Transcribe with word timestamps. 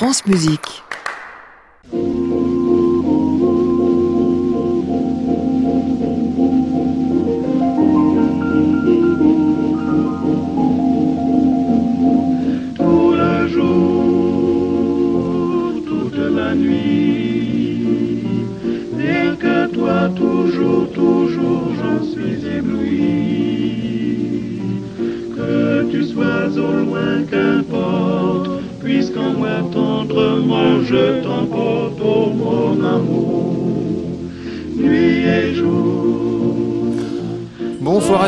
France 0.00 0.24
Musique. 0.24 0.82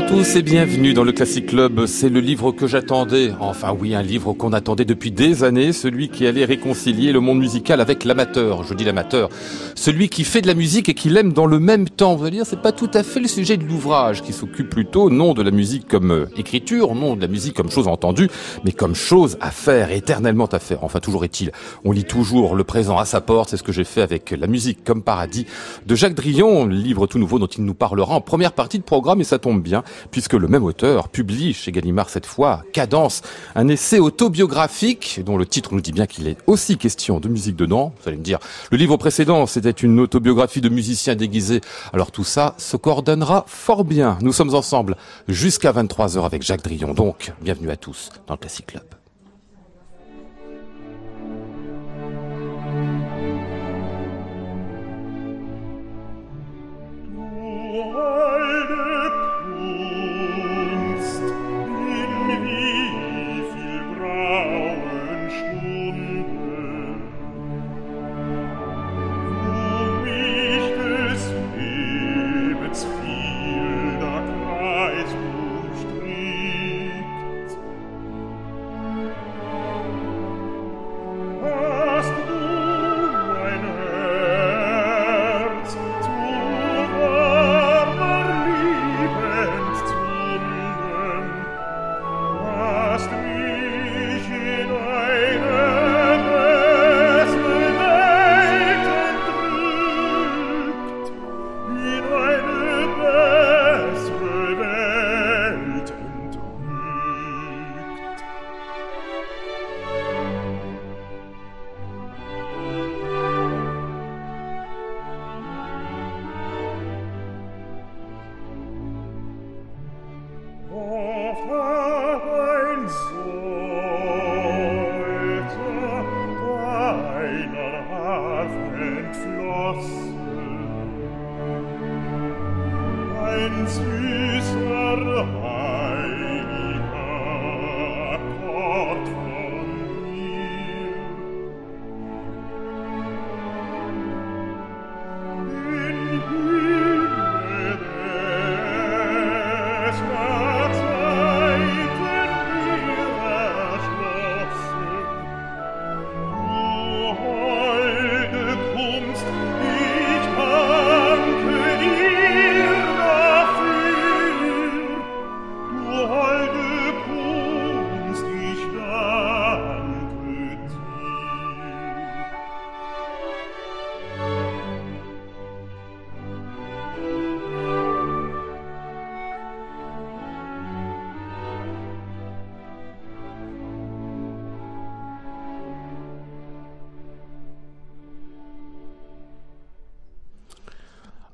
Tous 0.08 0.36
et 0.36 0.42
bienvenue 0.42 0.94
dans 0.94 1.04
le 1.04 1.12
Classic 1.12 1.44
Club. 1.44 1.86
C'est 1.86 2.08
le 2.08 2.20
livre 2.20 2.52
que 2.52 2.66
j'attendais. 2.66 3.32
Enfin 3.40 3.76
oui, 3.78 3.94
un 3.94 4.02
livre 4.02 4.32
qu'on 4.32 4.52
attendait 4.52 4.84
depuis 4.84 5.10
des 5.10 5.44
années, 5.44 5.72
celui 5.72 6.08
qui 6.08 6.26
allait 6.26 6.44
réconcilier 6.44 7.12
le 7.12 7.20
monde 7.20 7.38
musical 7.38 7.80
avec 7.80 8.04
l'amateur. 8.04 8.62
Je 8.62 8.74
dis 8.74 8.84
l'amateur, 8.84 9.28
celui 9.74 10.08
qui 10.08 10.24
fait 10.24 10.40
de 10.40 10.46
la 10.46 10.54
musique 10.54 10.88
et 10.88 10.94
qui 10.94 11.10
l'aime 11.10 11.32
dans 11.32 11.46
le 11.46 11.58
même 11.58 11.88
temps. 11.88 12.14
Vous 12.14 12.24
allez 12.24 12.38
dire, 12.38 12.46
c'est 12.46 12.62
pas 12.62 12.72
tout 12.72 12.90
à 12.94 13.02
fait 13.02 13.20
le 13.20 13.28
sujet 13.28 13.56
de 13.56 13.64
l'ouvrage, 13.64 14.22
qui 14.22 14.32
s'occupe 14.32 14.70
plutôt 14.70 15.10
non 15.10 15.34
de 15.34 15.42
la 15.42 15.50
musique 15.50 15.88
comme 15.88 16.12
euh, 16.12 16.26
écriture, 16.36 16.94
non 16.94 17.16
de 17.16 17.20
la 17.20 17.28
musique 17.28 17.54
comme 17.54 17.70
chose 17.70 17.88
entendue, 17.88 18.28
mais 18.64 18.72
comme 18.72 18.94
chose 18.94 19.36
à 19.40 19.50
faire, 19.50 19.90
éternellement 19.90 20.46
à 20.46 20.58
faire. 20.58 20.84
Enfin, 20.84 21.00
toujours 21.00 21.24
est-il, 21.24 21.52
on 21.84 21.92
lit 21.92 22.04
toujours 22.04 22.54
le 22.54 22.64
présent 22.64 22.98
à 22.98 23.04
sa 23.04 23.20
porte. 23.20 23.50
C'est 23.50 23.56
ce 23.56 23.62
que 23.62 23.72
j'ai 23.72 23.84
fait 23.84 24.02
avec 24.02 24.30
la 24.30 24.46
musique 24.46 24.84
comme 24.84 25.02
paradis 25.02 25.46
de 25.86 25.94
Jacques 25.94 26.14
Drillon, 26.14 26.66
livre 26.66 27.06
tout 27.06 27.18
nouveau 27.18 27.38
dont 27.38 27.46
il 27.46 27.64
nous 27.64 27.74
parlera 27.74 28.14
en 28.14 28.20
première 28.20 28.52
partie 28.52 28.78
de 28.78 28.84
programme 28.84 29.20
et 29.20 29.24
ça 29.24 29.38
tombe 29.38 29.62
bien, 29.62 29.82
puisque 30.10 30.34
le 30.34 30.48
même 30.48 30.64
auteur 30.64 31.08
publie 31.08 31.54
chez 31.54 31.72
Gallimard 31.72 32.08
cette 32.08 32.26
fois 32.26 32.64
Cadence, 32.72 33.22
un 33.54 33.68
essai 33.68 33.98
autobiographique 33.98 35.20
dont 35.24 35.36
le 35.36 35.46
titre 35.46 35.74
nous 35.74 35.80
dit 35.80 35.92
bien 35.92 36.06
qu'il 36.06 36.28
est 36.28 36.38
aussi 36.46 36.76
question 36.76 37.20
de 37.20 37.28
musique 37.28 37.56
dedans. 37.56 37.92
Vous 38.02 38.08
allez 38.08 38.18
me 38.18 38.22
dire, 38.22 38.38
le 38.70 38.76
livre 38.76 38.96
précédent 38.96 39.46
c'était 39.46 39.70
une 39.70 40.00
autobiographie 40.00 40.60
de 40.60 40.68
musicien 40.68 41.14
déguisé. 41.14 41.60
Alors 41.92 42.10
tout 42.10 42.24
ça 42.24 42.54
se 42.58 42.76
coordonnera 42.76 43.44
fort 43.46 43.84
bien. 43.84 44.18
Nous 44.20 44.32
sommes 44.32 44.54
ensemble 44.54 44.96
jusqu'à 45.28 45.72
23h 45.72 46.24
avec 46.24 46.42
Jacques 46.42 46.62
Drillon. 46.62 46.94
Donc, 46.94 47.32
bienvenue 47.42 47.70
à 47.70 47.76
tous 47.76 48.10
dans 48.26 48.34
le 48.34 48.38
Classic 48.38 48.66
Club. 48.66 49.01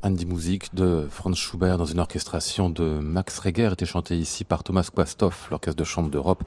Andy 0.08 0.24
Music 0.24 0.74
de 0.74 1.06
Franz 1.10 1.38
Schubert 1.38 1.76
dans 1.76 1.84
une 1.84 2.00
orchestration 2.00 2.70
de 2.70 2.98
Max 2.98 3.38
Reger 3.40 3.74
était 3.74 3.84
chanté 3.84 4.16
ici 4.16 4.42
par 4.42 4.64
Thomas 4.64 4.88
Quastoff, 4.90 5.48
l'orchestre 5.50 5.78
de 5.78 5.84
chambre 5.84 6.08
d'Europe, 6.08 6.44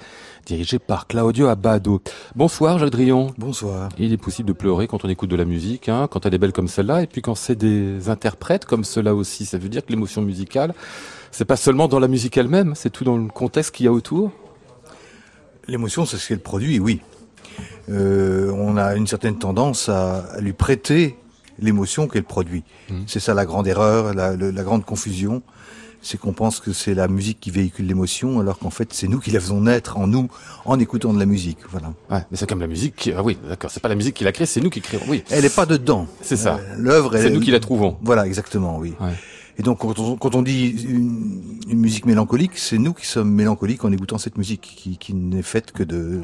dirigé 0.47 0.79
par 0.79 1.05
Claudio 1.05 1.45
Abbado. 1.45 2.01
Bonsoir 2.35 2.79
Jacques 2.79 2.89
Drillon. 2.89 3.35
Bonsoir. 3.37 3.89
Il 3.99 4.11
est 4.13 4.17
possible 4.17 4.47
de 4.47 4.53
pleurer 4.53 4.87
quand 4.87 5.05
on 5.05 5.09
écoute 5.09 5.29
de 5.29 5.35
la 5.35 5.45
musique, 5.45 5.89
hein, 5.89 6.07
quand 6.09 6.25
elle 6.25 6.33
est 6.33 6.39
belle 6.39 6.53
comme 6.53 6.67
celle-là, 6.67 7.03
et 7.03 7.05
puis 7.07 7.21
quand 7.21 7.35
c'est 7.35 7.55
des 7.55 8.09
interprètes 8.09 8.65
comme 8.65 8.83
cela 8.83 9.13
aussi. 9.13 9.45
Ça 9.45 9.59
veut 9.59 9.69
dire 9.69 9.85
que 9.85 9.91
l'émotion 9.91 10.23
musicale, 10.23 10.73
c'est 11.29 11.45
pas 11.45 11.55
seulement 11.55 11.87
dans 11.87 11.99
la 11.99 12.07
musique 12.07 12.37
elle-même, 12.37 12.73
c'est 12.73 12.89
tout 12.89 13.03
dans 13.03 13.17
le 13.17 13.27
contexte 13.27 13.75
qu'il 13.75 13.85
y 13.85 13.89
a 13.89 13.91
autour? 13.91 14.31
L'émotion, 15.67 16.07
c'est 16.07 16.17
ce 16.17 16.29
qu'elle 16.29 16.39
produit, 16.39 16.79
oui. 16.79 16.99
Euh, 17.89 18.51
on 18.57 18.75
a 18.75 18.95
une 18.95 19.05
certaine 19.05 19.37
tendance 19.37 19.87
à, 19.87 20.21
à 20.31 20.41
lui 20.41 20.53
prêter 20.53 21.15
l'émotion 21.61 22.07
qu'elle 22.07 22.23
produit. 22.23 22.63
Mhm. 22.89 23.03
C'est 23.07 23.19
ça 23.19 23.33
la 23.33 23.45
grande 23.45 23.67
erreur, 23.67 24.13
la, 24.13 24.35
le- 24.35 24.51
la 24.51 24.63
grande 24.63 24.83
confusion. 24.85 25.41
C'est 26.03 26.17
qu'on 26.19 26.33
pense 26.33 26.59
que 26.59 26.73
c'est 26.73 26.95
la 26.95 27.07
musique 27.07 27.39
qui 27.39 27.51
véhicule 27.51 27.85
l'émotion, 27.85 28.39
alors 28.39 28.57
qu'en 28.57 28.71
fait, 28.71 28.91
c'est 28.91 29.07
nous 29.07 29.19
qui 29.19 29.29
la 29.29 29.39
faisons 29.39 29.61
naître 29.61 29.97
en 29.97 30.07
nous, 30.07 30.29
en 30.65 30.79
écoutant 30.79 31.13
de 31.13 31.19
la 31.19 31.27
musique. 31.27 31.59
Voilà. 31.69 31.93
Ouais, 32.09 32.25
mais 32.31 32.37
c'est 32.37 32.49
comme 32.49 32.59
la 32.59 32.65
musique. 32.65 32.95
qui- 32.95 33.13
Ah 33.15 33.21
oui, 33.21 33.37
d'accord. 33.47 33.69
C'est 33.69 33.83
pas 33.83 33.87
la 33.89 33.93
musique 33.93 34.15
qui 34.15 34.23
l'a 34.23 34.31
créée, 34.31 34.47
c'est 34.47 34.61
nous 34.61 34.71
qui 34.71 34.81
créons. 34.81 35.03
Oui. 35.07 35.23
Elle 35.29 35.43
n'est 35.43 35.49
pas 35.49 35.67
dedans. 35.67 36.07
C'est 36.23 36.37
ça. 36.37 36.55
Euh, 36.55 36.75
L'œuvre, 36.79 37.15
C'est 37.17 37.29
nous 37.29 37.39
qui 37.39 37.51
la 37.51 37.59
trouvons. 37.59 37.97
Voilà, 38.01 38.25
exactement, 38.25 38.79
oui. 38.79 38.95
Ouais. 38.99 39.11
Et 39.61 39.63
donc, 39.63 39.77
quand 39.77 39.99
on, 39.99 40.15
quand 40.15 40.33
on 40.33 40.41
dit 40.41 40.69
une, 40.89 41.59
une 41.69 41.79
musique 41.79 42.07
mélancolique, 42.07 42.53
c'est 42.55 42.79
nous 42.79 42.93
qui 42.93 43.05
sommes 43.05 43.29
mélancoliques 43.29 43.85
en 43.85 43.91
écoutant 43.91 44.17
cette 44.17 44.39
musique, 44.39 44.61
qui, 44.61 44.97
qui 44.97 45.13
n'est 45.13 45.43
faite 45.43 45.71
que 45.71 45.83
de, 45.83 46.21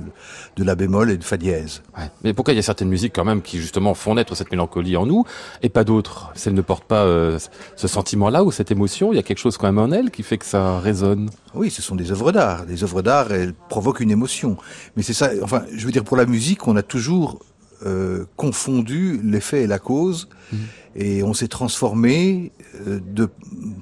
de 0.55 0.63
la 0.63 0.73
bémol 0.73 1.11
et 1.11 1.17
de 1.17 1.23
fa 1.23 1.37
dièse. 1.37 1.83
Ouais. 1.95 2.09
Mais 2.23 2.33
pourquoi 2.33 2.55
il 2.55 2.57
y 2.57 2.59
a 2.59 2.63
certaines 2.63 2.87
musiques 2.87 3.13
quand 3.13 3.25
même 3.25 3.43
qui 3.43 3.59
justement 3.59 3.93
font 3.93 4.15
naître 4.15 4.33
cette 4.33 4.49
mélancolie 4.49 4.97
en 4.97 5.05
nous 5.05 5.23
et 5.61 5.69
pas 5.69 5.83
d'autres? 5.83 6.31
Si 6.33 6.49
elles 6.49 6.55
ne 6.55 6.61
portent 6.61 6.85
pas 6.85 7.03
euh, 7.03 7.37
ce 7.75 7.87
sentiment-là 7.87 8.43
ou 8.43 8.51
cette 8.51 8.71
émotion, 8.71 9.13
il 9.13 9.17
y 9.17 9.19
a 9.19 9.23
quelque 9.23 9.37
chose 9.37 9.55
quand 9.55 9.67
même 9.67 9.77
en 9.77 9.91
elles 9.91 10.09
qui 10.09 10.23
fait 10.23 10.39
que 10.39 10.45
ça 10.47 10.79
résonne? 10.79 11.29
Oui, 11.53 11.69
ce 11.69 11.83
sont 11.83 11.95
des 11.95 12.11
œuvres 12.11 12.31
d'art. 12.31 12.65
Les 12.67 12.83
œuvres 12.83 13.03
d'art, 13.03 13.31
elles 13.31 13.53
provoquent 13.53 13.99
une 13.99 14.09
émotion. 14.09 14.57
Mais 14.95 15.03
c'est 15.03 15.13
ça, 15.13 15.29
enfin, 15.43 15.61
je 15.71 15.85
veux 15.85 15.91
dire, 15.91 16.03
pour 16.03 16.17
la 16.17 16.25
musique, 16.25 16.67
on 16.67 16.75
a 16.75 16.81
toujours 16.81 17.37
euh, 17.85 18.25
confondu 18.35 19.21
l'effet 19.23 19.61
et 19.61 19.67
la 19.67 19.77
cause, 19.77 20.27
mmh. 20.51 20.55
Et 20.97 21.23
on 21.23 21.33
s'est 21.33 21.47
transformé 21.47 22.51
euh, 22.87 22.99
de 22.99 23.29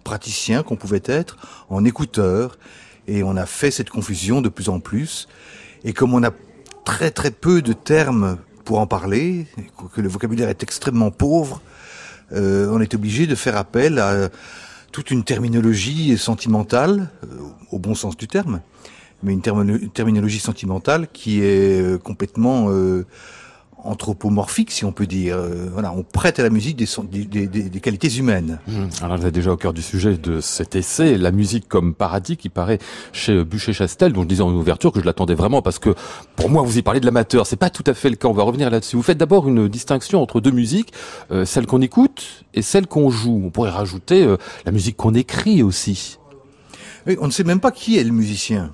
praticiens 0.04 0.62
qu'on 0.62 0.76
pouvait 0.76 1.02
être 1.06 1.38
en 1.70 1.84
écouteurs, 1.86 2.58
et 3.08 3.24
on 3.24 3.36
a 3.38 3.46
fait 3.46 3.72
cette 3.72 3.90
confusion 3.90 4.42
de 4.42 4.50
plus 4.50 4.70
en 4.70 4.80
plus. 4.80 5.28
Et 5.84 5.94
comme 5.94 6.14
on 6.14 6.24
a 6.24 6.32
très 6.84 7.12
très 7.12 7.32
peu 7.32 7.62
de 7.62 7.74
termes 7.74 8.38
pour 8.64 8.80
en 8.80 8.88
parler, 8.88 9.48
que 9.94 10.02
le 10.02 10.10
vocabulaire 10.10 10.50
est 10.50 10.62
extrêmement 10.64 11.12
pauvre, 11.12 11.62
euh, 12.34 12.68
on 12.72 12.82
est 12.82 12.94
obligé 12.94 13.28
de 13.28 13.36
faire 13.36 13.56
appel 13.58 14.00
à 14.00 14.30
toute 14.92 15.12
une 15.12 15.24
terminologie 15.24 16.18
sentimentale, 16.18 17.10
euh, 17.24 17.28
au 17.72 17.80
bon 17.80 17.96
sens 17.96 18.18
du 18.18 18.28
terme, 18.28 18.62
mais 19.24 19.34
une, 19.34 19.42
terminologie 19.92 20.40
sentimentale 20.40 21.08
qui 21.12 21.42
est 21.42 21.82
euh, 21.82 21.98
complètement 21.98 22.70
anthropomorphique, 23.86 24.72
si 24.72 24.86
on 24.86 24.92
peut 24.92 25.08
dire. 25.08 25.38
Euh, 25.38 25.70
voilà, 25.72 25.94
on 25.94 26.04
prête 26.04 26.40
à 26.40 26.44
la 26.44 26.50
musique 26.50 26.76
des, 26.76 26.88
des, 27.26 27.48
des, 27.48 27.64
des 27.64 27.80
qualités 27.80 28.14
humaines. 28.16 28.60
Mmh. 28.68 28.74
Alors 29.02 29.18
vous 29.18 29.26
êtes 29.26 29.34
déjà 29.34 29.52
au 29.52 29.58
cœur 29.58 29.74
du 29.74 29.82
sujet 29.82 30.18
de 30.18 30.42
cet 30.42 30.76
essai, 30.76 31.18
la 31.18 31.32
musique 31.32 31.68
comme 31.68 31.94
paradis, 31.94 32.38
qui 32.38 32.50
paraît 32.50 32.80
chez 33.14 33.44
Bûcher-Chastel, 33.44 34.14
dont 34.14 34.24
je 34.24 34.28
disais 34.28 34.42
en 34.42 34.54
ouverture 34.54 34.92
que 34.92 35.00
je 35.00 35.06
l'attendais 35.06 35.36
vraiment 35.36 35.62
parce 35.62 35.80
que 35.80 35.94
pour 36.36 36.50
moi 36.50 36.62
vous 36.64 36.78
y 36.78 36.82
parlez 36.82 37.00
de 37.00 37.06
l'amateur, 37.06 37.48
c'est 37.48 37.56
pas 37.56 37.70
tout 37.70 37.84
à 37.88 37.94
fait 37.94 38.10
le 38.10 38.16
cas. 38.16 38.28
On 38.28 38.34
va 38.34 38.44
revenir 38.44 38.70
là-dessus. 38.70 38.96
Vous 38.96 39.04
faites 39.04 39.18
d'abord 39.18 39.48
une 39.48 39.68
distinction 39.68 40.22
entre 40.22 40.42
deux 40.42 40.52
musiques, 40.52 40.92
euh, 41.32 41.46
celle 41.46 41.66
qu'on 41.66 41.82
écoute 41.82 42.46
et 42.54 42.62
celle 42.62 42.88
qu'on 42.88 43.10
joue. 43.10 43.42
On 43.46 43.50
pourrait 43.50 43.72
rajouter 43.72 44.24
euh, 44.24 44.38
la 44.66 44.72
musique 44.72 44.98
qu'on 44.98 45.14
écrit 45.14 45.64
aussi. 45.64 46.18
Oui, 47.08 47.18
on 47.20 47.28
ne 47.28 47.32
sait 47.32 47.44
même 47.44 47.60
pas 47.60 47.72
qui 47.72 47.98
est 47.98 48.04
le 48.04 48.12
musicien 48.12 48.72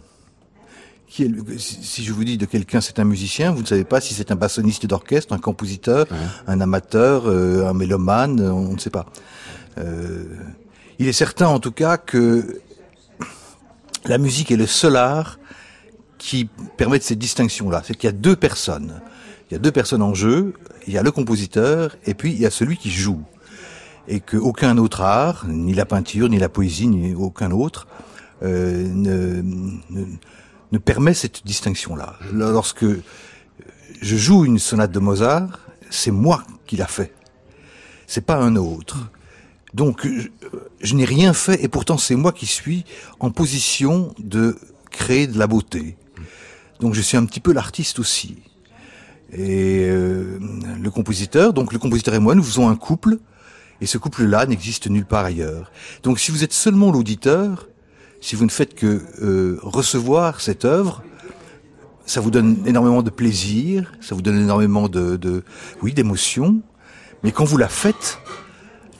si 1.11 2.05
je 2.05 2.13
vous 2.13 2.23
dis 2.23 2.37
de 2.37 2.45
quelqu'un 2.45 2.79
c'est 2.79 2.99
un 2.99 3.03
musicien, 3.03 3.51
vous 3.51 3.61
ne 3.61 3.67
savez 3.67 3.83
pas 3.83 3.99
si 3.99 4.13
c'est 4.13 4.31
un 4.31 4.35
bassoniste 4.35 4.85
d'orchestre, 4.85 5.33
un 5.33 5.39
compositeur, 5.39 6.05
un 6.47 6.61
amateur, 6.61 7.23
euh, 7.25 7.67
un 7.67 7.73
mélomane, 7.73 8.39
on, 8.39 8.73
ne 8.73 8.79
sait 8.79 8.89
pas. 8.89 9.05
Euh, 9.77 10.23
il 10.99 11.07
est 11.07 11.13
certain 11.13 11.47
en 11.47 11.59
tout 11.59 11.71
cas 11.71 11.97
que 11.97 12.61
la 14.05 14.17
musique 14.17 14.51
est 14.51 14.57
le 14.57 14.67
seul 14.67 14.95
art 14.95 15.37
qui 16.17 16.47
permet 16.77 16.99
cette 17.01 17.19
distinction-là. 17.19 17.81
C'est 17.85 17.95
qu'il 17.95 18.07
y 18.07 18.13
a 18.13 18.15
deux 18.15 18.35
personnes. 18.35 19.01
Il 19.49 19.55
y 19.55 19.57
a 19.57 19.59
deux 19.59 19.71
personnes 19.71 20.01
en 20.01 20.13
jeu. 20.13 20.53
Il 20.87 20.93
y 20.93 20.97
a 20.97 21.03
le 21.03 21.11
compositeur 21.11 21.97
et 22.05 22.13
puis 22.13 22.31
il 22.31 22.39
y 22.39 22.45
a 22.45 22.51
celui 22.51 22.77
qui 22.77 22.89
joue. 22.89 23.21
Et 24.07 24.19
qu'aucun 24.19 24.77
autre 24.77 25.01
art, 25.01 25.45
ni 25.47 25.73
la 25.73 25.85
peinture, 25.85 26.29
ni 26.29 26.39
la 26.39 26.49
poésie, 26.49 26.87
ni 26.87 27.13
aucun 27.13 27.51
autre, 27.51 27.87
euh, 28.43 28.87
ne, 28.87 29.41
ne 29.89 30.05
ne 30.71 30.77
permet 30.77 31.13
cette 31.13 31.45
distinction-là. 31.45 32.15
Lorsque 32.31 32.85
je 34.01 34.15
joue 34.15 34.45
une 34.45 34.59
sonate 34.59 34.91
de 34.91 34.99
Mozart, 34.99 35.59
c'est 35.89 36.11
moi 36.11 36.43
qui 36.65 36.77
l'a 36.77 36.87
fait. 36.87 37.13
C'est 38.07 38.25
pas 38.25 38.37
un 38.37 38.55
autre. 38.55 38.97
Donc, 39.73 40.07
je, 40.81 40.95
n'ai 40.95 41.05
rien 41.05 41.33
fait 41.33 41.63
et 41.63 41.67
pourtant 41.67 41.97
c'est 41.97 42.15
moi 42.15 42.33
qui 42.33 42.45
suis 42.45 42.83
en 43.19 43.31
position 43.31 44.13
de 44.19 44.57
créer 44.89 45.27
de 45.27 45.37
la 45.37 45.47
beauté. 45.47 45.95
Donc, 46.79 46.93
je 46.93 47.01
suis 47.01 47.15
un 47.15 47.25
petit 47.25 47.39
peu 47.39 47.53
l'artiste 47.53 47.99
aussi. 47.99 48.39
Et 49.31 49.85
euh, 49.87 50.39
le 50.81 50.91
compositeur, 50.91 51.53
donc 51.53 51.71
le 51.71 51.79
compositeur 51.79 52.15
et 52.15 52.19
moi, 52.19 52.35
nous 52.35 52.43
faisons 52.43 52.67
un 52.67 52.75
couple, 52.75 53.19
et 53.79 53.85
ce 53.85 53.97
couple-là 53.97 54.45
n'existe 54.45 54.87
nulle 54.87 55.05
part 55.05 55.23
ailleurs. 55.23 55.71
Donc, 56.03 56.19
si 56.19 56.31
vous 56.31 56.43
êtes 56.43 56.53
seulement 56.53 56.91
l'auditeur, 56.91 57.67
si 58.21 58.35
vous 58.35 58.45
ne 58.45 58.51
faites 58.51 58.75
que 58.75 59.01
euh, 59.21 59.59
recevoir 59.63 60.41
cette 60.41 60.63
œuvre, 60.63 61.03
ça 62.05 62.21
vous 62.21 62.31
donne 62.31 62.57
énormément 62.65 63.01
de 63.01 63.09
plaisir, 63.09 63.91
ça 63.99 64.15
vous 64.15 64.21
donne 64.21 64.39
énormément 64.39 64.87
de, 64.87 65.43
oui, 65.81 65.93
d'émotion. 65.93 66.61
Mais 67.23 67.31
quand 67.31 67.45
vous 67.45 67.57
la 67.57 67.67
faites, 67.67 68.19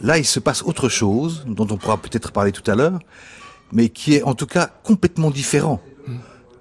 là, 0.02 0.18
il 0.18 0.26
se 0.26 0.40
passe 0.40 0.64
autre 0.64 0.90
chose, 0.90 1.46
dont 1.48 1.68
on 1.70 1.78
pourra 1.78 1.98
peut-être 1.98 2.32
parler 2.32 2.52
tout 2.52 2.70
à 2.70 2.76
l'heure, 2.76 3.00
mais 3.72 3.90
qui 3.90 4.16
est 4.16 4.24
en 4.24 4.34
tout 4.34 4.48
cas 4.48 4.70
complètement 4.84 5.30
différent 5.30 5.82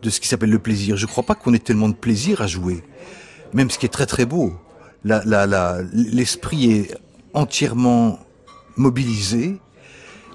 de 0.03 0.11
ce 0.11 0.21
qui 0.21 0.29
s'appelle 0.29 0.51
le 0.51 0.59
plaisir. 0.59 0.97
Je 0.97 1.07
ne 1.07 1.11
crois 1.11 1.25
pas 1.25 1.35
qu'on 1.35 1.55
ait 1.55 1.59
tellement 1.59 1.89
de 1.89 1.95
plaisir 1.95 2.43
à 2.43 2.47
jouer, 2.47 2.85
même 3.55 3.71
ce 3.71 3.79
qui 3.79 3.87
est 3.87 3.91
très 3.91 4.07
très 4.07 4.27
beau. 4.27 4.53
L'esprit 5.05 6.73
est 6.73 6.95
entièrement 7.33 8.19
mobilisé, 8.77 9.61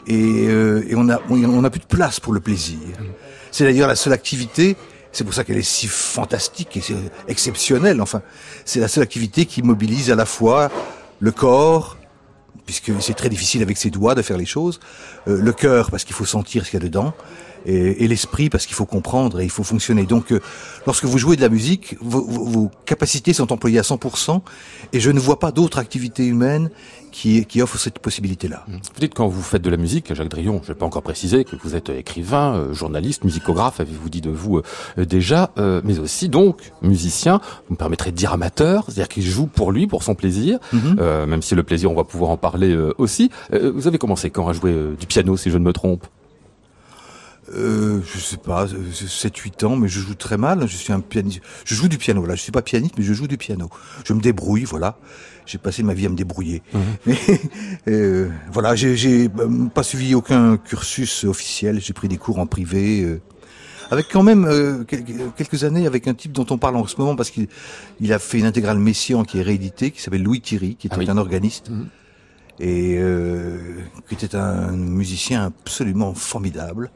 et, 0.08 0.48
euh, 0.48 0.86
et 0.88 0.96
on 0.96 1.10
a 1.10 1.20
on 1.30 1.62
n'a 1.62 1.70
plus 1.70 1.80
de 1.80 1.86
place 1.86 2.20
pour 2.20 2.34
le 2.34 2.40
plaisir. 2.40 2.80
C'est 3.52 3.64
d'ailleurs 3.64 3.88
la 3.88 3.96
seule 3.96 4.14
activité. 4.14 4.76
C'est 5.12 5.24
pour 5.24 5.34
ça 5.34 5.46
qu'elle 5.46 5.58
est 5.58 5.62
si 5.62 5.88
fantastique 5.88 6.76
et 6.76 6.82
exceptionnelle. 7.30 8.02
Enfin, 8.02 8.22
c'est 8.66 8.82
la 8.82 8.90
seule 8.90 9.04
activité 9.04 9.46
qui 9.46 9.62
mobilise 9.62 10.12
à 10.12 10.16
la 10.16 10.26
fois 10.26 10.70
le 11.22 11.32
corps, 11.32 11.98
puisque 12.66 12.92
c'est 13.00 13.14
très 13.14 13.30
difficile 13.30 13.62
avec 13.62 13.78
ses 13.78 13.90
doigts 13.90 14.14
de 14.14 14.22
faire 14.22 14.38
les 14.38 14.46
choses, 14.46 14.82
euh, 15.28 15.40
le 15.42 15.54
cœur 15.54 15.90
parce 15.90 16.04
qu'il 16.04 16.16
faut 16.16 16.26
sentir 16.26 16.66
ce 16.66 16.72
qu'il 16.72 16.80
y 16.80 16.84
a 16.84 16.86
dedans, 16.86 17.14
et, 17.66 18.08
l'esprit 18.08 18.50
parce 18.50 18.66
qu'il 18.66 18.76
faut 18.76 18.86
comprendre 18.86 19.40
et 19.40 19.44
il 19.44 19.50
faut 19.50 19.64
fonctionner. 19.64 20.06
Donc, 20.06 20.32
euh, 20.32 20.40
lorsque 20.86 21.06
vous 21.06 21.18
jouez 21.18 21.36
de 21.36 21.42
la 21.42 21.50
musique, 21.50 21.96
vos, 22.02 22.22
vos, 22.24 22.72
capacités 22.86 23.34
sont 23.34 23.52
employées 23.52 23.80
à 23.80 23.84
100%, 23.84 24.42
et 24.94 25.00
je 25.00 25.12
ne 25.12 25.20
vois 25.20 25.40
pas 25.40 25.52
d'autre 25.52 25.78
activité 25.80 26.26
humaine 26.26 26.70
qui, 27.12 27.46
qui 27.46 27.62
offre 27.62 27.78
cette 27.78 28.00
possibilité-là. 28.00 28.66
Vous 28.68 29.00
dites 29.00 29.14
quand 29.14 29.28
vous 29.28 29.42
faites 29.42 29.62
de 29.62 29.70
la 29.70 29.78
musique, 29.78 30.14
Jacques 30.14 30.28
Drillon, 30.28 30.60
je 30.64 30.70
ne 30.70 30.74
vais 30.74 30.80
pas 30.80 30.86
encore 30.86 31.02
préciser 31.02 31.46
que 31.46 31.56
vous 31.64 31.76
êtes 31.76 31.90
écrivain, 31.90 32.56
euh, 32.56 32.74
journaliste, 32.74 33.24
musicographe, 33.24 33.80
avez-vous 33.80 34.10
dit 34.10 34.22
de 34.22 34.30
vous 34.30 34.62
euh, 34.98 35.06
déjà, 35.06 35.52
mais 35.84 36.00
aussi 36.00 36.30
donc 36.30 36.72
musicien, 36.82 37.40
vous 37.68 37.74
me 37.74 37.78
permettrez 37.78 38.12
de 38.12 38.16
dire 38.16 38.34
amateur, 38.34 38.84
c'est-à-dire 38.86 39.08
qu'il 39.08 39.24
joue 39.24 39.48
pour 39.48 39.72
lui, 39.72 39.88
pour 39.88 40.04
son 40.04 40.16
plaisir, 40.16 40.60
mm-hmm. 40.74 41.26
même 41.26 41.42
si 41.42 41.56
le 41.56 41.64
plaisir, 41.64 41.92
on 41.92 41.96
va 41.96 42.04
pouvoir 42.04 42.32
en 42.32 42.38
parler 42.38 42.76
aussi. 42.98 43.30
vous 43.52 43.88
avez 43.88 43.98
commencé 43.98 44.30
quand 44.30 44.48
à 44.48 44.54
jouer 44.54 44.74
du 45.00 45.06
piano, 45.08 45.38
si 45.38 45.50
je 45.50 45.58
ne 45.58 45.64
me 45.64 45.74
trompe? 45.74 46.06
Euh, 47.54 48.02
je 48.14 48.20
sais 48.20 48.38
pas, 48.38 48.66
7-8 48.66 49.66
ans, 49.66 49.76
mais 49.76 49.88
je 49.88 50.00
joue 50.00 50.16
très 50.16 50.38
mal. 50.38 50.68
Je 50.68 50.76
suis 50.76 50.94
un 50.94 51.00
pianiste. 51.00 51.42
Je 51.64 51.76
joue 51.76 51.88
du 51.88 51.98
piano, 51.98 52.22
voilà. 52.22 52.36
Je 52.36 52.42
suis 52.42 52.52
pas 52.52 52.62
pianiste, 52.62 52.96
mais 52.98 53.04
je 53.04 53.14
joue 53.14 53.28
du 53.28 53.38
piano. 53.38 53.70
Je 54.04 54.14
me 54.14 54.22
débrouille, 54.22 54.64
voilà. 54.64 54.98
J'ai 55.46 55.58
passé 55.58 55.84
ma 55.84 55.94
vie 55.94 56.06
à 56.06 56.10
me 56.10 56.16
débrouiller. 56.16 56.62
Mmh. 57.06 57.12
euh, 57.88 58.30
voilà, 58.52 58.76
j'ai 58.76 59.30
euh, 59.40 59.66
pas 59.74 59.84
suivi 59.84 60.16
aucun 60.16 60.58
cursus 60.58 61.24
officiel. 61.24 61.80
J'ai 61.80 61.94
pris 61.94 62.08
des 62.08 62.18
cours 62.18 62.40
en 62.40 62.48
privé. 62.48 63.04
Euh, 63.04 63.22
avec 63.92 64.08
quand 64.12 64.24
même 64.24 64.46
euh, 64.46 64.84
quelques 64.84 65.64
années 65.64 65.86
avec 65.86 66.08
un 66.08 66.16
type 66.16 66.32
dont 66.32 66.48
on 66.50 66.58
parle 66.58 66.76
en 66.78 66.88
ce 66.88 66.96
moment 66.98 67.16
parce 67.16 67.30
qu'il 67.30 67.48
il 68.00 68.12
a 68.12 68.18
fait 68.18 68.40
une 68.40 68.46
intégrale 68.46 68.80
Messiaen 68.80 69.24
qui 69.24 69.38
est 69.38 69.44
rééditée, 69.44 69.92
qui 69.92 70.02
s'appelle 70.02 70.24
Louis 70.24 70.42
Thierry, 70.42 70.76
qui 70.76 70.88
était 70.88 70.96
ah 71.08 71.12
un 71.12 71.18
organiste. 71.18 71.70
Mmh. 71.70 71.86
Et 72.60 72.98
qui 74.08 74.16
était 74.16 74.36
un 74.36 74.72
musicien 74.72 75.46
absolument 75.48 76.14
formidable 76.14 76.90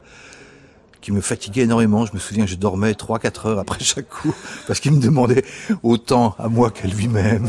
qui 1.00 1.12
me 1.12 1.20
fatiguait 1.20 1.62
énormément. 1.62 2.06
Je 2.06 2.12
me 2.12 2.18
souviens, 2.18 2.46
je 2.46 2.56
dormais 2.56 2.92
3-4 2.92 3.48
heures 3.48 3.58
après 3.58 3.82
chaque 3.82 4.08
coup, 4.08 4.34
parce 4.66 4.80
qu'il 4.80 4.92
me 4.92 5.00
demandait 5.00 5.44
autant 5.82 6.34
à 6.38 6.48
moi 6.48 6.70
qu'à 6.70 6.88
lui-même. 6.88 7.48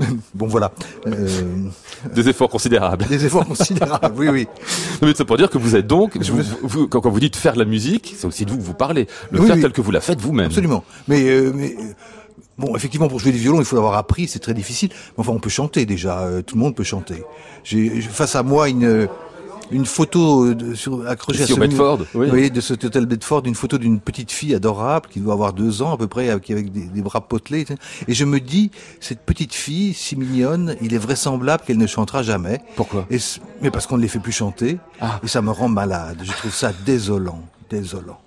bon, 0.34 0.46
voilà. 0.46 0.72
Euh, 1.06 1.68
des 2.14 2.28
efforts 2.28 2.48
considérables. 2.48 3.06
Des 3.06 3.24
efforts 3.24 3.46
considérables, 3.46 4.14
oui, 4.16 4.28
oui. 4.28 4.48
mais 5.02 5.12
c'est 5.16 5.24
pour 5.24 5.36
dire 5.36 5.50
que 5.50 5.58
vous 5.58 5.76
êtes 5.76 5.86
donc, 5.86 6.16
vous, 6.62 6.88
quand, 6.88 7.08
vous 7.08 7.20
dites 7.20 7.36
faire 7.36 7.56
la 7.56 7.64
musique, 7.64 8.14
c'est 8.16 8.26
aussi 8.26 8.44
de 8.44 8.50
vous 8.50 8.58
que 8.58 8.62
vous 8.62 8.74
parlez. 8.74 9.06
Le 9.30 9.42
faire 9.42 9.60
tel 9.60 9.72
que 9.72 9.80
vous 9.80 9.90
la 9.90 10.00
faites 10.00 10.20
vous-même. 10.20 10.46
Absolument. 10.46 10.84
Mais, 11.08 11.24
euh, 11.28 11.52
mais 11.54 11.76
Bon, 12.56 12.76
effectivement, 12.76 13.08
pour 13.08 13.18
jouer 13.18 13.32
du 13.32 13.38
violon, 13.38 13.58
il 13.58 13.64
faut 13.64 13.74
l'avoir 13.74 13.94
appris, 13.94 14.28
c'est 14.28 14.38
très 14.38 14.54
difficile. 14.54 14.90
Mais 14.92 15.20
enfin, 15.20 15.32
on 15.32 15.40
peut 15.40 15.50
chanter 15.50 15.86
déjà. 15.86 16.20
Euh, 16.20 16.42
tout 16.42 16.54
le 16.54 16.60
monde 16.60 16.76
peut 16.76 16.84
chanter. 16.84 17.24
J'ai 17.64 18.00
face 18.00 18.36
à 18.36 18.44
moi 18.44 18.68
une 18.68 19.08
une 19.70 19.86
photo 19.86 20.46
euh, 20.46 20.54
de, 20.54 20.74
sur, 20.74 21.06
accrochée 21.08 21.42
à 21.42 21.46
ce 21.46 21.54
Bedford, 21.54 22.00
oui. 22.14 22.28
voyez, 22.28 22.50
de 22.50 22.60
cet 22.60 22.84
hôtel 22.84 23.06
Bedford, 23.06 23.42
une 23.44 23.54
photo 23.54 23.78
d'une 23.78 24.00
petite 24.00 24.30
fille 24.30 24.54
adorable 24.54 25.08
qui 25.10 25.20
doit 25.20 25.32
avoir 25.32 25.52
deux 25.52 25.82
ans 25.82 25.94
à 25.94 25.96
peu 25.96 26.06
près, 26.06 26.30
avec, 26.30 26.50
avec 26.50 26.72
des, 26.72 27.02
bras 27.02 27.20
potelés. 27.20 27.64
Et 28.08 28.14
je 28.14 28.24
me 28.24 28.40
dis, 28.40 28.70
cette 29.00 29.20
petite 29.20 29.54
fille 29.54 29.94
si 29.94 30.16
mignonne, 30.16 30.76
il 30.80 30.94
est 30.94 30.98
vraisemblable 30.98 31.64
qu'elle 31.66 31.78
ne 31.78 31.86
chantera 31.86 32.22
jamais. 32.22 32.60
Pourquoi? 32.76 33.06
Et, 33.10 33.18
Mais 33.62 33.70
parce 33.70 33.86
qu'on 33.86 33.96
ne 33.96 34.02
les 34.02 34.08
fait 34.08 34.18
plus 34.18 34.32
chanter. 34.32 34.78
Ah. 35.00 35.20
Et 35.22 35.28
ça 35.28 35.42
me 35.42 35.50
rend 35.50 35.68
malade. 35.68 36.18
Je 36.22 36.32
trouve 36.32 36.54
ça 36.54 36.72
désolant, 36.84 37.40
désolant 37.70 38.18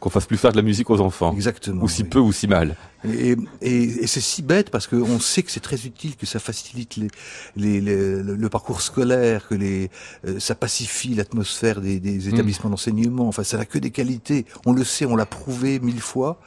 qu'on 0.00 0.10
fasse 0.10 0.26
plus 0.26 0.36
faire 0.36 0.52
de 0.52 0.56
la 0.56 0.62
musique 0.62 0.90
aux 0.90 1.00
enfants. 1.00 1.32
Exactement. 1.32 1.82
Ou 1.82 1.88
si 1.88 2.04
peu 2.04 2.18
ou 2.18 2.32
si 2.32 2.46
mal. 2.46 2.76
Et, 3.04 3.36
et, 3.60 4.06
c'est 4.06 4.20
si 4.20 4.42
bête 4.42 4.70
parce 4.70 4.86
qu'on 4.86 5.20
sait 5.20 5.42
que 5.42 5.50
c'est 5.50 5.60
très 5.60 5.84
utile, 5.84 6.16
que 6.16 6.26
ça 6.26 6.38
facilite 6.38 6.96
les, 6.96 7.80
les, 7.80 8.22
le 8.22 8.48
parcours 8.48 8.80
scolaire, 8.80 9.46
que 9.46 9.54
les, 9.54 9.90
euh, 10.26 10.40
ça 10.40 10.54
pacifie 10.54 11.14
l'atmosphère 11.14 11.80
des, 11.80 12.00
des, 12.00 12.18
mm. 12.18 12.34
établissements 12.34 12.70
d'enseignement. 12.70 13.28
Enfin, 13.28 13.44
ça 13.44 13.58
n'a 13.58 13.66
que 13.66 13.78
des 13.78 13.90
qualités. 13.90 14.46
On 14.64 14.72
le 14.72 14.84
sait, 14.84 15.04
on 15.04 15.16
l'a 15.16 15.26
prouvé 15.26 15.80
mille 15.80 16.00
fois. 16.00 16.40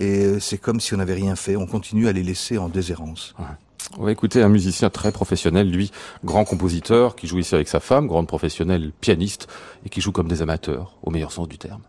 Et 0.00 0.24
euh, 0.24 0.40
c'est 0.40 0.58
comme 0.58 0.80
si 0.80 0.94
on 0.94 0.98
n'avait 0.98 1.14
rien 1.14 1.36
fait. 1.36 1.56
On 1.56 1.66
continue 1.66 2.08
à 2.08 2.12
les 2.12 2.22
laisser 2.22 2.58
en 2.58 2.68
déshérence. 2.68 3.34
On 3.96 4.04
va 4.04 4.12
écouter 4.12 4.42
un 4.42 4.48
musicien 4.48 4.90
très 4.90 5.12
professionnel, 5.12 5.70
lui, 5.70 5.90
grand 6.24 6.44
compositeur, 6.44 7.16
qui 7.16 7.26
joue 7.26 7.38
ici 7.38 7.54
avec 7.54 7.68
sa 7.68 7.80
femme, 7.80 8.06
grande 8.06 8.26
professionnelle, 8.26 8.92
pianiste, 9.00 9.48
et 9.86 9.88
qui 9.88 10.00
joue 10.00 10.12
comme 10.12 10.28
des 10.28 10.42
amateurs, 10.42 10.96
au 11.02 11.10
meilleur 11.10 11.32
sens 11.32 11.48
du 11.48 11.58
terme. 11.58 11.80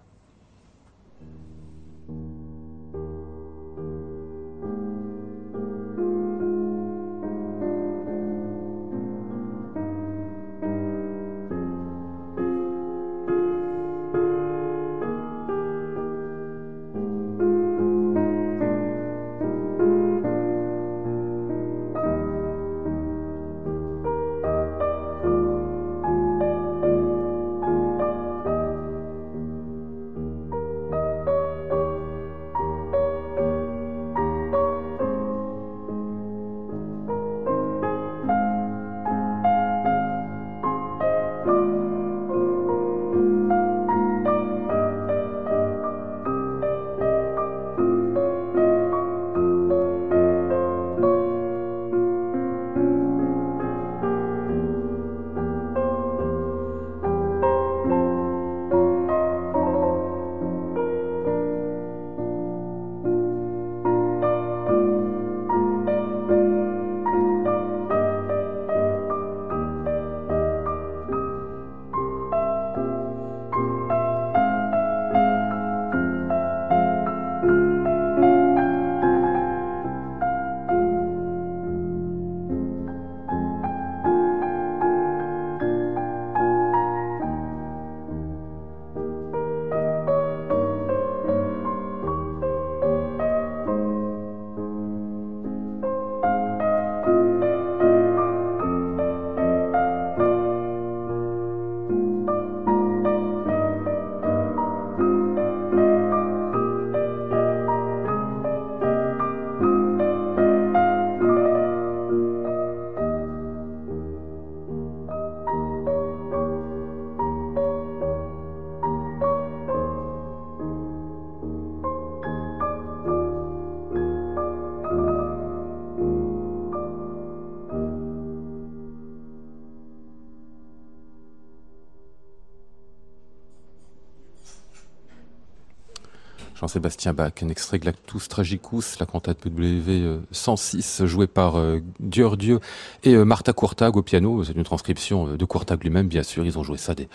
Jean-Sébastien 136.69 137.13
Bach, 137.13 137.31
un 137.41 137.49
extrait 137.49 137.79
Glactus 137.79 138.27
Tragicus, 138.27 138.99
la 138.99 139.07
cantate 139.07 139.43
WV 139.43 140.19
106, 140.31 141.03
jouée 141.05 141.25
par 141.25 141.57
euh, 141.57 141.79
Dieu 141.99 142.29
Dieu 142.37 142.59
et 143.03 143.15
euh, 143.15 143.25
Martha 143.25 143.53
Courtag 143.53 143.97
au 143.97 144.03
piano. 144.03 144.43
C'est 144.43 144.53
une 144.53 144.63
transcription 144.63 145.29
euh, 145.29 145.35
de 145.35 145.45
Courtag 145.45 145.81
lui-même, 145.83 146.07
bien 146.07 146.21
sûr. 146.21 146.45
Ils 146.45 146.59
ont 146.59 146.63
joué 146.63 146.77
ça 146.77 146.93
des, 146.93 147.09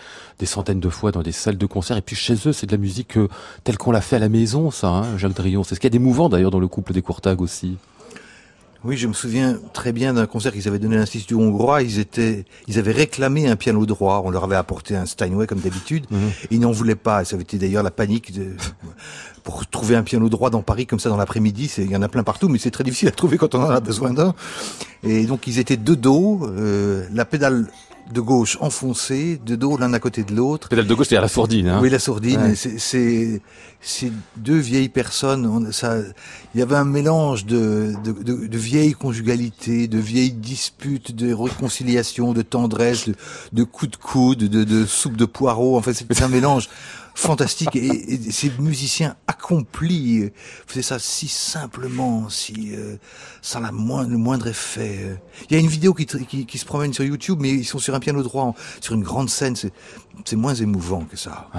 centaines 0.45 0.81
de 0.81 0.89
fois 0.89 1.13
dans 1.13 1.21
des 1.21 1.31
salles 1.31 1.57
de 1.57 1.65
concert. 1.65 1.95
Et 1.95 2.01
puis 2.01 2.17
chez 2.17 2.33
eux, 2.45 2.51
c'est 2.51 2.65
de 2.65 2.73
la 2.73 2.77
musique 2.77 3.17
telle 3.63 3.77
qu'on 3.77 3.91
l'a 3.91 4.01
fait 4.01 4.17
à 4.17 4.19
la 4.19 4.27
maison, 4.27 4.71
ça, 4.71 4.89
hein, 4.89 5.17
Jacques 5.17 5.35
Drillon. 5.35 5.63
C'est 5.63 5.75
ce 5.75 5.79
qu'il 5.79 5.87
y 5.87 5.93
a 5.93 5.97
d'émouvant 5.97 6.27
d'ailleurs 6.27 6.51
dans 6.51 6.59
le 6.59 6.67
couple 6.67 6.91
des 6.91 7.01
Courtag 7.01 7.39
aussi. 7.39 7.77
Oui, 8.85 8.97
je 8.97 9.07
me 9.07 9.13
souviens 9.13 9.57
très 9.73 9.91
bien 9.91 10.13
d'un 10.13 10.27
concert 10.27 10.53
qu'ils 10.53 10.67
avaient 10.67 10.77
donné 10.77 10.95
à 10.95 10.99
l'Institut 10.99 11.33
hongrois. 11.33 11.81
Ils 11.81 11.97
étaient, 11.97 12.45
ils 12.67 12.77
avaient 12.77 12.91
réclamé 12.91 13.47
un 13.47 13.55
piano 13.55 13.83
droit. 13.87 14.21
On 14.23 14.29
leur 14.29 14.43
avait 14.43 14.55
apporté 14.55 14.95
un 14.95 15.07
Steinway 15.07 15.47
comme 15.47 15.59
d'habitude. 15.59 16.05
Mhm. 16.11 16.31
Ils 16.51 16.59
n'en 16.59 16.71
voulaient 16.71 16.93
pas. 16.93 17.23
Et 17.23 17.25
ça 17.25 17.35
avait 17.35 17.41
été 17.41 17.57
d'ailleurs 17.57 17.81
la 17.81 17.89
panique 17.89 18.31
de, 18.31 18.55
pour 19.43 19.65
trouver 19.65 19.95
un 19.95 20.03
piano 20.03 20.29
droit 20.29 20.51
dans 20.51 20.61
Paris 20.61 20.85
comme 20.85 20.99
ça 20.99 21.09
dans 21.09 21.17
l'après-midi. 21.17 21.73
Il 21.79 21.89
y 21.89 21.95
en 21.95 22.03
a 22.03 22.09
plein 22.09 22.23
partout, 22.23 22.47
mais 22.47 22.59
c'est 22.59 22.69
très 22.69 22.83
difficile 22.83 23.07
à 23.07 23.11
trouver 23.11 23.39
quand 23.39 23.55
on 23.55 23.63
en 23.63 23.69
a 23.71 23.79
besoin 23.79 24.13
d'un. 24.13 24.35
Et 25.01 25.25
donc 25.25 25.47
ils 25.47 25.57
étaient 25.57 25.77
de 25.77 25.95
dos. 25.95 26.41
Euh, 26.43 27.07
la 27.11 27.25
pédale 27.25 27.67
de 28.11 28.21
gauche 28.21 28.57
enfoncée, 28.61 29.39
de 29.45 29.55
dos 29.55 29.77
l'un 29.77 29.93
à 29.93 29.99
côté 29.99 30.23
de 30.23 30.33
l'autre. 30.33 30.69
Pédale 30.69 30.87
de 30.87 30.93
gauche, 30.93 31.07
c'est 31.09 31.17
à 31.17 31.21
la 31.21 31.27
sourdine. 31.27 31.67
Hein 31.67 31.79
oui, 31.81 31.89
la 31.89 31.99
sourdine. 31.99 32.55
C'est 32.55 33.41
ces 33.81 34.11
deux 34.37 34.57
vieilles 34.57 34.89
personnes. 34.89 35.71
ça, 35.71 35.97
il 36.53 36.59
y 36.59 36.63
avait 36.63 36.75
un 36.75 36.85
mélange 36.85 37.45
de, 37.45 37.93
de, 38.03 38.11
de, 38.11 38.47
de 38.47 38.57
vieilles 38.57 38.93
conjugalités, 38.93 39.87
de 39.87 39.99
vieilles 39.99 40.31
disputes, 40.33 41.15
de 41.15 41.33
réconciliation, 41.33 42.33
de 42.33 42.41
tendresse, 42.41 43.07
de, 43.07 43.15
de 43.53 43.63
coups 43.63 43.91
de 43.91 43.97
coude, 43.97 44.39
de, 44.39 44.63
de 44.63 44.85
soupe 44.85 45.17
de 45.17 45.25
poireaux. 45.25 45.77
En 45.77 45.81
fait, 45.81 45.93
c'est 45.93 46.23
un 46.23 46.27
mélange 46.27 46.67
fantastique. 47.15 47.75
Et, 47.75 48.31
ces 48.31 48.51
musiciens 48.59 49.15
accomplis 49.27 50.31
faisaient 50.67 50.81
ça 50.81 50.99
si 50.99 51.27
simplement, 51.27 52.29
si 52.29 52.71
euh, 52.73 52.97
sans 53.41 53.61
la 53.61 53.71
moindre, 53.71 54.11
le 54.11 54.17
moindre 54.17 54.47
effet. 54.47 55.17
Il 55.49 55.55
y 55.55 55.57
a 55.57 55.59
une 55.59 55.69
vidéo 55.69 55.93
qui, 55.93 56.05
qui, 56.05 56.45
qui, 56.45 56.57
se 56.57 56.65
promène 56.65 56.93
sur 56.93 57.03
YouTube, 57.03 57.39
mais 57.41 57.49
ils 57.49 57.65
sont 57.65 57.79
sur 57.79 57.94
un 57.95 57.99
piano 57.99 58.21
droit, 58.23 58.53
sur 58.81 58.93
une 58.93 59.03
grande 59.03 59.29
scène. 59.29 59.55
C'est 60.23 60.35
moins 60.35 60.53
émouvant 60.55 61.03
que 61.03 61.17
ça. 61.17 61.49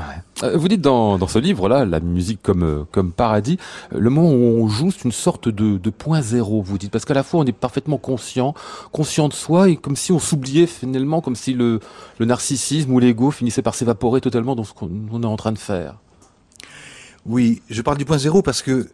Euh, 0.43 0.57
vous 0.57 0.69
dites 0.69 0.81
dans, 0.81 1.19
dans 1.19 1.28
ce 1.28 1.38
livre-là, 1.38 1.85
la 1.85 2.00
musique 2.00 2.40
comme 2.43 2.62
euh, 2.62 2.85
comme 2.90 3.12
paradis, 3.12 3.59
le 3.93 4.09
moment 4.09 4.31
où 4.31 4.62
on 4.62 4.69
joue, 4.69 4.90
c'est 4.90 5.05
une 5.05 5.12
sorte 5.12 5.49
de, 5.49 5.76
de 5.76 5.90
point 5.90 6.23
zéro. 6.23 6.62
Vous 6.62 6.78
dites 6.78 6.90
parce 6.90 7.05
qu'à 7.05 7.14
la 7.14 7.23
fois 7.23 7.40
on 7.40 7.45
est 7.45 7.52
parfaitement 7.52 7.99
conscient, 7.99 8.55
conscient 8.93 9.28
de 9.28 9.35
soi, 9.35 9.69
et 9.69 9.76
comme 9.76 9.97
si 9.97 10.11
on 10.12 10.19
s'oubliait 10.19 10.66
finalement, 10.66 11.21
comme 11.21 11.37
si 11.37 11.52
le, 11.52 11.81
le 12.19 12.26
narcissisme 12.26 12.93
ou 12.93 12.99
l'ego 12.99 13.31
finissait 13.31 13.62
par 13.62 13.75
s'évaporer 13.75 14.21
totalement 14.21 14.57
dans 14.57 14.64
ce 14.64 14.73
qu'on 14.73 15.23
est 15.23 15.26
en 15.26 15.37
train 15.37 15.52
de 15.52 15.59
faire. 15.59 15.97
Oui, 17.26 17.61
je 17.69 17.83
parle 17.83 17.99
du 17.99 18.05
point 18.05 18.19
zéro 18.19 18.40
parce 18.40 18.62
que 18.62 18.88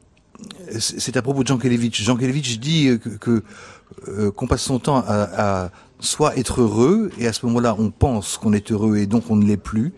c'est 0.78 1.16
à 1.16 1.22
propos 1.22 1.42
de 1.42 1.48
Jean 1.48 1.58
Kelevitch. 1.58 2.02
Jean 2.02 2.16
Kelevitch 2.16 2.58
dit 2.58 2.98
que 3.20 3.42
euh, 4.08 4.30
qu'on 4.30 4.46
passe 4.46 4.62
son 4.62 4.78
temps 4.78 5.04
à, 5.06 5.64
à, 5.64 5.70
soit 6.02 6.36
être 6.36 6.60
heureux 6.60 7.10
et 7.18 7.26
à 7.26 7.32
ce 7.32 7.46
moment-là 7.46 7.74
on 7.78 7.90
pense 7.90 8.36
qu'on 8.36 8.52
est 8.52 8.70
heureux 8.70 8.98
et 8.98 9.06
donc 9.06 9.30
on 9.30 9.36
ne 9.36 9.46
l'est 9.46 9.56
plus. 9.56 9.92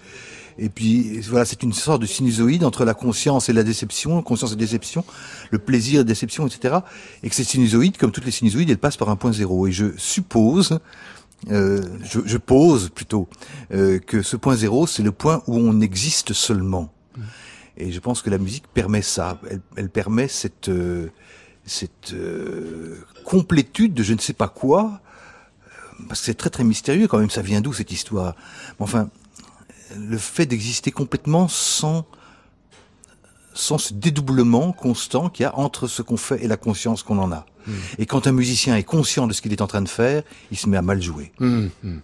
Et 0.57 0.69
puis 0.69 1.19
voilà, 1.23 1.45
c'est 1.45 1.65
une 1.65 1.73
sorte 1.73 2.01
de 2.01 2.07
sinusoïde 2.07 2.65
entre 2.65 2.85
la 2.85 2.95
conscience 2.95 3.49
et 3.49 3.53
la 3.53 3.65
déception, 3.65 4.23
conscience 4.23 4.53
et 4.53 4.57
déception, 4.57 5.05
le 5.51 5.59
plaisir 5.59 6.03
et 6.03 6.05
déception, 6.05 6.47
etc. 6.47 6.77
Et 7.25 7.29
que 7.29 7.35
cette 7.35 7.49
sinusoïde, 7.49 7.97
comme 7.97 8.13
toutes 8.13 8.25
les 8.25 8.31
sinusoïdes, 8.31 8.71
elle 8.71 8.79
passe 8.79 8.97
par 8.97 9.09
un 9.09 9.17
point 9.17 9.33
zéro. 9.33 9.67
Et 9.67 9.73
je 9.73 9.87
suppose 9.97 10.79
euh, 11.51 11.83
je, 12.05 12.21
je, 12.25 12.39
pose 12.39 12.89
plutôt 12.89 13.29
euh, 13.73 13.99
que 13.99 14.23
ce 14.23 14.37
point 14.37 14.55
zéro, 14.55 14.87
c'est 14.87 15.03
le 15.03 15.13
point 15.13 15.43
où 15.47 15.59
on 15.59 15.81
existe 15.81 16.33
seulement. 16.33 16.93
Et 17.77 17.91
je 17.91 17.99
pense 17.99 18.23
que 18.23 18.31
la 18.31 18.39
musique 18.39 18.65
permet 18.73 19.03
ça. 19.03 19.41
Elle, 19.51 19.61
elle 19.77 19.91
permet 19.91 20.29
cette 20.29 20.69
euh, 20.69 21.09
cette 21.67 22.13
euh, 22.13 22.99
complétude 23.25 23.95
de 23.95 24.03
je 24.03 24.13
ne 24.13 24.19
sais 24.19 24.33
pas 24.33 24.49
quoi, 24.49 25.01
parce 26.09 26.21
que 26.21 26.27
c'est 26.27 26.35
très 26.35 26.51
très 26.51 26.65
mystérieux 26.65 27.09
quand 27.09 27.19
même. 27.19 27.31
Ça 27.31 27.43
vient 27.43 27.61
d'où 27.61 27.73
cette 27.73 27.93
histoire? 27.93 28.35
Enfin, 28.79 29.09
le 29.97 30.19
fait 30.19 30.47
d'exister 30.47 30.91
complètement 30.91 31.49
sans 31.49 32.07
sans 33.55 33.79
ce 33.79 33.95
dédoublement 33.95 34.73
constant 34.73 35.29
qu'il 35.29 35.45
y 35.45 35.47
a 35.47 35.57
entre 35.57 35.87
ce 35.87 36.03
qu'on 36.03 36.17
fait 36.17 36.43
et 36.43 36.49
la 36.49 36.57
conscience 36.57 37.05
qu'on 37.05 37.19
en 37.19 37.31
a. 37.31 37.47
Hmm. 37.67 37.73
Et 37.99 38.07
quand 38.07 38.27
un 38.27 38.33
musicien 38.33 38.77
est 38.77 38.83
conscient 38.83 39.29
de 39.29 39.33
ce 39.33 39.41
qu'il 39.41 39.53
est 39.53 39.63
en 39.63 39.69
train 39.69 39.83
de 39.83 39.89
faire, 39.89 40.25
il 40.51 40.59
se 40.59 40.69
met 40.69 40.77
à 40.77 40.83
mal 40.83 41.01
jouer. 41.01 41.33
Hmm, 41.39 41.69
hmm. 41.85 41.99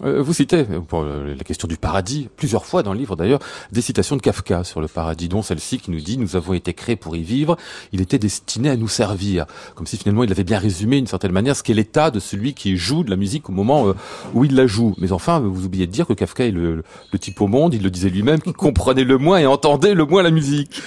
Vous 0.00 0.32
citez, 0.32 0.64
pour 0.88 1.04
la 1.04 1.44
question 1.44 1.68
du 1.68 1.76
paradis, 1.76 2.28
plusieurs 2.36 2.64
fois 2.64 2.82
dans 2.82 2.92
le 2.92 2.98
livre 2.98 3.14
d'ailleurs, 3.14 3.40
des 3.72 3.82
citations 3.82 4.16
de 4.16 4.22
Kafka 4.22 4.64
sur 4.64 4.80
le 4.80 4.88
paradis, 4.88 5.28
dont 5.28 5.42
celle-ci 5.42 5.78
qui 5.78 5.90
nous 5.90 6.00
dit 6.00 6.16
«Nous 6.18 6.34
avons 6.34 6.54
été 6.54 6.72
créés 6.72 6.96
pour 6.96 7.14
y 7.14 7.22
vivre, 7.22 7.56
il 7.92 8.00
était 8.00 8.18
destiné 8.18 8.70
à 8.70 8.76
nous 8.76 8.88
servir». 8.88 9.46
Comme 9.74 9.86
si 9.86 9.98
finalement 9.98 10.24
il 10.24 10.32
avait 10.32 10.44
bien 10.44 10.58
résumé 10.58 10.96
d'une 10.96 11.06
certaine 11.06 11.32
manière 11.32 11.54
ce 11.54 11.62
qu'est 11.62 11.74
l'état 11.74 12.10
de 12.10 12.20
celui 12.20 12.54
qui 12.54 12.76
joue 12.76 13.04
de 13.04 13.10
la 13.10 13.16
musique 13.16 13.50
au 13.50 13.52
moment 13.52 13.88
euh, 13.88 13.92
où 14.32 14.44
il 14.44 14.54
la 14.54 14.66
joue. 14.66 14.94
Mais 14.98 15.12
enfin, 15.12 15.40
vous 15.40 15.66
oubliez 15.66 15.86
de 15.86 15.92
dire 15.92 16.06
que 16.06 16.14
Kafka 16.14 16.46
est 16.46 16.52
le, 16.52 16.84
le 17.12 17.18
type 17.18 17.40
au 17.40 17.46
monde, 17.46 17.74
il 17.74 17.82
le 17.82 17.90
disait 17.90 18.08
lui-même, 18.08 18.40
qui 18.40 18.54
comprenait 18.54 19.04
le 19.04 19.18
moins 19.18 19.38
et 19.38 19.46
entendait 19.46 19.94
le 19.94 20.06
moins 20.06 20.22
la 20.22 20.30
musique. 20.30 20.82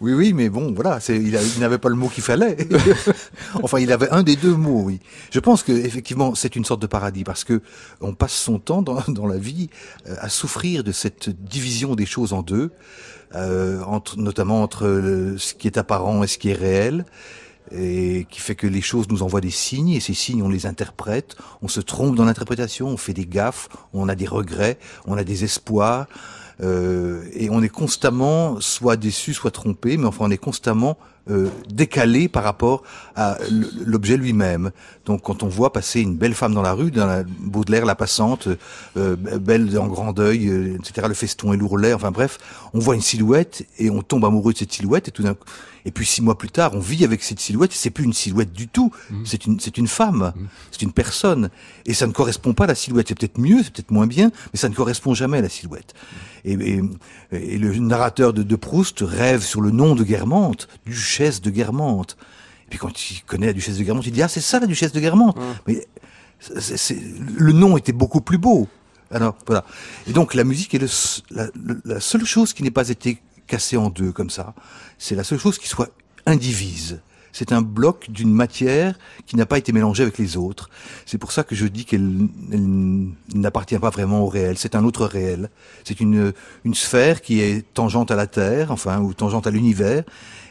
Oui, 0.00 0.12
oui, 0.12 0.32
mais 0.32 0.48
bon, 0.48 0.72
voilà, 0.72 1.00
c'est, 1.00 1.16
il, 1.16 1.32
n'avait 1.58 1.78
pas 1.78 1.88
le 1.88 1.96
mot 1.96 2.08
qu'il 2.08 2.22
fallait. 2.22 2.56
enfin, 3.62 3.80
il 3.80 3.90
avait 3.92 4.08
un 4.10 4.22
des 4.22 4.36
deux 4.36 4.54
mots, 4.54 4.82
oui. 4.82 5.00
Je 5.32 5.40
pense 5.40 5.64
que 5.64 5.72
effectivement, 5.72 6.36
c'est 6.36 6.54
une 6.54 6.64
sorte 6.64 6.80
de 6.80 6.86
paradis 6.86 7.24
parce 7.24 7.42
que 7.42 7.62
on 8.00 8.14
passe 8.14 8.32
son 8.32 8.60
temps 8.60 8.82
dans, 8.82 9.02
dans 9.08 9.26
la 9.26 9.38
vie 9.38 9.70
euh, 10.06 10.14
à 10.20 10.28
souffrir 10.28 10.84
de 10.84 10.92
cette 10.92 11.30
division 11.30 11.96
des 11.96 12.06
choses 12.06 12.32
en 12.32 12.42
deux, 12.42 12.70
euh, 13.34 13.82
entre, 13.82 14.18
notamment 14.18 14.62
entre 14.62 15.34
ce 15.36 15.54
qui 15.54 15.66
est 15.66 15.78
apparent 15.78 16.22
et 16.22 16.28
ce 16.28 16.38
qui 16.38 16.50
est 16.50 16.54
réel 16.54 17.04
et 17.72 18.26
qui 18.30 18.40
fait 18.40 18.54
que 18.54 18.66
les 18.66 18.80
choses 18.80 19.08
nous 19.10 19.22
envoient 19.22 19.42
des 19.42 19.50
signes 19.50 19.90
et 19.90 20.00
ces 20.00 20.14
signes 20.14 20.42
on 20.42 20.48
les 20.48 20.64
interprète, 20.64 21.36
on 21.60 21.68
se 21.68 21.80
trompe 21.80 22.14
dans 22.14 22.24
l'interprétation, 22.24 22.88
on 22.88 22.96
fait 22.96 23.12
des 23.12 23.26
gaffes, 23.26 23.68
on 23.92 24.08
a 24.08 24.14
des 24.14 24.26
regrets, 24.26 24.78
on 25.06 25.18
a 25.18 25.24
des 25.24 25.44
espoirs, 25.44 26.06
euh, 26.62 27.22
et 27.34 27.50
on 27.50 27.62
est 27.62 27.68
constamment 27.68 28.60
soit 28.60 28.96
déçu, 28.96 29.34
soit 29.34 29.50
trompé, 29.50 29.96
mais 29.96 30.06
enfin 30.06 30.24
on 30.26 30.30
est 30.30 30.38
constamment 30.38 30.98
euh, 31.30 31.50
décalé 31.68 32.26
par 32.26 32.42
rapport 32.42 32.82
à 33.14 33.36
l'objet 33.84 34.16
lui-même. 34.16 34.70
Donc 35.04 35.22
quand 35.22 35.42
on 35.42 35.48
voit 35.48 35.74
passer 35.74 36.00
une 36.00 36.14
belle 36.14 36.32
femme 36.32 36.54
dans 36.54 36.62
la 36.62 36.72
rue, 36.72 36.90
dans 36.90 37.04
la 37.04 37.22
Baudelaire, 37.22 37.84
la 37.84 37.94
passante, 37.94 38.48
euh, 38.96 39.14
belle 39.14 39.78
en 39.78 39.88
grand 39.88 40.14
deuil, 40.14 40.48
euh, 40.48 40.76
etc., 40.76 41.06
le 41.06 41.12
feston 41.12 41.52
et 41.52 41.58
l'ourlet, 41.58 41.92
enfin 41.92 42.12
bref, 42.12 42.38
on 42.72 42.78
voit 42.78 42.94
une 42.94 43.02
silhouette 43.02 43.66
et 43.78 43.90
on 43.90 44.00
tombe 44.00 44.24
amoureux 44.24 44.54
de 44.54 44.58
cette 44.58 44.72
silhouette 44.72 45.08
et 45.08 45.10
tout 45.10 45.22
d'un 45.22 45.34
coup, 45.34 45.44
et 45.88 45.90
puis 45.90 46.04
six 46.04 46.20
mois 46.20 46.36
plus 46.36 46.50
tard, 46.50 46.72
on 46.74 46.80
vit 46.80 47.02
avec 47.02 47.22
cette 47.22 47.40
silhouette. 47.40 47.72
C'est 47.72 47.88
plus 47.88 48.04
une 48.04 48.12
silhouette 48.12 48.52
du 48.52 48.68
tout. 48.68 48.92
Mmh. 49.08 49.22
C'est 49.24 49.46
une, 49.46 49.58
c'est 49.58 49.78
une 49.78 49.88
femme. 49.88 50.34
Mmh. 50.36 50.46
C'est 50.70 50.82
une 50.82 50.92
personne. 50.92 51.48
Et 51.86 51.94
ça 51.94 52.06
ne 52.06 52.12
correspond 52.12 52.52
pas 52.52 52.64
à 52.64 52.66
la 52.66 52.74
silhouette. 52.74 53.08
C'est 53.08 53.18
peut-être 53.18 53.38
mieux, 53.38 53.62
c'est 53.62 53.72
peut-être 53.72 53.90
moins 53.90 54.06
bien, 54.06 54.30
mais 54.52 54.58
ça 54.58 54.68
ne 54.68 54.74
correspond 54.74 55.14
jamais 55.14 55.38
à 55.38 55.40
la 55.40 55.48
silhouette. 55.48 55.94
Et, 56.44 56.52
et, 56.52 56.82
et, 57.32 57.56
le 57.56 57.74
narrateur 57.78 58.34
de, 58.34 58.42
de, 58.42 58.56
Proust 58.56 58.98
rêve 59.00 59.42
sur 59.42 59.62
le 59.62 59.70
nom 59.70 59.94
de 59.94 60.04
Guermantes, 60.04 60.68
duchesse 60.84 61.40
de 61.40 61.48
Guermantes. 61.48 62.18
Et 62.66 62.68
puis 62.68 62.78
quand 62.78 63.10
il 63.10 63.22
connaît 63.22 63.46
la 63.46 63.54
duchesse 63.54 63.78
de 63.78 63.82
Guermantes, 63.82 64.06
il 64.06 64.12
dit 64.12 64.20
ah 64.22 64.28
c'est 64.28 64.42
ça 64.42 64.60
la 64.60 64.66
duchesse 64.66 64.92
de 64.92 65.00
Guermantes. 65.00 65.38
Mmh. 65.38 65.42
Mais 65.68 65.86
c'est, 66.58 66.98
le 67.34 67.52
nom 67.52 67.78
était 67.78 67.92
beaucoup 67.92 68.20
plus 68.20 68.36
beau. 68.36 68.68
Alors 69.10 69.38
voilà. 69.46 69.64
Et 70.06 70.12
donc 70.12 70.34
la 70.34 70.44
musique 70.44 70.74
est 70.74 70.80
le, 70.80 70.88
la, 71.30 71.46
la 71.86 71.98
seule 71.98 72.26
chose 72.26 72.52
qui 72.52 72.62
n'ait 72.62 72.70
pas 72.70 72.90
été 72.90 73.22
cassé 73.46 73.78
en 73.78 73.88
deux 73.88 74.12
comme 74.12 74.28
ça. 74.30 74.54
C'est 74.98 75.14
la 75.14 75.24
seule 75.24 75.38
chose 75.38 75.58
qui 75.58 75.68
soit 75.68 75.90
indivise. 76.26 77.00
C'est 77.32 77.52
un 77.52 77.62
bloc 77.62 78.06
d'une 78.10 78.32
matière 78.32 78.98
qui 79.26 79.36
n'a 79.36 79.46
pas 79.46 79.58
été 79.58 79.72
mélangée 79.72 80.02
avec 80.02 80.18
les 80.18 80.36
autres. 80.36 80.70
C'est 81.06 81.18
pour 81.18 81.30
ça 81.30 81.44
que 81.44 81.54
je 81.54 81.66
dis 81.66 81.84
qu'elle 81.84 82.10
n'appartient 83.32 83.78
pas 83.78 83.90
vraiment 83.90 84.22
au 84.22 84.26
réel. 84.26 84.58
C'est 84.58 84.74
un 84.74 84.84
autre 84.84 85.04
réel. 85.06 85.50
C'est 85.84 86.00
une, 86.00 86.32
une 86.64 86.74
sphère 86.74 87.20
qui 87.20 87.40
est 87.40 87.64
tangente 87.74 88.10
à 88.10 88.16
la 88.16 88.26
Terre, 88.26 88.72
enfin, 88.72 89.00
ou 89.00 89.14
tangente 89.14 89.46
à 89.46 89.50
l'univers, 89.50 90.02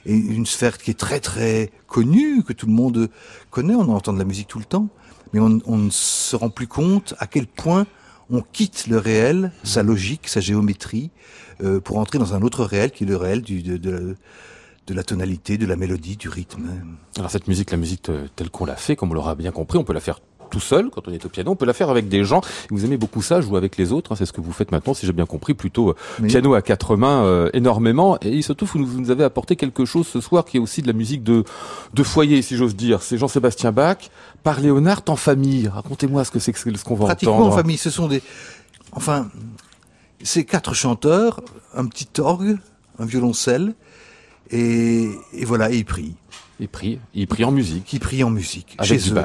et 0.06 0.16
une 0.16 0.46
sphère 0.46 0.78
qui 0.78 0.92
est 0.92 1.00
très 1.00 1.20
très 1.20 1.72
connue, 1.88 2.44
que 2.44 2.54
tout 2.54 2.68
le 2.68 2.74
monde 2.74 3.10
connaît. 3.50 3.76
On 3.76 3.90
entend 3.90 4.14
de 4.14 4.20
la 4.20 4.26
musique 4.26 4.48
tout 4.48 4.60
le 4.60 4.66
temps, 4.66 4.88
mais 5.34 5.40
on, 5.40 5.60
on 5.66 5.78
ne 5.78 5.90
se 5.90 6.36
rend 6.36 6.50
plus 6.50 6.68
compte 6.68 7.16
à 7.20 7.28
quel 7.28 7.48
point 7.48 7.86
on 8.30 8.42
quitte 8.42 8.88
le 8.88 8.98
réel, 8.98 9.52
sa 9.64 9.84
logique, 9.84 10.28
sa 10.28 10.40
géométrie, 10.40 11.12
euh, 11.64 11.80
pour 11.80 11.98
entrer 11.98 12.20
dans 12.20 12.34
un 12.34 12.42
autre 12.42 12.64
réel 12.64 12.92
qui 12.92 13.04
est 13.04 13.08
le 13.08 13.16
réel 13.16 13.42
du, 13.42 13.64
de, 13.64 13.78
de, 13.78 14.16
de, 14.88 14.94
la 14.94 15.04
tonalité, 15.04 15.58
de 15.58 15.66
la 15.66 15.76
mélodie, 15.76 16.18
du 16.18 16.30
rythme. 16.30 16.70
Alors 17.18 17.32
cette 17.32 17.48
musique, 17.48 17.72
la 17.72 17.78
musique 17.78 18.12
telle 18.36 18.50
qu'on 18.50 18.66
l'a 18.66 18.76
fait, 18.76 18.96
comme 18.96 19.12
on 19.12 19.14
l'aura 19.14 19.36
bien 19.36 19.52
compris, 19.52 19.78
on 19.78 19.84
peut 19.84 19.94
la 19.94 20.00
faire 20.00 20.20
tout 20.50 20.60
seul 20.60 20.90
quand 20.90 21.08
on 21.08 21.12
est 21.12 21.26
au 21.26 21.30
piano, 21.30 21.52
on 21.52 21.56
peut 21.56 21.66
la 21.66 21.74
faire 21.74 21.90
avec 21.90 22.08
des 22.10 22.24
gens. 22.24 22.42
Vous 22.70 22.86
aimez 22.86 22.98
beaucoup 22.98 23.22
ça, 23.22 23.42
jouer 23.42 23.58
avec 23.58 23.78
les 23.78 23.92
autres, 23.92 24.12
hein, 24.12 24.16
c'est 24.18 24.26
ce 24.26 24.34
que 24.34 24.42
vous 24.42 24.52
faites 24.52 24.72
maintenant, 24.72 24.94
si 24.94 25.06
j'ai 25.06 25.14
bien 25.14 25.26
compris, 25.26 25.54
plutôt 25.54 25.90
euh, 25.90 26.28
piano 26.28 26.54
à 26.54 26.62
quatre 26.62 26.96
mains 26.96 27.24
euh, 27.24 27.50
énormément. 27.54 28.18
Et 28.22 28.42
surtout, 28.42 28.66
vous 28.66 28.80
nous, 28.80 28.88
vous 28.88 29.02
nous, 29.02 29.12
avez 29.12 29.24
apporté 29.24 29.56
quelque 29.56 29.86
chose 29.86 30.08
ce 30.08 30.22
soir 30.22 30.46
qui 30.46 30.58
est 30.58 30.60
aussi 30.60 30.82
de 30.82 30.88
la 30.88 30.94
musique 30.94 31.24
de, 31.24 31.44
de 31.94 32.04
foyer, 32.04 32.42
si 32.42 32.56
j'ose 32.56 32.76
dire. 32.76 33.02
C'est 33.02 33.18
Jean-Sébastien 33.18 33.72
Bach 33.72 33.98
par 34.44 34.60
Léonard 34.60 35.02
en 35.08 35.16
famille. 35.16 35.68
Racontez-moi 35.68 36.24
ce 36.24 36.32
que 36.32 36.40
c'est 36.40 36.56
ce 36.56 36.84
qu'on 36.84 36.96
va 36.96 37.06
Pratiquement 37.06 37.36
entendre. 37.36 37.54
en 37.54 37.58
famille, 37.58 37.78
ce 37.78 37.90
sont 37.90 38.08
des... 38.08 38.22
Enfin, 38.92 39.30
c'est 40.24 40.46
quatre 40.46 40.74
chanteurs, 40.74 41.42
un 41.76 41.86
petit 41.86 42.08
orgue, 42.20 42.58
un 43.00 43.06
violoncelle, 43.06 43.74
Et, 44.52 45.10
voilà, 45.44 45.70
il 45.72 45.86
prie. 45.86 46.16
Il 46.60 46.70
prie, 46.70 47.00
il 47.14 47.28
prie 47.28 47.44
en 47.44 47.52
musique. 47.52 47.94
Il 47.94 48.00
prie 48.00 48.24
en 48.24 48.30
musique. 48.30 48.76
Avec 48.80 49.00
chez 49.00 49.14
du 49.14 49.16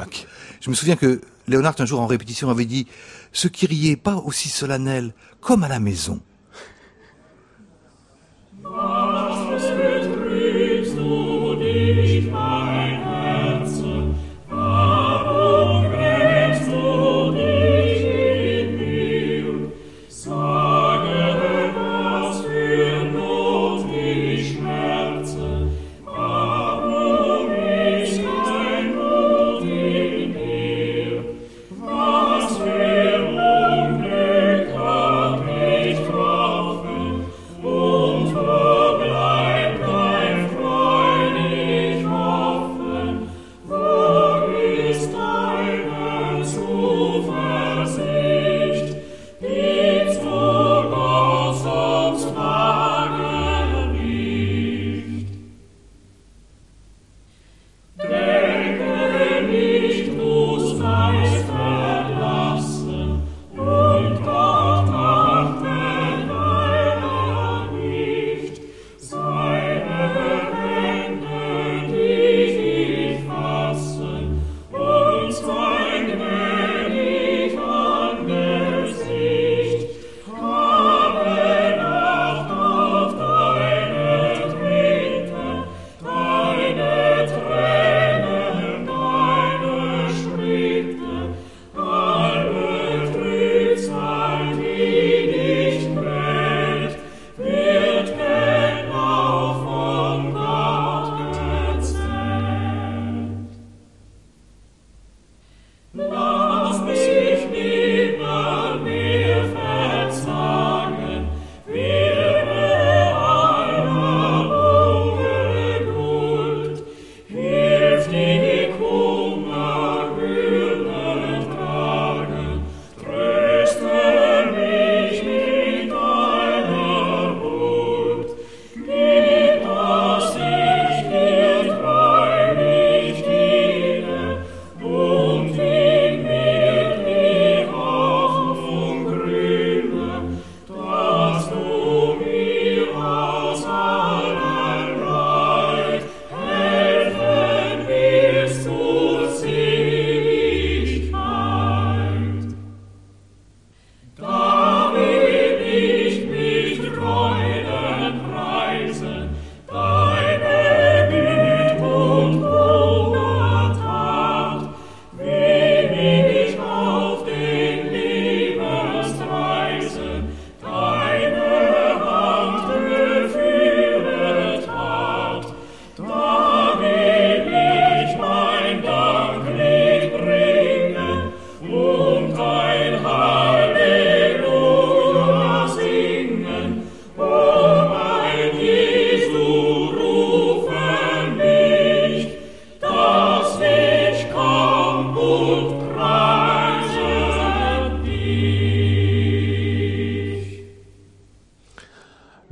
Je 0.61 0.71
me 0.71 0.75
souviens 0.75 0.97
que 0.97 1.21
Léonard, 1.49 1.75
un 1.79 1.87
jour 1.87 2.01
en 2.01 2.07
répétition, 2.07 2.51
avait 2.51 2.67
dit 2.67 2.87
Ce 3.33 3.49
qui 3.49 3.67
riait 3.67 3.97
pas 3.97 4.17
aussi 4.17 4.49
solennel 4.49 5.15
comme 5.41 5.65
à 5.65 5.69
la 5.69 5.81
maison. 5.81 6.21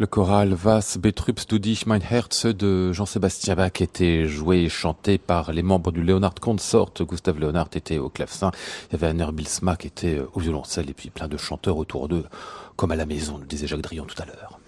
Was 0.00 0.96
betrübst 0.96 1.52
du 1.52 1.58
dich, 1.58 1.84
mein 1.84 2.00
Herz 2.00 2.46
de 2.46 2.90
Jean-Sébastien 2.94 3.54
Bach 3.54 3.82
était 3.82 4.26
joué 4.26 4.62
et 4.62 4.68
chanté 4.70 5.18
par 5.18 5.52
les 5.52 5.62
membres 5.62 5.92
du 5.92 6.02
Leonard 6.02 6.36
Consort. 6.40 6.94
Gustave 7.02 7.38
Leonard 7.38 7.68
était 7.74 7.98
au 7.98 8.08
clavecin. 8.08 8.50
Il 8.88 8.92
y 8.92 8.96
avait 8.96 9.08
Anner 9.08 9.30
Bilsma 9.30 9.76
qui 9.76 9.88
était 9.88 10.22
au 10.32 10.40
violoncelle 10.40 10.88
et 10.88 10.94
puis 10.94 11.10
plein 11.10 11.28
de 11.28 11.36
chanteurs 11.36 11.76
autour 11.76 12.08
d'eux, 12.08 12.24
comme 12.76 12.92
à 12.92 12.96
la 12.96 13.04
maison, 13.04 13.36
le 13.36 13.44
disait 13.44 13.66
Jacques 13.66 13.82
Drion 13.82 14.06
tout 14.06 14.20
à 14.22 14.24
l'heure. 14.24 14.58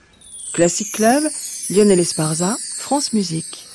Classic 0.53 0.93
Club, 0.93 1.23
Lionel 1.71 2.01
Esparza, 2.01 2.55
France 2.77 3.15
Musique 3.15 3.72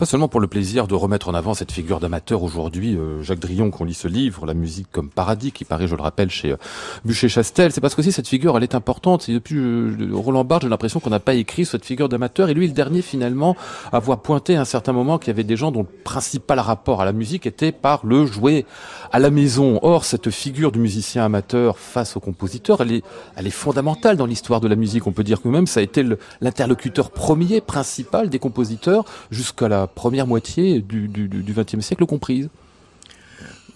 pas 0.00 0.06
seulement 0.06 0.28
pour 0.28 0.40
le 0.40 0.46
plaisir 0.46 0.86
de 0.86 0.94
remettre 0.94 1.28
en 1.28 1.34
avant 1.34 1.52
cette 1.52 1.72
figure 1.72 2.00
d'amateur 2.00 2.42
aujourd'hui, 2.42 2.96
euh, 2.96 3.22
Jacques 3.22 3.38
Drillon, 3.38 3.70
qu'on 3.70 3.84
lit 3.84 3.92
ce 3.92 4.08
livre, 4.08 4.46
La 4.46 4.54
musique 4.54 4.86
comme 4.90 5.10
paradis, 5.10 5.52
qui 5.52 5.66
paraît, 5.66 5.86
je 5.86 5.94
le 5.94 6.00
rappelle, 6.00 6.30
chez 6.30 6.52
euh, 6.52 6.56
Bûcher-Chastel. 7.04 7.70
C'est 7.70 7.82
parce 7.82 7.94
que 7.94 8.00
aussi 8.00 8.10
cette 8.10 8.26
figure, 8.26 8.56
elle 8.56 8.62
est 8.62 8.74
importante. 8.74 9.28
Et 9.28 9.34
depuis 9.34 9.56
euh, 9.58 10.08
Roland 10.14 10.42
Barthes, 10.42 10.62
j'ai 10.62 10.70
l'impression 10.70 11.00
qu'on 11.00 11.10
n'a 11.10 11.20
pas 11.20 11.34
écrit 11.34 11.66
cette 11.66 11.84
figure 11.84 12.08
d'amateur. 12.08 12.48
Et 12.48 12.54
lui, 12.54 12.66
le 12.66 12.72
dernier, 12.72 13.02
finalement, 13.02 13.58
à 13.92 13.98
avoir 13.98 14.20
pointé 14.20 14.56
à 14.56 14.62
un 14.62 14.64
certain 14.64 14.94
moment 14.94 15.18
qu'il 15.18 15.28
y 15.28 15.32
avait 15.32 15.44
des 15.44 15.56
gens 15.58 15.70
dont 15.70 15.80
le 15.80 16.02
principal 16.02 16.60
rapport 16.60 17.02
à 17.02 17.04
la 17.04 17.12
musique 17.12 17.44
était 17.44 17.70
par 17.70 18.06
le 18.06 18.24
jouer 18.24 18.64
à 19.12 19.18
la 19.18 19.28
maison. 19.28 19.80
Or, 19.82 20.06
cette 20.06 20.30
figure 20.30 20.72
du 20.72 20.78
musicien 20.78 21.26
amateur 21.26 21.78
face 21.78 22.16
au 22.16 22.20
compositeur, 22.20 22.80
elle 22.80 22.92
est, 22.92 23.04
elle 23.36 23.46
est 23.46 23.50
fondamentale 23.50 24.16
dans 24.16 24.24
l'histoire 24.24 24.62
de 24.62 24.68
la 24.68 24.76
musique. 24.76 25.06
On 25.06 25.12
peut 25.12 25.24
dire 25.24 25.42
que 25.42 25.48
même 25.48 25.66
ça 25.66 25.80
a 25.80 25.82
été 25.82 26.02
l'interlocuteur 26.40 27.10
premier, 27.10 27.60
principal 27.60 28.30
des 28.30 28.38
compositeurs 28.38 29.04
jusqu'à 29.30 29.68
la 29.68 29.89
première 29.94 30.26
moitié 30.26 30.80
du 30.80 31.54
XXe 31.54 31.80
siècle 31.80 32.06
comprise. 32.06 32.48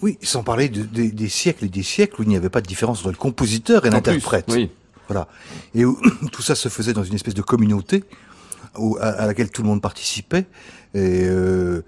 Oui, 0.01 0.17
sans 0.21 0.43
parler 0.43 0.69
des 0.69 1.29
siècles 1.29 1.65
et 1.65 1.69
des 1.69 1.83
siècles 1.83 2.21
où 2.21 2.23
il 2.23 2.29
n'y 2.29 2.35
avait 2.35 2.49
pas 2.49 2.61
de 2.61 2.67
différence 2.67 2.99
entre 2.99 3.11
le 3.11 3.17
compositeur 3.17 3.85
et 3.85 3.89
l'interprète. 3.89 4.45
Oui. 4.49 4.69
Voilà. 5.07 5.27
Et 5.73 5.85
où 5.85 5.99
tout 6.31 6.41
ça 6.41 6.55
se 6.55 6.69
faisait 6.69 6.93
dans 6.93 7.03
une 7.03 7.15
espèce 7.15 7.33
de 7.33 7.41
communauté 7.41 8.03
à, 8.99 9.25
laquelle 9.25 9.49
tout 9.49 9.61
le 9.61 9.67
monde 9.67 9.81
participait. 9.81 10.45
Et, 10.93 11.23
euh, 11.23 11.83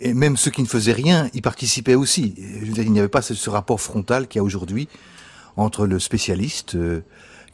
et, 0.00 0.14
même 0.14 0.36
ceux 0.36 0.50
qui 0.50 0.62
ne 0.62 0.66
faisaient 0.66 0.92
rien, 0.92 1.28
y 1.34 1.40
participaient 1.40 1.94
aussi. 1.94 2.34
Je 2.38 2.66
veux 2.66 2.72
dire, 2.72 2.84
il 2.84 2.92
n'y 2.92 2.98
avait 2.98 3.08
pas 3.08 3.22
ce, 3.22 3.50
rapport 3.50 3.80
frontal 3.80 4.26
qu'il 4.26 4.38
y 4.38 4.40
a 4.40 4.44
aujourd'hui 4.44 4.88
entre 5.56 5.86
le 5.86 5.98
spécialiste, 5.98 6.74
euh, 6.74 7.02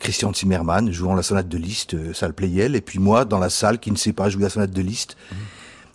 Christian 0.01 0.33
Zimmermann, 0.35 0.91
jouant 0.91 1.15
la 1.15 1.23
sonate 1.23 1.49
de 1.49 1.59
Liszt, 1.59 1.95
euh, 1.95 2.13
salle 2.13 2.35
Playel, 2.35 2.75
et 2.75 2.81
puis 2.81 2.99
moi, 2.99 3.25
dans 3.25 3.39
la 3.39 3.51
salle, 3.51 3.79
qui 3.79 3.93
ne 3.93 3.97
sait 3.97 4.13
pas 4.13 4.29
jouer 4.29 4.43
la 4.43 4.51
sonate 4.51 4.73
de 4.73 4.83
Liszt. 4.83 5.17
Mmh. 5.17 5.37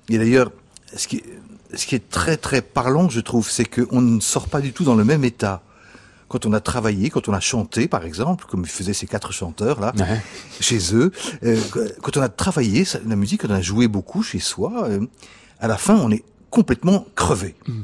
Et 0.10 0.18
d'ailleurs, 0.18 0.52
ce 0.96 1.08
qui, 1.08 1.18
est, 1.18 1.78
ce 1.78 1.86
qui 1.86 1.96
est 1.96 2.10
très 2.10 2.38
très 2.38 2.62
parlant, 2.62 3.10
je 3.10 3.20
trouve, 3.20 3.50
c'est 3.50 3.66
qu'on 3.66 4.02
ne 4.02 4.20
sort 4.20 4.48
pas 4.48 4.62
du 4.62 4.74
tout 4.74 4.84
dans 4.84 4.96
le 4.96 5.04
même 5.04 5.24
état 5.24 5.62
quand 6.28 6.46
on 6.46 6.54
a 6.54 6.60
travaillé, 6.60 7.10
quand 7.10 7.30
on 7.30 7.34
a 7.34 7.40
chanté, 7.40 7.88
par 7.88 8.04
exemple, 8.04 8.46
comme 8.50 8.66
faisaient 8.66 8.94
ces 8.94 9.08
quatre 9.08 9.32
chanteurs 9.32 9.80
là, 9.80 9.94
chez 10.60 10.94
eux, 10.94 11.12
euh, 11.44 11.60
quand 12.02 12.18
on 12.18 12.22
a 12.22 12.30
travaillé 12.30 12.84
la 13.06 13.16
musique, 13.16 13.42
quand 13.42 13.50
on 13.50 13.56
a 13.56 13.62
joué 13.62 13.88
beaucoup 13.88 14.24
chez 14.24 14.40
soi, 14.40 14.90
euh, 14.90 15.06
à 15.60 15.68
la 15.68 15.78
fin, 15.78 15.96
on 15.96 16.12
est 16.12 16.24
complètement 16.50 17.06
crevé. 17.16 17.56
Mm. 17.68 17.82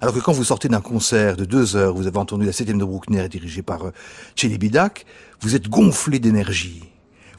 Alors 0.00 0.14
que 0.14 0.20
quand 0.20 0.32
vous 0.32 0.44
sortez 0.44 0.68
d'un 0.68 0.80
concert 0.80 1.36
de 1.36 1.44
deux 1.44 1.76
heures, 1.76 1.94
vous 1.94 2.06
avez 2.06 2.18
entendu 2.18 2.46
la 2.46 2.52
septième 2.52 2.78
de 2.78 2.84
Bruckner 2.84 3.28
dirigée 3.28 3.62
par 3.62 3.86
euh, 3.86 4.56
Bidak, 4.58 5.04
vous 5.40 5.54
êtes 5.54 5.68
gonflé 5.68 6.18
d'énergie. 6.18 6.89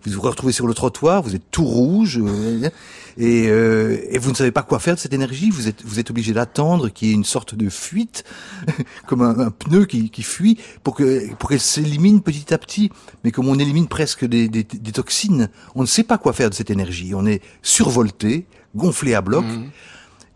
Vous 0.05 0.11
vous 0.13 0.21
retrouvez 0.21 0.53
sur 0.53 0.67
le 0.67 0.73
trottoir, 0.73 1.21
vous 1.21 1.35
êtes 1.35 1.51
tout 1.51 1.63
rouge 1.63 2.19
euh, 2.21 2.69
et, 3.17 3.49
euh, 3.49 3.97
et, 4.09 4.17
vous 4.17 4.31
ne 4.31 4.35
savez 4.35 4.51
pas 4.51 4.63
quoi 4.63 4.79
faire 4.79 4.95
de 4.95 4.99
cette 4.99 5.13
énergie. 5.13 5.49
Vous 5.49 5.67
êtes, 5.67 5.83
vous 5.83 5.99
êtes 5.99 6.09
obligé 6.09 6.33
d'attendre 6.33 6.89
qu'il 6.89 7.09
y 7.09 7.11
ait 7.11 7.13
une 7.13 7.25
sorte 7.25 7.55
de 7.55 7.69
fuite, 7.69 8.23
comme 9.07 9.21
un, 9.21 9.37
un, 9.37 9.51
pneu 9.51 9.85
qui, 9.85 10.09
qui 10.09 10.23
fuit, 10.23 10.57
pour 10.83 10.95
que 10.95 11.33
pour 11.35 11.49
qu'elle 11.49 11.59
s'élimine 11.59 12.21
petit 12.21 12.53
à 12.53 12.57
petit. 12.57 12.91
Mais 13.23 13.31
comme 13.31 13.47
on 13.47 13.59
élimine 13.59 13.87
presque 13.87 14.25
des, 14.25 14.47
des, 14.47 14.63
des, 14.63 14.91
toxines, 14.91 15.49
on 15.75 15.81
ne 15.81 15.87
sait 15.87 16.03
pas 16.03 16.17
quoi 16.17 16.33
faire 16.33 16.49
de 16.49 16.55
cette 16.55 16.69
énergie. 16.69 17.13
On 17.13 17.25
est 17.25 17.41
survolté, 17.61 18.45
gonflé 18.75 19.13
à 19.13 19.21
bloc. 19.21 19.45
Mmh. 19.45 19.69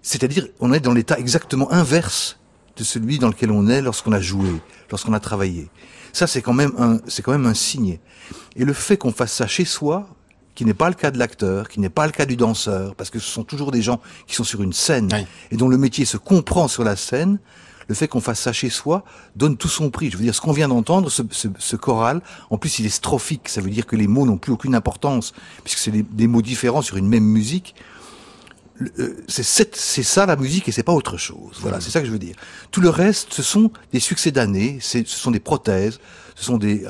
C'est-à-dire, 0.01 0.47
on 0.59 0.71
est 0.73 0.79
dans 0.79 0.93
l'état 0.93 1.17
exactement 1.17 1.71
inverse 1.71 2.37
de 2.77 2.83
celui 2.83 3.19
dans 3.19 3.29
lequel 3.29 3.51
on 3.51 3.67
est 3.67 3.81
lorsqu'on 3.81 4.11
a 4.11 4.19
joué, 4.19 4.49
lorsqu'on 4.91 5.13
a 5.13 5.19
travaillé. 5.19 5.69
Ça, 6.15 6.27
c'est 6.27 6.41
quand 6.41 6.53
même 6.53 6.71
un, 6.77 6.99
c'est 7.07 7.21
quand 7.21 7.33
même 7.33 7.45
un 7.45 7.53
signe. 7.53 7.99
Et 8.55 8.63
le 8.63 8.71
fait 8.71 8.95
qu'on 8.95 9.11
fasse 9.11 9.33
ça 9.33 9.47
chez 9.47 9.65
soi, 9.65 10.07
qui 10.55 10.63
n'est 10.63 10.73
pas 10.73 10.87
le 10.87 10.95
cas 10.95 11.11
de 11.11 11.19
l'acteur, 11.19 11.67
qui 11.67 11.81
n'est 11.81 11.89
pas 11.89 12.05
le 12.05 12.13
cas 12.13 12.25
du 12.25 12.37
danseur, 12.37 12.95
parce 12.95 13.09
que 13.09 13.19
ce 13.19 13.29
sont 13.29 13.43
toujours 13.43 13.69
des 13.69 13.81
gens 13.81 13.99
qui 14.25 14.33
sont 14.33 14.45
sur 14.45 14.63
une 14.63 14.71
scène 14.71 15.09
et 15.51 15.57
dont 15.57 15.67
le 15.67 15.77
métier 15.77 16.05
se 16.05 16.15
comprend 16.15 16.69
sur 16.69 16.85
la 16.85 16.95
scène. 16.95 17.37
Le 17.89 17.95
fait 17.95 18.07
qu'on 18.07 18.21
fasse 18.21 18.39
ça 18.39 18.53
chez 18.53 18.69
soi 18.69 19.03
donne 19.35 19.57
tout 19.57 19.67
son 19.67 19.89
prix. 19.89 20.09
Je 20.09 20.15
veux 20.15 20.23
dire, 20.23 20.33
ce 20.33 20.39
qu'on 20.39 20.53
vient 20.53 20.69
d'entendre, 20.69 21.11
ce, 21.11 21.21
ce, 21.31 21.49
ce, 21.59 21.75
choral, 21.75 22.21
en 22.49 22.57
plus 22.57 22.79
il 22.79 22.85
est 22.85 22.89
strophique, 22.89 23.49
ça 23.49 23.59
veut 23.59 23.69
dire 23.69 23.85
que 23.85 23.97
les 23.97 24.07
mots 24.07 24.25
n'ont 24.25 24.37
plus 24.37 24.53
aucune 24.53 24.73
importance, 24.73 25.33
puisque 25.65 25.79
c'est 25.79 25.91
des, 25.91 26.03
des 26.03 26.27
mots 26.27 26.41
différents 26.41 26.81
sur 26.81 26.95
une 26.95 27.09
même 27.09 27.25
musique. 27.25 27.75
Euh, 28.99 29.23
c'est 29.27 29.43
ça 30.03 30.25
la 30.25 30.35
musique 30.35 30.67
et 30.67 30.71
c'est 30.71 30.83
pas 30.83 30.93
autre 30.93 31.17
chose. 31.17 31.57
Voilà, 31.61 31.79
c'est 31.79 31.91
ça 31.91 32.01
que 32.01 32.07
je 32.07 32.11
veux 32.11 32.19
dire. 32.19 32.35
Tout 32.71 32.81
le 32.81 32.89
reste, 32.89 33.33
ce 33.33 33.41
sont 33.43 33.71
des 33.93 33.99
succès 33.99 34.31
d'années, 34.31 34.79
ce 34.81 35.03
sont 35.05 35.31
des 35.31 35.39
prothèses, 35.39 35.99
ce 36.35 36.43
sont 36.43 36.57
des. 36.57 36.85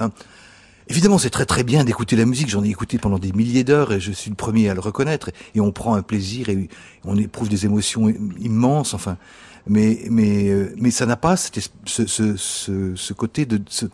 Évidemment, 0.88 1.18
c'est 1.18 1.30
très 1.32 1.46
très 1.46 1.64
bien 1.64 1.84
d'écouter 1.84 2.16
la 2.16 2.26
musique. 2.26 2.50
J'en 2.50 2.64
ai 2.64 2.70
écouté 2.70 2.98
pendant 2.98 3.20
des 3.20 3.32
milliers 3.32 3.64
d'heures 3.64 3.94
et 3.94 4.00
je 4.00 4.12
suis 4.12 4.30
le 4.30 4.36
premier 4.36 4.70
à 4.70 4.74
le 4.74 4.80
reconnaître. 4.80 5.32
Et 5.56 5.62
on 5.62 5.72
prend 5.72 5.96
un 5.96 6.04
plaisir 6.04 6.50
et 6.50 6.70
on 7.04 7.18
éprouve 7.18 7.50
des 7.50 7.66
émotions 7.66 8.10
immenses. 8.40 8.94
Enfin, 8.94 9.18
mais 9.68 10.06
mais 10.10 10.50
euh, 10.50 10.74
mais 10.78 10.92
ça 10.92 11.06
n'a 11.06 11.18
pas 11.18 11.38
ce, 11.38 11.50
ce, 11.86 12.36
ce, 12.38 12.96
ce 12.96 13.14
côté 13.14 13.46
de 13.46 13.62
ce, 13.70 13.86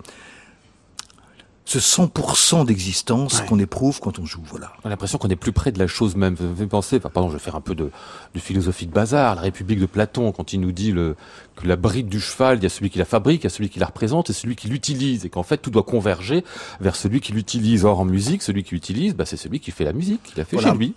ce 1.65 1.80
100% 1.80 2.65
d'existence 2.65 3.41
qu'on 3.41 3.60
éprouve 3.60 4.00
quand 4.00 4.19
on 4.19 4.26
joue. 4.26 4.41
Voilà. 4.45 4.74
On 4.84 4.88
a 4.88 4.89
l'impression 4.89 5.17
qu'on 5.17 5.30
est 5.30 5.36
plus 5.36 5.52
près 5.52 5.71
de 5.71 5.80
la 5.80 5.88
chose 5.88 6.15
même. 6.15 6.36
Vous 6.36 6.63
me 6.63 6.67
penser, 6.67 6.97
enfin, 6.97 7.10
pardon, 7.10 7.30
je 7.30 7.34
vais 7.34 7.39
faire 7.39 7.56
un 7.56 7.62
peu 7.62 7.76
de, 7.76 7.91
de, 8.34 8.39
philosophie 8.39 8.88
de 8.88 8.91
bazar, 8.91 9.36
la 9.36 9.41
République 9.41 9.80
de 9.80 9.86
Platon, 9.86 10.32
quand 10.32 10.54
il 10.54 10.60
nous 10.60 10.71
dit 10.71 10.91
le, 10.91 11.15
que 11.56 11.67
la 11.67 11.76
bride 11.76 12.08
du 12.08 12.19
cheval, 12.19 12.58
il 12.58 12.63
y 12.63 12.65
a 12.65 12.69
celui 12.69 12.89
qui 12.89 12.97
la 12.97 13.06
fabrique, 13.06 13.41
il 13.41 13.45
y 13.45 13.47
a 13.47 13.52
celui 13.52 13.69
qui 13.69 13.80
la 13.80 13.86
représente 13.86 14.30
et 14.30 14.34
celui 14.34 14.56
qui 14.56 14.67
l'utilise, 14.67 15.26
et 15.26 15.30
qu'en 15.30 15.43
fait 15.43 15.58
tout 15.58 15.69
doit 15.69 15.84
converger 15.84 16.43
vers 16.80 16.95
celui 16.95 17.21
qui 17.21 17.32
l'utilise. 17.32 17.86
Or 17.86 18.00
en 18.00 18.06
musique, 18.06 18.41
celui 18.41 18.63
qui 18.63 18.76
l'utilise, 18.76 19.15
bah, 19.15 19.26
c'est 19.26 19.38
celui 19.38 19.60
qui 19.60 19.71
fait 19.71 19.86
la 19.86 19.93
musique, 19.93 20.24
qui 20.24 20.38
l'a 20.38 20.45
fait 20.45 20.58
chez 20.58 20.71
lui. 20.71 20.95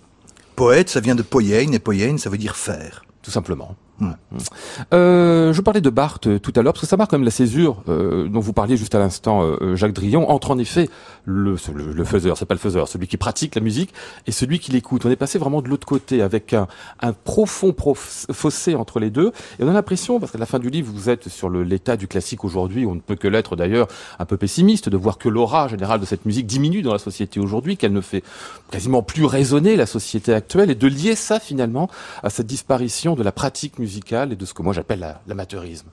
Poète, 0.55 0.89
ça 0.89 0.99
vient 0.99 1.15
de 1.15 1.21
poiein, 1.21 1.71
et 1.71 1.79
poiein, 1.79 2.17
ça 2.17 2.29
veut 2.29 2.37
dire 2.37 2.55
faire. 2.55 3.05
Tout 3.21 3.31
simplement. 3.31 3.75
Euh, 4.93 5.53
je 5.53 5.61
parlais 5.61 5.81
de 5.81 5.89
Barthes 5.89 6.27
euh, 6.27 6.39
tout 6.39 6.51
à 6.55 6.61
l'heure, 6.61 6.73
parce 6.73 6.81
que 6.81 6.89
ça 6.89 6.97
marque 6.97 7.11
quand 7.11 7.17
même 7.17 7.25
la 7.25 7.31
césure 7.31 7.81
euh, 7.87 8.27
dont 8.27 8.41
vous 8.41 8.51
parliez 8.51 8.75
juste 8.75 8.93
à 8.93 8.99
l'instant, 8.99 9.43
euh, 9.43 9.75
Jacques 9.75 9.93
Drillon, 9.93 10.29
entre 10.29 10.51
en 10.51 10.57
effet 10.57 10.89
le, 11.23 11.55
le, 11.73 11.93
le 11.93 12.03
faiseur, 12.03 12.37
c'est 12.37 12.45
pas 12.45 12.55
le 12.55 12.59
faiseur, 12.59 12.89
celui 12.89 13.07
qui 13.07 13.15
pratique 13.15 13.55
la 13.55 13.61
musique, 13.61 13.93
et 14.27 14.31
celui 14.31 14.59
qui 14.59 14.71
l'écoute. 14.71 15.05
On 15.05 15.09
est 15.09 15.15
passé 15.15 15.39
vraiment 15.39 15.61
de 15.61 15.69
l'autre 15.69 15.87
côté, 15.87 16.21
avec 16.21 16.53
un, 16.53 16.67
un 16.99 17.13
profond 17.13 17.71
prof, 17.71 18.25
fossé 18.31 18.75
entre 18.75 18.99
les 18.99 19.09
deux, 19.09 19.31
et 19.59 19.63
on 19.63 19.69
a 19.69 19.73
l'impression, 19.73 20.19
parce 20.19 20.31
qu'à 20.33 20.39
la 20.39 20.45
fin 20.45 20.59
du 20.59 20.69
livre, 20.69 20.91
vous 20.93 21.09
êtes 21.09 21.29
sur 21.29 21.49
l'état 21.49 21.95
du 21.95 22.07
classique 22.07 22.43
aujourd'hui, 22.43 22.85
on 22.85 22.95
ne 22.95 22.99
peut 22.99 23.15
que 23.15 23.29
l'être 23.29 23.55
d'ailleurs 23.55 23.87
un 24.19 24.25
peu 24.25 24.35
pessimiste, 24.35 24.89
de 24.89 24.97
voir 24.97 25.17
que 25.17 25.29
l'aura 25.29 25.69
générale 25.69 26.01
de 26.01 26.05
cette 26.05 26.25
musique 26.25 26.47
diminue 26.47 26.81
dans 26.81 26.91
la 26.91 26.99
société 26.99 27.39
aujourd'hui, 27.39 27.77
qu'elle 27.77 27.93
ne 27.93 28.01
fait 28.01 28.23
quasiment 28.71 29.03
plus 29.03 29.23
résonner 29.23 29.77
la 29.77 29.85
société 29.85 30.33
actuelle, 30.33 30.69
et 30.69 30.75
de 30.75 30.87
lier 30.87 31.15
ça 31.15 31.39
finalement 31.39 31.89
à 32.23 32.29
cette 32.29 32.47
disparition 32.47 33.15
de 33.15 33.23
la 33.23 33.31
pratique 33.31 33.79
musicale 33.79 33.84
et 34.31 34.35
de 34.35 34.45
ce 34.45 34.53
que 34.53 34.61
moi 34.61 34.73
j'appelle 34.73 35.17
l'amateurisme. 35.27 35.87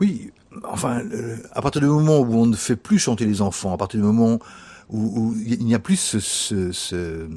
Oui, 0.00 0.32
enfin, 0.64 1.00
euh, 1.00 1.36
à 1.52 1.60
partir 1.60 1.82
du 1.82 1.88
moment 1.88 2.20
où 2.20 2.34
on 2.34 2.46
ne 2.46 2.56
fait 2.56 2.76
plus 2.76 2.98
chanter 2.98 3.26
les 3.26 3.42
enfants, 3.42 3.72
à 3.72 3.76
partir 3.76 4.00
du 4.00 4.06
moment 4.06 4.38
où, 4.88 5.34
il 5.46 5.64
n'y 5.64 5.74
a 5.74 5.78
plus 5.78 5.96
ce, 5.96 6.18
ce, 6.72 7.28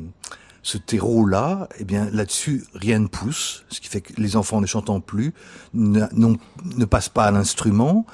ce, 0.63 0.77
terreau-là, 0.77 1.67
eh 1.79 1.83
bien 1.83 2.09
là-dessus 2.11 2.63
rien 2.73 2.99
ne 2.99 3.07
pousse, 3.07 3.65
ce 3.69 3.79
qui 3.79 3.89
fait 3.89 4.01
que 4.01 4.13
les 4.17 4.35
enfants 4.35 4.61
ne 4.61 4.65
chantant 4.65 5.01
plus, 5.01 5.33
ne, 5.73 6.05
ne 6.13 6.85
passent 6.85 7.09
pas 7.09 7.25
à 7.25 7.31
l'instrument, 7.31 8.07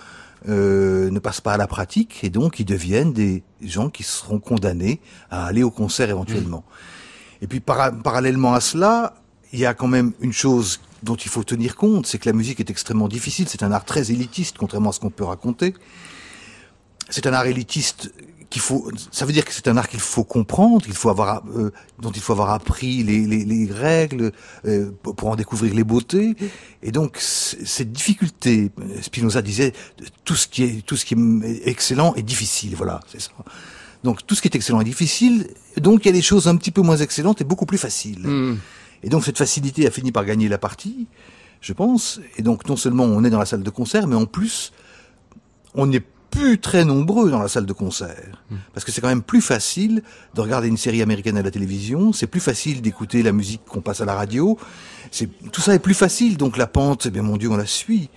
euh, 0.47 1.09
ne 1.09 1.19
passent 1.19 1.41
pas 1.41 1.53
à 1.53 1.57
la 1.57 1.67
pratique, 1.67 2.23
et 2.23 2.29
donc 2.29 2.59
ils 2.59 2.65
deviennent 2.65 3.13
des 3.13 3.43
gens 3.61 3.89
qui 3.89 4.03
seront 4.03 4.39
condamnés 4.39 4.99
à 5.29 5.45
aller 5.45 5.63
au 5.63 5.71
concert 5.71 6.09
éventuellement. 6.09 6.65
Mmh. 6.67 7.43
Et 7.43 7.47
puis 7.47 7.59
parallèlement 7.61 8.53
à 8.53 8.59
cela, 8.59 9.13
il 9.53 9.59
y 9.59 9.65
a 9.65 9.73
quand 9.73 9.87
même 9.87 10.13
une 10.19 10.33
chose 10.33 10.79
dont 11.03 11.15
il 11.15 11.29
faut 11.29 11.43
tenir 11.43 11.75
compte, 11.75 12.05
c'est 12.05 12.17
que 12.17 12.29
la 12.29 12.33
musique 12.33 12.59
est 12.59 12.69
extrêmement 12.69 13.07
difficile. 13.07 13.47
C'est 13.47 13.63
un 13.63 13.71
art 13.71 13.85
très 13.85 14.11
élitiste, 14.11 14.57
contrairement 14.57 14.89
à 14.89 14.93
ce 14.93 14.99
qu'on 14.99 15.09
peut 15.09 15.23
raconter. 15.23 15.73
C'est 17.09 17.25
un 17.25 17.33
art 17.33 17.45
élitiste 17.45 18.11
qu'il 18.49 18.61
faut. 18.61 18.89
Ça 19.11 19.25
veut 19.25 19.33
dire 19.33 19.45
que 19.45 19.53
c'est 19.53 19.67
un 19.67 19.77
art 19.77 19.87
qu'il 19.87 19.99
faut 19.99 20.23
comprendre, 20.23 20.83
qu'il 20.83 20.93
faut 20.93 21.09
avoir, 21.09 21.43
euh, 21.55 21.71
dont 21.99 22.11
il 22.11 22.21
faut 22.21 22.33
avoir 22.33 22.51
appris 22.51 23.03
les, 23.03 23.25
les, 23.25 23.45
les 23.45 23.71
règles 23.71 24.31
euh, 24.65 24.91
pour 25.01 25.27
en 25.27 25.35
découvrir 25.35 25.73
les 25.73 25.83
beautés. 25.83 26.35
Et 26.83 26.91
donc 26.91 27.17
cette 27.19 27.91
difficulté, 27.91 28.71
Spinoza 29.01 29.41
disait, 29.41 29.73
tout 30.25 30.35
ce 30.35 30.47
qui 30.47 30.63
est 30.63 30.85
tout 30.85 30.97
ce 30.97 31.05
qui 31.05 31.13
est 31.13 31.67
excellent 31.67 32.13
est 32.15 32.23
difficile. 32.23 32.75
Voilà, 32.75 32.99
c'est 33.07 33.21
ça. 33.21 33.31
Donc 34.03 34.25
tout 34.25 34.35
ce 34.35 34.41
qui 34.41 34.47
est 34.47 34.55
excellent 34.55 34.81
est 34.81 34.85
difficile. 34.85 35.47
Donc 35.77 36.05
il 36.05 36.07
y 36.07 36.09
a 36.09 36.13
des 36.13 36.21
choses 36.21 36.47
un 36.47 36.55
petit 36.55 36.71
peu 36.71 36.81
moins 36.81 36.97
excellentes 36.97 37.41
et 37.41 37.43
beaucoup 37.43 37.65
plus 37.65 37.77
faciles. 37.77 38.25
Hmm. 38.25 38.57
Et 39.03 39.09
donc 39.09 39.23
cette 39.25 39.37
facilité 39.37 39.87
a 39.87 39.91
fini 39.91 40.11
par 40.11 40.25
gagner 40.25 40.49
la 40.49 40.57
partie, 40.57 41.07
je 41.61 41.73
pense. 41.73 42.19
Et 42.37 42.41
donc 42.41 42.67
non 42.67 42.75
seulement 42.75 43.05
on 43.05 43.23
est 43.23 43.29
dans 43.29 43.39
la 43.39 43.45
salle 43.45 43.63
de 43.63 43.69
concert, 43.69 44.07
mais 44.07 44.15
en 44.15 44.25
plus 44.25 44.71
on 45.75 45.87
n'est 45.87 46.03
plus 46.29 46.59
très 46.59 46.85
nombreux 46.85 47.31
dans 47.31 47.41
la 47.41 47.47
salle 47.47 47.65
de 47.65 47.73
concert. 47.73 48.43
Hmm. 48.49 48.57
Parce 48.73 48.85
que 48.85 48.91
c'est 48.91 49.01
quand 49.01 49.07
même 49.07 49.23
plus 49.23 49.41
facile 49.41 50.03
de 50.35 50.41
regarder 50.41 50.67
une 50.67 50.77
série 50.77 51.01
américaine 51.01 51.37
à 51.37 51.41
la 51.41 51.51
télévision, 51.51 52.13
c'est 52.13 52.27
plus 52.27 52.39
facile 52.39 52.81
d'écouter 52.81 53.23
la 53.23 53.31
musique 53.31 53.61
qu'on 53.65 53.81
passe 53.81 54.01
à 54.01 54.05
la 54.05 54.13
radio. 54.13 54.57
C'est 55.11 55.29
tout 55.51 55.61
ça 55.61 55.73
est 55.73 55.79
plus 55.79 55.93
facile, 55.93 56.37
donc 56.37 56.57
la 56.57 56.67
pente, 56.67 57.07
eh 57.07 57.09
bien 57.09 57.23
mon 57.23 57.37
Dieu, 57.37 57.49
on 57.49 57.57
la 57.57 57.65
suit. 57.65 58.09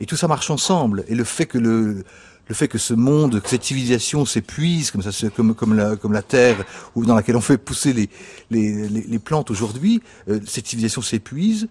Et 0.00 0.06
tout 0.06 0.16
ça 0.16 0.28
marche 0.28 0.50
ensemble. 0.50 1.04
Et 1.08 1.14
le 1.14 1.24
fait 1.24 1.46
que 1.46 1.58
le 1.58 2.04
le 2.48 2.54
fait 2.54 2.68
que 2.68 2.78
ce 2.78 2.94
monde, 2.94 3.40
que 3.40 3.48
cette 3.48 3.64
civilisation 3.64 4.24
s'épuise, 4.24 4.90
comme 4.90 5.02
ça, 5.02 5.28
comme, 5.30 5.54
comme, 5.54 5.74
la, 5.74 5.96
comme 5.96 6.12
la 6.12 6.22
terre 6.22 6.64
ou 6.94 7.04
dans 7.04 7.14
laquelle 7.14 7.36
on 7.36 7.40
fait 7.40 7.58
pousser 7.58 7.92
les, 7.92 8.08
les, 8.50 8.88
les, 8.88 9.18
plantes 9.18 9.50
aujourd'hui, 9.50 10.00
euh, 10.28 10.40
cette 10.46 10.66
civilisation 10.66 11.02
s'épuise, 11.02 11.68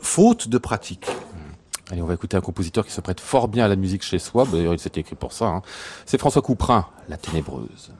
faute 0.00 0.48
de 0.48 0.58
pratique. 0.58 1.06
Mmh. 1.06 1.92
Allez, 1.92 2.02
on 2.02 2.06
va 2.06 2.14
écouter 2.14 2.36
un 2.36 2.40
compositeur 2.40 2.84
qui 2.86 2.92
se 2.92 3.00
prête 3.00 3.20
fort 3.20 3.48
bien 3.48 3.64
à 3.64 3.68
la 3.68 3.76
musique 3.76 4.02
chez 4.02 4.18
soi. 4.18 4.46
D'ailleurs, 4.50 4.74
il 4.74 4.80
s'est 4.80 4.92
écrit 4.96 5.16
pour 5.16 5.32
ça. 5.32 5.46
Hein. 5.46 5.62
C'est 6.06 6.18
François 6.18 6.42
Couperin, 6.42 6.86
La 7.08 7.16
Ténébreuse. 7.16 7.92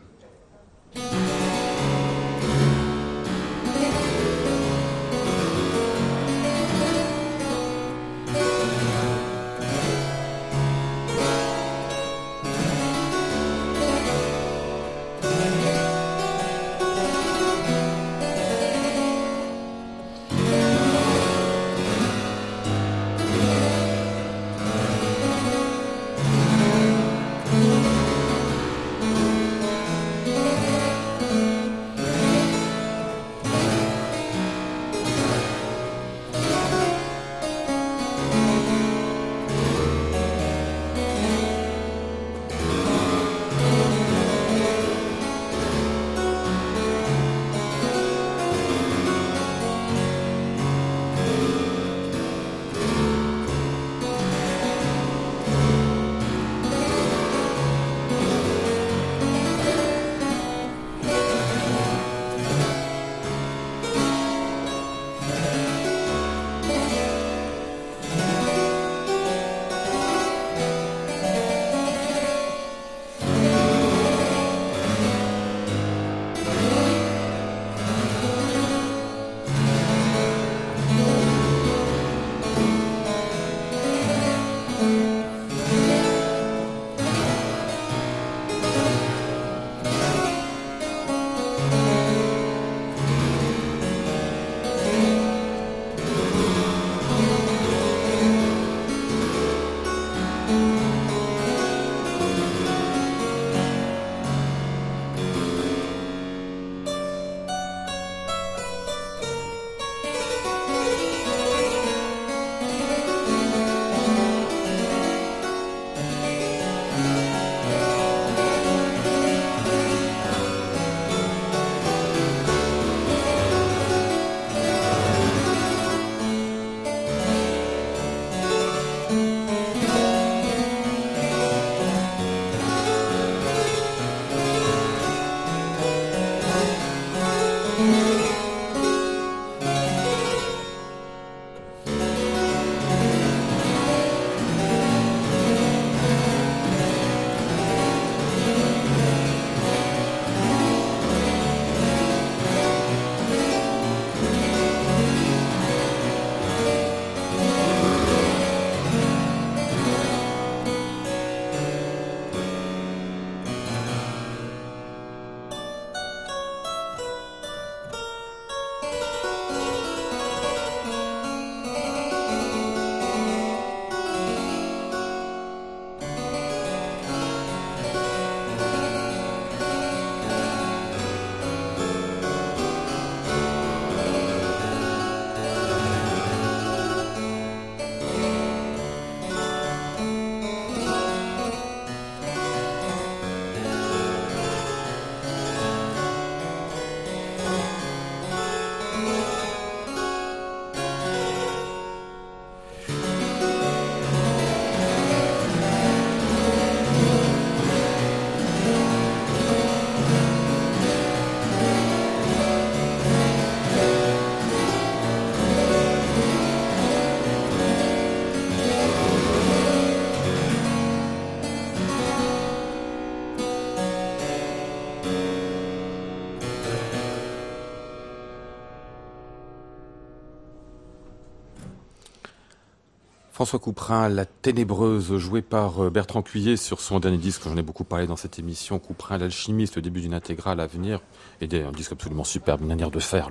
François 233.37 233.59
Couperin, 233.59 234.09
La 234.09 234.25
Ténébreuse, 234.25 235.18
jouée 235.18 235.42
par 235.42 235.85
euh, 235.85 235.90
Bertrand 235.90 236.22
Cuillet 236.22 236.57
sur 236.57 236.81
son 236.81 237.01
dernier 237.01 237.18
disque, 237.18 237.42
j'en 237.44 237.59
ai 237.59 237.62
beaucoup 237.62 237.85
parlé 237.85 238.07
dans 238.07 238.16
cette 238.16 238.38
émission, 238.38 238.79
Couperin, 238.79 239.18
l'alchimiste, 239.18 239.77
le 239.77 239.83
début 239.83 240.01
d'une 240.01 240.14
intégrale 240.14 240.59
à 240.59 240.66
venir, 240.66 241.03
et 241.42 241.62
un 241.62 241.70
disque 241.70 241.92
absolument 241.92 242.25
superbe, 242.25 242.62
une 242.62 242.68
manière 242.68 242.90
de 242.90 242.99
faire, 242.99 243.29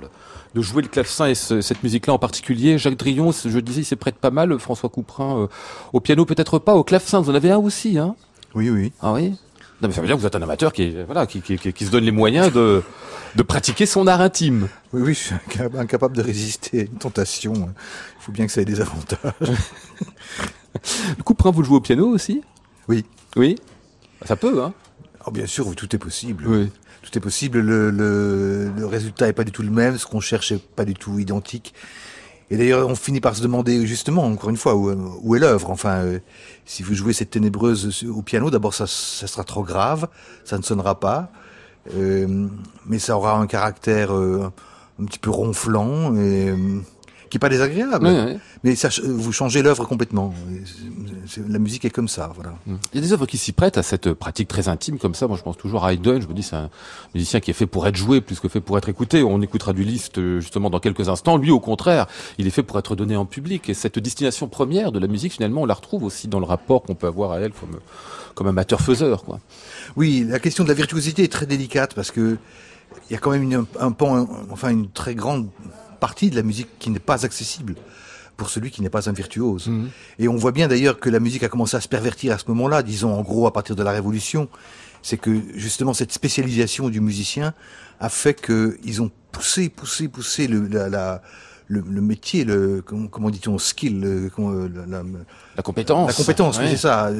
de 0.54 0.62
jouer 0.62 0.82
le 0.82 0.88
clavecin 0.88 1.26
et 1.26 1.34
cette 1.34 1.82
musique-là 1.82 2.12
en 2.12 2.20
particulier. 2.20 2.78
Jacques 2.78 2.96
Drillon, 2.96 3.32
je 3.32 3.58
disais, 3.58 3.80
il 3.80 3.84
s'est 3.84 3.96
prête 3.96 4.14
pas 4.14 4.30
mal, 4.30 4.56
François 4.60 4.90
Couperin, 4.90 5.40
euh, 5.40 5.46
au 5.92 5.98
piano 5.98 6.24
peut-être 6.24 6.60
pas, 6.60 6.76
au 6.76 6.84
clavecin, 6.84 7.20
vous 7.20 7.30
en 7.30 7.34
avez 7.34 7.50
un 7.50 7.58
aussi, 7.58 7.98
hein? 7.98 8.14
Oui, 8.54 8.70
oui. 8.70 8.92
Ah 9.00 9.12
oui? 9.12 9.34
Non, 9.82 9.88
mais 9.88 9.94
ça 9.94 10.00
veut 10.00 10.06
dire 10.06 10.16
que 10.16 10.20
vous 10.20 10.26
êtes 10.26 10.36
un 10.36 10.42
amateur 10.42 10.72
qui, 10.72 10.96
voilà, 11.04 11.26
qui, 11.26 11.42
qui, 11.42 11.58
qui, 11.58 11.84
se 11.84 11.90
donne 11.90 12.04
les 12.04 12.10
moyens 12.10 12.50
de, 12.50 12.82
de 13.34 13.42
pratiquer 13.42 13.84
son 13.84 14.06
art 14.06 14.22
intime. 14.22 14.68
Oui, 14.94 15.02
oui, 15.02 15.14
je 15.14 15.18
suis 15.18 15.34
incapable 15.78 16.16
de 16.16 16.22
résister 16.22 16.80
à 16.80 16.82
une 16.84 16.98
tentation. 16.98 17.52
Il 17.54 18.22
faut 18.22 18.32
bien 18.32 18.46
que 18.46 18.52
ça 18.52 18.62
ait 18.62 18.66
des 18.66 18.80
avantages. 18.80 19.18
du 21.16 21.22
coup, 21.22 21.34
vous 21.38 21.60
le 21.60 21.66
jouez 21.66 21.76
au 21.76 21.80
piano 21.80 22.08
aussi? 22.08 22.42
Oui. 22.88 23.04
Oui? 23.36 23.56
Ça 24.24 24.36
peut, 24.36 24.62
hein? 24.62 24.72
Oh, 25.26 25.30
Bien 25.30 25.46
sûr, 25.46 25.74
tout 25.74 25.94
est 25.94 25.98
possible. 25.98 26.46
Oui. 26.46 26.72
Tout 27.02 27.18
est 27.18 27.20
possible. 27.20 27.60
Le, 27.60 27.90
le, 27.90 28.70
le 28.74 28.86
résultat 28.86 29.28
est 29.28 29.34
pas 29.34 29.44
du 29.44 29.52
tout 29.52 29.62
le 29.62 29.70
même. 29.70 29.98
Ce 29.98 30.06
qu'on 30.06 30.20
cherche 30.20 30.52
n'est 30.52 30.58
pas 30.58 30.86
du 30.86 30.94
tout 30.94 31.18
identique. 31.18 31.74
Et 32.50 32.56
d'ailleurs, 32.56 32.88
on 32.88 32.94
finit 32.94 33.20
par 33.20 33.34
se 33.34 33.42
demander 33.42 33.86
justement, 33.86 34.24
encore 34.24 34.50
une 34.50 34.56
fois, 34.56 34.76
où, 34.76 35.34
est 35.34 35.38
l'œuvre? 35.38 35.70
Enfin, 35.70 35.96
euh, 35.96 36.18
si 36.64 36.82
vous 36.82 36.94
jouez 36.94 37.12
cette 37.12 37.30
ténébreuse 37.30 38.04
au 38.04 38.22
piano, 38.22 38.50
d'abord 38.50 38.72
ça, 38.72 38.86
sera 38.86 39.42
trop 39.42 39.64
grave, 39.64 40.08
ça 40.44 40.56
ne 40.56 40.62
sonnera 40.62 41.00
pas, 41.00 41.30
euh, 41.94 42.46
mais 42.86 42.98
ça 43.00 43.16
aura 43.16 43.36
un 43.36 43.46
caractère 43.46 44.14
euh, 44.14 44.52
un 45.00 45.04
petit 45.06 45.18
peu 45.18 45.30
ronflant 45.30 46.12
qui 47.30 47.36
est 47.36 47.40
pas 47.40 47.48
désagréable. 47.48 48.38
Mais 48.64 48.74
ça, 48.74 48.88
vous 49.04 49.32
changez 49.32 49.62
l'œuvre 49.62 49.84
complètement. 49.84 50.32
la 51.48 51.58
musique 51.58 51.84
est 51.84 51.90
comme 51.90 52.08
ça, 52.08 52.32
voilà. 52.34 52.54
Mmh. 52.66 52.74
Il 52.92 52.96
y 52.96 52.98
a 52.98 53.06
des 53.06 53.12
œuvres 53.12 53.26
qui 53.26 53.38
s'y 53.38 53.52
prêtent 53.52 53.78
à 53.78 53.82
cette 53.82 54.12
pratique 54.12 54.48
très 54.48 54.68
intime 54.68 54.98
comme 54.98 55.14
ça. 55.14 55.26
Moi, 55.26 55.36
je 55.36 55.42
pense 55.42 55.56
toujours 55.56 55.84
à 55.84 55.92
Haydn. 55.92 56.20
Je 56.20 56.26
me 56.26 56.34
dis, 56.34 56.42
c'est 56.42 56.56
un 56.56 56.70
musicien 57.14 57.40
qui 57.40 57.50
est 57.50 57.54
fait 57.54 57.66
pour 57.66 57.86
être 57.86 57.96
joué 57.96 58.20
plus 58.20 58.40
que 58.40 58.48
fait 58.48 58.60
pour 58.60 58.78
être 58.78 58.88
écouté. 58.88 59.22
On 59.22 59.40
écoutera 59.42 59.72
du 59.72 59.84
liste 59.84 60.20
justement 60.40 60.70
dans 60.70 60.80
quelques 60.80 61.08
instants. 61.08 61.36
Lui, 61.36 61.50
au 61.50 61.60
contraire, 61.60 62.06
il 62.38 62.46
est 62.46 62.50
fait 62.50 62.62
pour 62.62 62.78
être 62.78 62.96
donné 62.96 63.16
en 63.16 63.26
public. 63.26 63.68
Et 63.68 63.74
cette 63.74 63.98
destination 63.98 64.48
première 64.48 64.92
de 64.92 64.98
la 64.98 65.06
musique, 65.06 65.32
finalement, 65.32 65.62
on 65.62 65.66
la 65.66 65.74
retrouve 65.74 66.04
aussi 66.04 66.28
dans 66.28 66.40
le 66.40 66.46
rapport 66.46 66.82
qu'on 66.82 66.94
peut 66.94 67.06
avoir 67.06 67.32
à 67.32 67.40
elle 67.40 67.52
comme 67.52 67.78
comme 68.36 68.48
amateur-faiseur, 68.48 69.24
quoi. 69.24 69.40
Oui, 69.96 70.24
la 70.28 70.38
question 70.38 70.62
de 70.62 70.68
la 70.68 70.74
virtuosité 70.74 71.24
est 71.24 71.32
très 71.32 71.46
délicate 71.46 71.94
parce 71.94 72.10
que 72.10 72.36
il 73.08 73.12
y 73.12 73.16
a 73.16 73.18
quand 73.18 73.30
même 73.30 73.42
une, 73.42 73.64
un 73.80 73.92
pan, 73.92 74.28
enfin 74.50 74.68
une 74.68 74.90
très 74.90 75.14
grande 75.14 75.48
partie 75.96 76.30
de 76.30 76.36
la 76.36 76.42
musique 76.42 76.68
qui 76.78 76.90
n'est 76.90 76.98
pas 76.98 77.24
accessible 77.24 77.74
pour 78.36 78.50
celui 78.50 78.70
qui 78.70 78.82
n'est 78.82 78.90
pas 78.90 79.08
un 79.08 79.12
virtuose. 79.12 79.68
Mhm. 79.68 79.90
Et 80.18 80.28
on 80.28 80.36
voit 80.36 80.52
bien 80.52 80.68
d'ailleurs 80.68 81.00
que 81.00 81.08
la 81.08 81.20
musique 81.20 81.42
a 81.42 81.48
commencé 81.48 81.76
à 81.76 81.80
se 81.80 81.88
pervertir 81.88 82.32
à 82.32 82.38
ce 82.38 82.44
moment-là, 82.48 82.82
disons 82.82 83.12
en 83.14 83.22
gros 83.22 83.46
à 83.46 83.52
partir 83.52 83.76
de 83.76 83.82
la 83.82 83.92
Révolution. 83.92 84.48
C'est 85.02 85.16
que 85.16 85.40
justement 85.54 85.94
cette 85.94 86.12
spécialisation 86.12 86.88
du 86.88 87.00
musicien 87.00 87.54
a 88.00 88.08
fait 88.08 88.34
qu'ils 88.34 89.02
ont 89.02 89.10
poussé, 89.32 89.68
poussé, 89.68 90.08
poussé 90.08 90.48
le, 90.48 90.66
la, 90.66 90.88
la 90.88 91.22
le, 91.68 91.82
le, 91.88 92.00
métier, 92.00 92.44
le 92.44 92.82
comment, 92.82 93.30
dit-on, 93.30 93.58
skill, 93.58 94.00
le, 94.00 94.30
la, 94.88 95.02
la, 95.56 95.62
compétence. 95.62 96.08
La 96.08 96.14
compétence, 96.14 96.58
c'est 96.58 96.76
ça, 96.76 97.10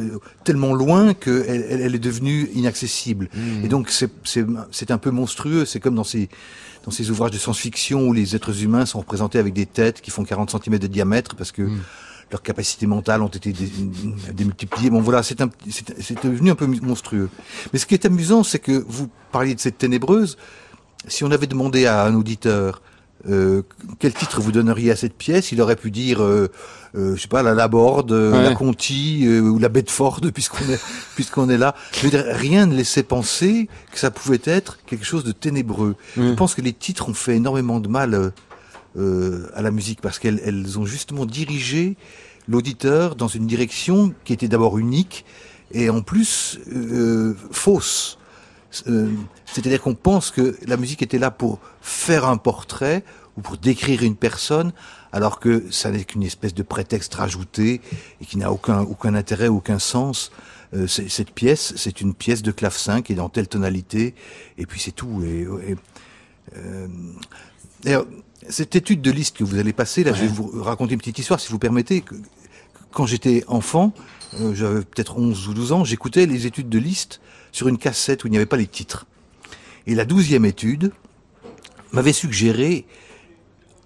tellement 0.45 0.73
loin 0.73 1.15
qu'elle 1.15 1.67
elle, 1.69 1.81
elle 1.81 1.95
est 1.95 2.01
devenue 2.01 2.49
inaccessible. 2.55 3.29
Mhm. 3.35 3.65
Et 3.65 3.69
donc 3.69 3.91
c'est 3.91 4.91
un 4.91 4.99
peu 4.99 5.11
monstrueux. 5.11 5.65
C'est 5.65 5.81
comme 5.81 5.97
dans 5.97 6.05
ces 6.05 6.29
dans 6.85 6.93
ces 6.93 7.11
ouvrages 7.11 7.33
de 7.33 7.39
science-fiction 7.39 8.07
où 8.07 8.13
les 8.13 8.37
êtres 8.37 8.63
humains 8.63 8.87
sont 8.87 9.01
représentés 9.01 9.41
avec 9.41 9.53
des 9.53 9.67
têtes 9.67 10.01
qui 10.01 10.13
font 10.13 10.23
40 10.23 10.53
cm 10.53 10.79
de 10.79 10.87
diamètre 10.87 11.35
parce 11.35 11.51
que 11.51 11.63
mm. 11.63 11.81
leurs 12.31 12.43
capacités 12.43 12.87
mentales 12.87 13.23
ont 13.23 13.29
été 13.29 13.53
démultipliées. 14.33 14.91
Bon 14.91 15.01
voilà, 15.01 15.25
c'est 15.25 15.37
devenu 16.23 16.51
un 16.51 16.55
peu 16.55 16.67
monstrueux. 16.67 17.29
Mais 17.73 17.81
ce 17.81 17.87
qui 17.87 17.95
est 17.95 18.07
amusant, 18.07 18.45
c'est 18.45 18.61
que 18.61 18.85
vous 18.87 19.09
parliez 19.33 19.57
de 19.57 19.61
cette 19.61 19.79
ténébreuse. 19.79 20.39
Si 21.09 21.25
on 21.25 21.33
avait 21.33 21.49
demandé 21.49 21.87
à 21.87 22.05
un 22.05 22.15
auditeur 22.15 22.81
euh, 23.29 23.63
quel 23.99 24.15
titre 24.15 24.41
vous 24.41 24.53
donneriez 24.53 24.91
à 24.91 24.97
cette 24.97 25.15
pièce? 25.15 25.53
Il 25.53 25.61
aurait 25.61 25.77
pu 25.77 25.91
dire, 25.91 26.23
euh, 26.23 26.49
euh, 26.97 27.17
je 27.17 27.23
sais 27.23 27.29
pas, 27.29 27.43
la 27.43 27.55
Laborde, 27.55 28.13
euh, 28.13 28.43
la 28.43 28.55
Conti 28.55 29.27
euh, 29.27 29.41
ou 29.41 29.59
la 29.59 29.69
Bedford, 29.69 30.21
puisqu'on 30.35 30.69
est 30.69 30.81
puisqu'on 31.15 31.49
est 31.51 31.59
là. 31.59 31.75
Je 31.93 32.01
veux 32.01 32.11
dire, 32.11 32.25
rien 32.29 32.67
ne 32.67 32.75
laissait 32.75 33.03
penser 33.03 33.69
que 33.93 33.99
ça 33.99 34.11
pouvait 34.11 34.41
être 34.45 34.79
quelque 34.87 35.05
chose 35.05 35.25
de 35.25 35.33
ténébreux. 35.33 35.97
Je 36.17 36.33
pense 36.35 36.55
que 36.55 36.63
les 36.63 36.73
titres 36.73 37.09
ont 37.09 37.15
fait 37.15 37.37
énormément 37.37 37.81
de 37.81 37.89
mal 37.89 38.33
à 38.99 39.63
la 39.63 39.71
musique 39.71 40.01
parce 40.01 40.19
qu'elles 40.19 40.41
elles 40.45 40.79
ont 40.79 40.87
justement 40.87 41.27
dirigé 41.27 41.97
l'auditeur 42.49 43.17
dans 43.17 43.29
une 43.29 43.47
direction 43.47 44.15
qui 44.25 44.33
était 44.33 44.49
d'abord 44.49 44.79
unique 44.79 45.25
et 45.73 45.91
en 45.91 46.01
plus 46.01 46.61
fausse. 47.51 48.19
C'est-à-dire 49.47 49.81
qu'on 49.81 49.95
pense 49.95 50.31
que 50.31 50.57
la 50.67 50.77
musique 50.77 51.03
était 51.03 51.19
là 51.19 51.31
pour 51.31 51.59
faire 51.81 52.27
un 52.27 52.37
portrait 52.37 53.05
ou 53.37 53.41
pour 53.41 53.57
décrire 53.57 54.03
une 54.03 54.17
personne, 54.17 54.73
alors 55.12 55.41
que 55.41 55.65
ça 55.71 55.91
n'est 55.91 56.05
qu'une 56.05 56.23
espèce 56.23 56.55
de 56.55 56.62
prétexte 56.62 57.15
rajouté 57.15 57.81
et 58.21 58.25
qui 58.25 58.39
n'a 58.39 58.51
aucun, 58.51 58.81
aucun 58.81 59.15
intérêt, 59.15 59.49
aucun 59.49 59.79
sens. 59.79 60.31
Euh, 60.75 60.87
cette 60.87 61.31
pièce, 61.31 61.75
c'est 61.77 62.01
une 62.01 62.15
pièce 62.15 62.43
de 62.43 62.51
clavecin 62.51 63.03
qui 63.03 63.12
est 63.12 63.17
dans 63.17 63.29
telle 63.29 63.49
tonalité, 63.49 64.15
et 64.59 64.67
puis 64.67 64.81
c'est 64.81 64.93
tout. 64.93 65.23
Et, 65.23 65.47
euh, 66.57 66.87
cette 68.49 68.77
étude 68.77 69.01
de 69.01 69.11
liste 69.11 69.37
que 69.37 69.45
vous 69.45 69.59
allez 69.59 69.73
passer, 69.73 70.05
là, 70.05 70.12
je 70.12 70.23
vais 70.23 70.29
vous 70.29 70.62
raconter 70.62 70.95
une 70.95 70.99
petite 70.99 71.19
histoire, 71.19 71.41
si 71.41 71.51
vous 71.51 71.59
permettez. 71.59 72.05
Quand 72.93 73.07
j'étais 73.07 73.45
enfant, 73.49 73.93
euh, 74.41 74.55
j'avais 74.55 74.81
peut-être 74.81 75.19
11 75.19 75.49
ou 75.49 75.55
12 75.55 75.73
ans, 75.73 75.85
j'écoutais 75.85 76.27
les 76.27 76.47
études 76.47 76.69
de 76.69 76.79
liste 76.79 77.21
sur 77.57 77.69
une 77.69 77.79
cassette 77.79 78.23
où 78.23 78.27
il 78.27 78.33
n'y 78.33 78.37
avait 78.37 78.45
pas 78.45 78.59
les 78.59 78.66
titres. 78.66 79.07
Et 79.87 79.95
la 79.95 80.05
douzième 80.05 80.45
étude 80.45 80.92
m'avait 81.90 82.12
suggéré 82.12 82.85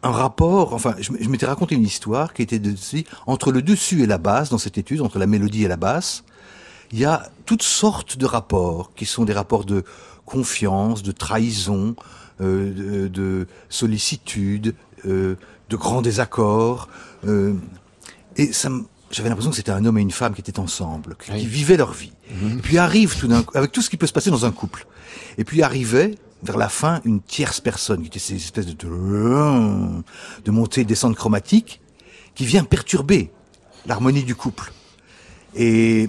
un 0.02 0.11
rapport, 0.11 0.74
enfin, 0.74 0.96
je, 0.98 1.12
m'étais 1.28 1.46
raconté 1.46 1.76
une 1.76 1.85
histoire 1.85 2.35
qui 2.35 2.42
était 2.42 2.59
de, 2.59 2.74
entre 3.28 3.52
le 3.52 3.62
dessus 3.62 4.02
et 4.02 4.06
la 4.06 4.18
basse, 4.18 4.50
dans 4.50 4.59
cette 4.59 4.76
étude, 4.76 5.02
entre 5.02 5.20
la 5.20 5.28
mélodie 5.28 5.62
et 5.62 5.68
la 5.68 5.76
basse, 5.76 6.24
il 6.90 6.98
y 6.98 7.04
a 7.04 7.30
toutes 7.46 7.62
sortes 7.62 8.18
de 8.18 8.26
rapports, 8.26 8.92
qui 8.96 9.06
sont 9.06 9.24
des 9.24 9.35
rapports 9.35 9.64
de 9.64 9.85
confiance, 10.26 11.04
de 11.04 11.12
trahison, 11.12 11.94
euh, 12.40 13.09
de, 13.09 13.46
sollicitude, 13.68 14.74
euh, 15.06 15.37
de 15.68 15.76
grands 15.76 16.02
désaccords. 16.02 16.88
Euh, 17.24 17.54
et 18.35 18.52
ça 18.52 18.68
j'avais 19.11 19.29
l'impression 19.29 19.51
que 19.51 19.57
c'était 19.57 19.73
un 19.73 19.85
homme 19.85 19.99
et 19.99 20.03
une 20.03 20.11
femme 20.11 20.35
qui 20.35 20.40
étaient 20.40 20.59
ensemble, 20.59 21.16
qui, 21.16 21.46
vivaient 21.46 21.77
leur 21.77 21.92
vie. 21.92 22.12
Mhm. 22.31 22.59
Et 22.59 22.62
puis 22.62 22.79
arrive 22.79 23.18
tout 23.18 23.27
d'un 23.27 23.44
avec 23.55 23.73
tout 23.73 23.83
ce 23.83 23.90
qui 23.90 23.96
peut 23.96 24.07
se 24.07 24.12
passer 24.12 24.31
dans 24.31 24.46
un 24.46 24.53
couple. 24.53 24.87
Et 25.37 25.44
puis 25.44 25.62
arrivait 25.62 26.14
vers 26.42 26.57
la 26.57 26.68
fin 26.68 27.01
une 27.05 27.20
tierce 27.20 27.61
personne 27.61 28.03
qui 28.03 28.07
était 28.07 28.18
ces 28.18 28.37
espèces 28.37 28.66
de 28.66 28.75
de 28.77 30.51
montée 30.51 30.83
et 30.83 30.85
descente 30.85 31.16
chromatique 31.16 31.81
qui 32.35 32.46
vient 32.46 32.64
perturber 32.64 33.31
l'harmonie 33.87 34.23
du 34.23 34.35
couple 34.35 34.73
et 35.55 36.09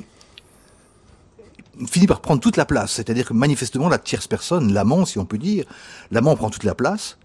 finit 1.88 2.08
par 2.08 2.22
prendre 2.22 2.40
toute 2.40 2.58
la 2.58 2.66
place 2.66 2.92
c'est-à-dire 2.92 3.26
que 3.26 3.34
manifestement 3.34 3.90
la 3.90 3.98
tierce 3.98 4.28
personne 4.28 4.72
l'amant 4.72 5.06
si 5.06 5.20
on 5.20 5.26
peut 5.26 5.38
dire 5.38 5.66
l'amant 6.12 6.36
prend 6.36 6.50
toute 6.50 6.64
la 6.64 6.76
place 6.76 7.18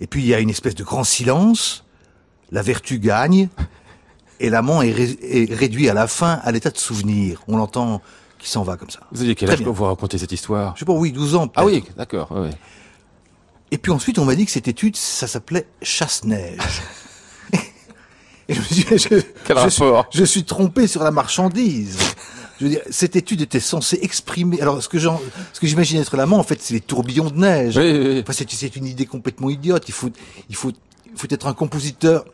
et 0.00 0.06
puis 0.06 0.22
il 0.22 0.26
y 0.26 0.34
a 0.34 0.40
une 0.40 0.50
espèce 0.50 0.74
de 0.74 0.84
grand 0.84 1.04
silence 1.04 1.84
la 2.50 2.62
vertu 2.62 2.98
gagne 2.98 3.48
et 4.42 4.50
l'amant 4.50 4.82
est, 4.82 5.18
est 5.22 5.54
réduit 5.54 5.88
à 5.88 5.94
la 5.94 6.06
fin 6.06 6.40
à 6.42 6.52
l'état 6.52 6.70
de 6.70 6.78
souvenir 6.78 7.42
on 7.48 7.56
l'entend 7.56 8.02
qui 8.38 8.50
s'en 8.50 8.64
va 8.64 8.76
comme 8.76 8.90
ça. 8.90 9.00
Vous 9.12 9.22
aviez 9.22 9.36
quel 9.36 9.50
âge 9.50 9.62
pour 9.62 9.72
vous 9.72 9.84
raconter 9.84 10.18
cette 10.18 10.32
histoire 10.32 10.74
Je 10.74 10.80
sais 10.80 10.84
pas, 10.84 10.92
oui, 10.92 11.12
12 11.12 11.36
ans. 11.36 11.50
Ah 11.54 11.64
oui, 11.64 11.84
d'accord. 11.96 12.28
Et 13.70 13.78
puis 13.78 13.92
ensuite, 13.92 14.18
on 14.18 14.24
m'a 14.24 14.34
dit 14.34 14.44
que 14.44 14.50
cette 14.50 14.68
étude, 14.68 14.96
ça 14.96 15.26
s'appelait 15.26 15.66
chasse-neige. 15.80 16.82
Et 18.48 18.54
je 18.54 18.58
me 18.60 18.64
suis, 18.64 18.82
je, 18.98 19.22
Quel 19.44 19.58
je, 19.58 19.68
suis, 19.68 19.84
je 20.10 20.24
suis 20.24 20.44
trompé 20.44 20.88
sur 20.88 21.04
la 21.04 21.12
marchandise. 21.12 21.96
Je 22.58 22.64
veux 22.64 22.70
dire, 22.70 22.80
cette 22.90 23.14
étude 23.14 23.40
était 23.40 23.60
censée 23.60 24.00
exprimer. 24.02 24.60
Alors, 24.60 24.82
ce 24.82 24.88
que 24.88 24.98
ce 24.98 25.08
que 25.60 25.66
j'imagine 25.66 26.00
être 26.00 26.16
l'amant, 26.16 26.38
en 26.38 26.42
fait, 26.42 26.60
c'est 26.60 26.74
les 26.74 26.80
tourbillons 26.80 27.30
de 27.30 27.36
neige. 27.36 27.76
Oui, 27.76 27.92
oui, 27.92 28.24
Enfin, 28.28 28.32
c'est 28.32 28.76
une 28.76 28.86
idée 28.86 29.06
complètement 29.06 29.48
idiote. 29.48 29.84
Il 29.88 29.94
faut, 29.94 30.10
il 30.50 30.56
faut, 30.56 30.72
il 31.06 31.16
faut 31.16 31.28
être 31.30 31.46
un 31.46 31.54
compositeur 31.54 32.24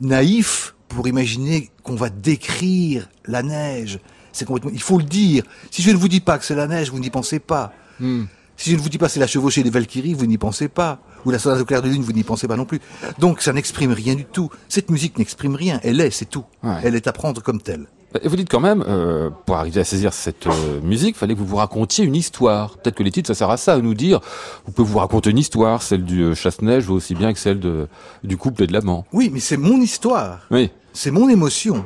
naïf 0.00 0.74
pour 0.94 1.08
imaginer 1.08 1.70
qu'on 1.82 1.96
va 1.96 2.08
décrire 2.10 3.08
la 3.26 3.42
neige. 3.42 3.98
C'est 4.32 4.44
complètement. 4.44 4.70
Il 4.72 4.82
faut 4.82 4.98
le 4.98 5.04
dire. 5.04 5.44
Si 5.70 5.82
je 5.82 5.90
ne 5.90 5.96
vous 5.96 6.08
dis 6.08 6.20
pas 6.20 6.38
que 6.38 6.44
c'est 6.44 6.54
la 6.54 6.66
neige, 6.66 6.90
vous 6.90 6.98
n'y 6.98 7.10
pensez 7.10 7.38
pas. 7.38 7.72
Hmm. 8.00 8.24
Si 8.56 8.70
je 8.70 8.76
ne 8.76 8.80
vous 8.80 8.88
dis 8.88 8.98
pas 8.98 9.08
c'est 9.08 9.20
la 9.20 9.26
chevauchée 9.26 9.62
des 9.62 9.70
Valkyries, 9.70 10.14
vous 10.14 10.26
n'y 10.26 10.38
pensez 10.38 10.68
pas. 10.68 11.00
Ou 11.24 11.30
la 11.30 11.38
sonate 11.38 11.60
au 11.60 11.64
clair 11.64 11.82
de 11.82 11.88
lune, 11.88 12.02
vous 12.02 12.12
n'y 12.12 12.22
pensez 12.22 12.46
pas 12.46 12.56
non 12.56 12.64
plus. 12.64 12.80
Donc 13.18 13.40
ça 13.40 13.52
n'exprime 13.52 13.92
rien 13.92 14.14
du 14.14 14.24
tout. 14.24 14.50
Cette 14.68 14.90
musique 14.90 15.18
n'exprime 15.18 15.54
rien. 15.54 15.80
Elle 15.82 16.00
est, 16.00 16.10
c'est 16.10 16.26
tout. 16.26 16.44
Elle 16.82 16.94
est 16.94 17.06
à 17.06 17.12
prendre 17.12 17.42
comme 17.42 17.60
telle. 17.60 17.86
Et 18.22 18.28
vous 18.28 18.36
dites 18.36 18.48
quand 18.48 18.60
même, 18.60 18.84
euh, 18.86 19.30
pour 19.44 19.56
arriver 19.56 19.80
à 19.80 19.84
saisir 19.84 20.12
cette 20.12 20.46
euh, 20.46 20.80
musique, 20.82 21.16
fallait 21.16 21.34
que 21.34 21.40
vous 21.40 21.46
vous 21.46 21.56
racontiez 21.56 22.04
une 22.04 22.14
histoire. 22.14 22.76
Peut-être 22.78 22.94
que 22.94 23.02
les 23.02 23.10
titres, 23.10 23.26
ça 23.26 23.34
sert 23.34 23.50
à 23.50 23.56
ça, 23.56 23.72
à 23.72 23.78
nous 23.78 23.94
dire, 23.94 24.20
vous 24.66 24.72
pouvez 24.72 24.88
vous 24.88 24.98
raconter 24.98 25.30
une 25.30 25.38
histoire, 25.38 25.82
celle 25.82 26.04
du 26.04 26.22
euh, 26.22 26.34
chasse-neige, 26.34 26.88
aussi 26.88 27.16
bien 27.16 27.32
que 27.32 27.40
celle 27.40 27.58
de, 27.58 27.88
du 28.22 28.36
couple 28.36 28.62
et 28.62 28.66
de 28.68 28.72
l'amant. 28.72 29.04
Oui, 29.12 29.30
mais 29.32 29.40
c'est 29.40 29.56
mon 29.56 29.80
histoire. 29.80 30.42
Oui. 30.52 30.70
C'est 30.94 31.10
mon 31.10 31.28
émotion. 31.28 31.84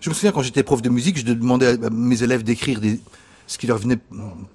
Je 0.00 0.10
me 0.10 0.14
souviens 0.14 0.32
quand 0.32 0.42
j'étais 0.42 0.62
prof 0.62 0.82
de 0.82 0.90
musique, 0.90 1.16
je 1.18 1.24
demandais 1.24 1.82
à 1.84 1.90
mes 1.90 2.22
élèves 2.22 2.42
d'écrire 2.42 2.80
des, 2.80 3.00
ce 3.46 3.58
qui 3.58 3.66
leur 3.66 3.78
venait, 3.78 3.98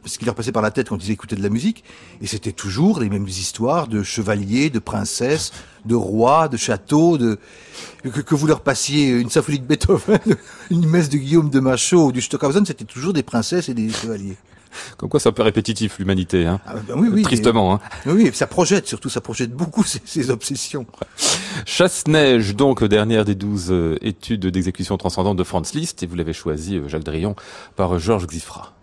ce 0.06 0.18
qui 0.18 0.26
leur 0.26 0.36
passait 0.36 0.52
par 0.52 0.62
la 0.62 0.72
tête 0.72 0.90
quand 0.90 1.04
ils 1.04 1.12
écoutaient 1.12 1.36
de 1.36 1.44
la 1.44 1.50
musique. 1.50 1.84
Et 2.22 2.28
c'était 2.28 2.52
toujours 2.52 3.00
les 3.00 3.10
mêmes 3.10 3.28
histoires 3.28 3.88
de 3.88 4.04
chevaliers, 4.04 4.70
de 4.70 4.80
princesses, 4.80 5.52
de 5.86 5.96
rois, 5.96 6.48
de 6.48 6.58
châteaux, 6.58 7.18
de, 7.18 7.40
que, 8.04 8.36
vous 8.36 8.48
leur 8.48 8.62
passiez 8.62 9.10
une 9.10 9.30
symphonie 9.30 9.60
de 9.60 9.66
Beethoven, 9.66 10.20
une 10.72 10.88
messe 10.88 11.10
de 11.10 11.18
Guillaume 11.18 11.50
de 11.50 11.60
Machaut 11.60 12.08
ou 12.08 12.12
du 12.12 12.22
Stockhausen, 12.22 12.66
c'était 12.66 12.86
toujours 12.86 13.14
des 13.14 13.24
princesses 13.24 13.70
et 13.70 13.74
des 13.74 13.90
chevaliers. 13.90 14.38
Comme 14.98 15.10
quoi, 15.10 15.20
c'est 15.20 15.30
un 15.30 15.34
peu 15.34 15.44
répétitif 15.44 16.00
l'humanité, 16.00 16.46
hein. 16.46 16.60
Ah, 16.66 16.76
ben 16.88 16.96
oui, 16.98 17.10
oui, 17.12 17.22
Tristement, 17.24 17.74
hein. 17.74 17.80
Oui, 18.06 18.30
ça 18.34 18.48
projette 18.48 18.88
surtout, 18.88 19.10
ça 19.10 19.22
projette 19.22 19.52
beaucoup 19.52 19.84
ces, 19.86 20.02
ces 20.06 20.30
obsessions. 20.30 20.86
Chasse-neige, 21.66 22.56
donc, 22.56 22.84
dernière 22.84 23.26
des 23.26 23.36
douze 23.36 23.72
euh, 23.72 23.98
études 24.02 24.48
d'exécution 24.48 24.98
transcendante 24.98 25.38
de 25.38 25.44
Franz 25.44 25.72
Liszt, 25.78 26.04
et 26.04 26.06
vous 26.06 26.16
l'avez 26.16 26.34
choisi, 26.34 26.78
euh, 26.78 26.88
Jacques 26.88 27.04
Drillon, 27.04 27.36
par 27.76 27.98
Georges 28.00 28.28
Xifra. 28.28 28.75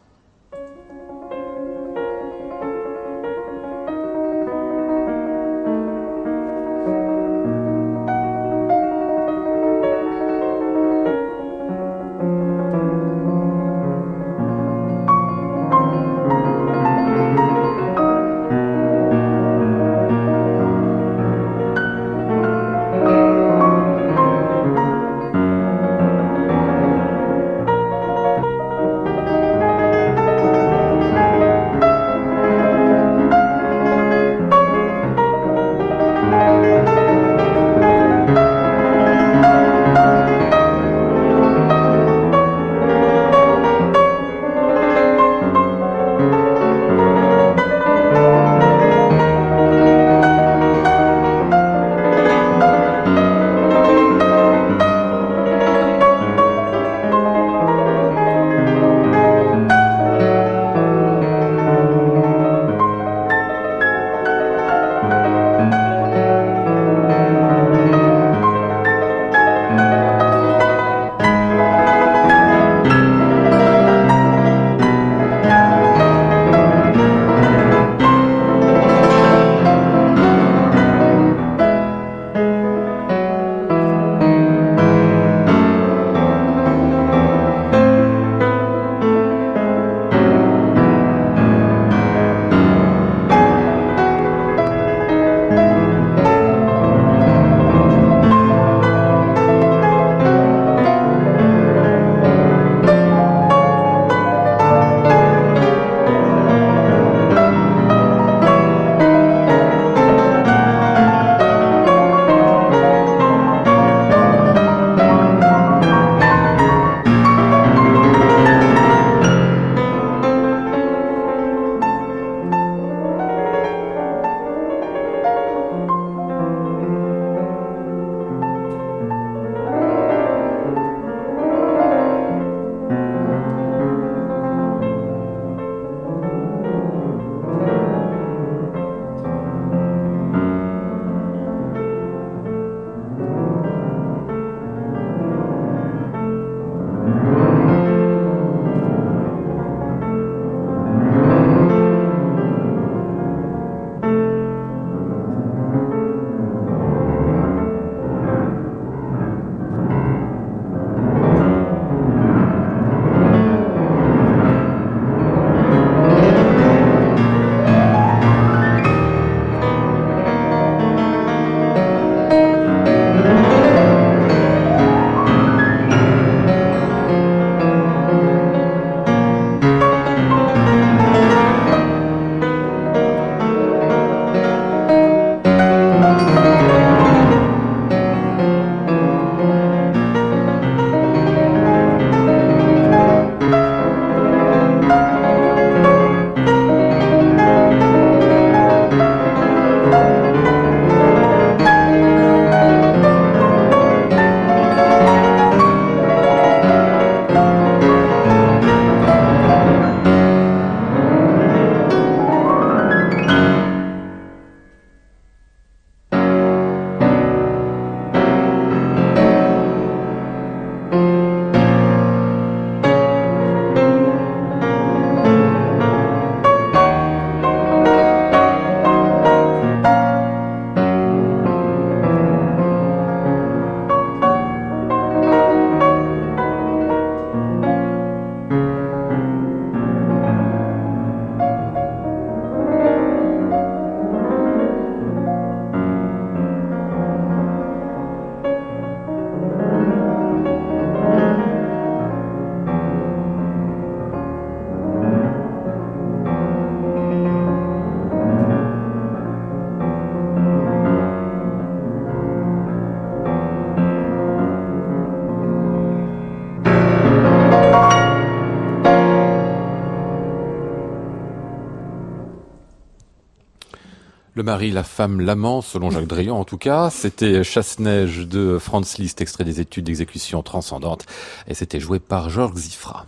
Le 274.53 274.57
mari, 274.57 274.71
la 274.71 274.85
femme, 274.85 275.23
l'amant, 275.23 275.63
selon 275.63 275.91
Jacques 275.91 276.07
Drian 276.09 276.37
en 276.37 276.45
tout 276.45 276.59
cas. 276.59 276.91
C'était 276.91 277.43
Chasse-Neige 277.43 278.29
de 278.29 278.59
Franz 278.59 278.99
Liszt, 278.99 279.23
extrait 279.23 279.45
des 279.45 279.61
études 279.61 279.87
d'exécution 279.87 280.43
transcendante. 280.43 281.07
Et 281.49 281.55
c'était 281.55 281.81
joué 281.81 281.99
par 281.99 282.29
Georges 282.29 282.57
Zifra. 282.57 283.07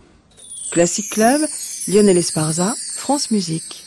Classic 0.71 1.07
Club, 1.07 1.41
Lionel 1.87 2.17
Esparza, 2.17 2.73
France 2.95 3.29
Musique. 3.29 3.84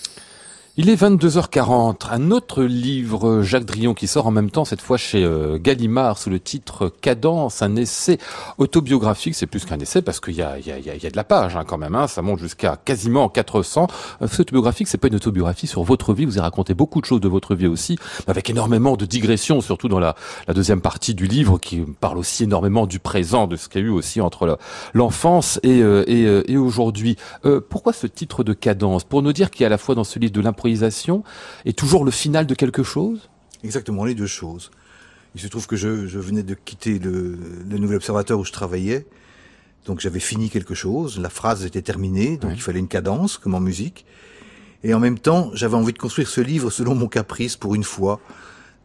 Il 0.80 0.90
est 0.90 1.02
22h40. 1.02 2.06
Un 2.12 2.30
autre 2.30 2.62
livre, 2.62 3.42
Jacques 3.42 3.64
Drion, 3.64 3.94
qui 3.94 4.06
sort 4.06 4.28
en 4.28 4.30
même 4.30 4.48
temps, 4.48 4.64
cette 4.64 4.80
fois 4.80 4.96
chez 4.96 5.24
euh, 5.24 5.58
Gallimard, 5.58 6.18
sous 6.18 6.30
le 6.30 6.38
titre 6.38 6.88
Cadence, 7.00 7.62
un 7.62 7.74
essai 7.74 8.18
autobiographique. 8.58 9.34
C'est 9.34 9.48
plus 9.48 9.64
qu'un 9.64 9.80
essai 9.80 10.02
parce 10.02 10.20
qu'il 10.20 10.34
y 10.34 10.36
y, 10.36 10.40
y 10.40 11.06
a 11.06 11.10
de 11.10 11.16
la 11.16 11.24
page 11.24 11.56
hein, 11.56 11.64
quand 11.66 11.78
même. 11.78 11.96
Hein. 11.96 12.06
Ça 12.06 12.22
monte 12.22 12.38
jusqu'à 12.38 12.76
quasiment 12.76 13.28
400. 13.28 13.88
Euh, 14.22 14.28
c'est 14.30 14.38
autobiographique, 14.38 14.86
c'est 14.86 14.98
pas 14.98 15.08
une 15.08 15.16
autobiographie 15.16 15.66
sur 15.66 15.82
votre 15.82 16.14
vie. 16.14 16.24
Vous 16.26 16.38
avez 16.38 16.42
raconté 16.42 16.74
beaucoup 16.74 17.00
de 17.00 17.06
choses 17.06 17.20
de 17.20 17.28
votre 17.28 17.56
vie 17.56 17.66
aussi, 17.66 17.98
avec 18.28 18.48
énormément 18.48 18.96
de 18.96 19.04
digressions, 19.04 19.60
surtout 19.60 19.88
dans 19.88 19.98
la, 19.98 20.14
deuxième 20.54 20.80
partie 20.80 21.12
du 21.12 21.26
livre, 21.26 21.58
qui 21.58 21.80
parle 21.98 22.18
aussi 22.18 22.44
énormément 22.44 22.86
du 22.86 23.00
présent, 23.00 23.48
de 23.48 23.56
ce 23.56 23.68
qu'il 23.68 23.80
y 23.80 23.84
a 23.84 23.86
eu 23.88 23.90
aussi 23.90 24.20
entre 24.20 24.56
l'enfance 24.94 25.58
et, 25.64 25.82
euh, 25.82 26.04
et, 26.06 26.52
et 26.52 26.56
aujourd'hui. 26.56 27.16
pourquoi 27.68 27.92
ce 27.92 28.06
titre 28.06 28.44
de 28.44 28.52
Cadence? 28.52 29.02
Pour 29.02 29.22
nous 29.22 29.32
dire 29.32 29.50
qu'il 29.50 29.62
y 29.62 29.64
a 29.64 29.66
à 29.66 29.70
la 29.70 29.78
fois 29.78 29.96
dans 29.96 30.04
ce 30.04 30.20
livre 30.20 30.32
de 30.32 30.40
l'improvisation 30.40 30.67
est 31.64 31.78
toujours 31.78 32.04
le 32.04 32.10
final 32.10 32.46
de 32.46 32.54
quelque 32.54 32.82
chose? 32.82 33.28
Exactement, 33.64 34.04
les 34.04 34.14
deux 34.14 34.26
choses. 34.26 34.70
Il 35.34 35.40
se 35.40 35.48
trouve 35.48 35.66
que 35.66 35.76
je, 35.76 35.88
venais 35.88 36.42
de 36.42 36.54
quitter 36.54 36.98
le, 36.98 37.38
Nouvel 37.70 37.96
Observateur 37.96 38.38
où 38.38 38.44
je 38.44 38.52
travaillais. 38.52 39.06
Donc 39.86 40.00
j'avais 40.00 40.20
fini 40.20 40.50
quelque 40.50 40.74
chose, 40.74 41.18
la 41.18 41.30
phrase 41.30 41.64
était 41.64 41.82
terminée, 41.82 42.36
donc 42.36 42.52
il 42.54 42.60
fallait 42.60 42.78
une 42.78 42.88
cadence, 42.88 43.38
comme 43.38 43.54
en 43.54 43.60
musique. 43.60 44.04
Et 44.84 44.92
en 44.94 45.00
même 45.00 45.18
temps, 45.18 45.50
j'avais 45.54 45.76
envie 45.76 45.92
de 45.92 45.98
construire 45.98 46.28
ce 46.28 46.40
livre 46.40 46.70
selon 46.70 46.94
mon 46.94 47.08
caprice 47.08 47.56
pour 47.56 47.74
une 47.74 47.84
fois, 47.84 48.20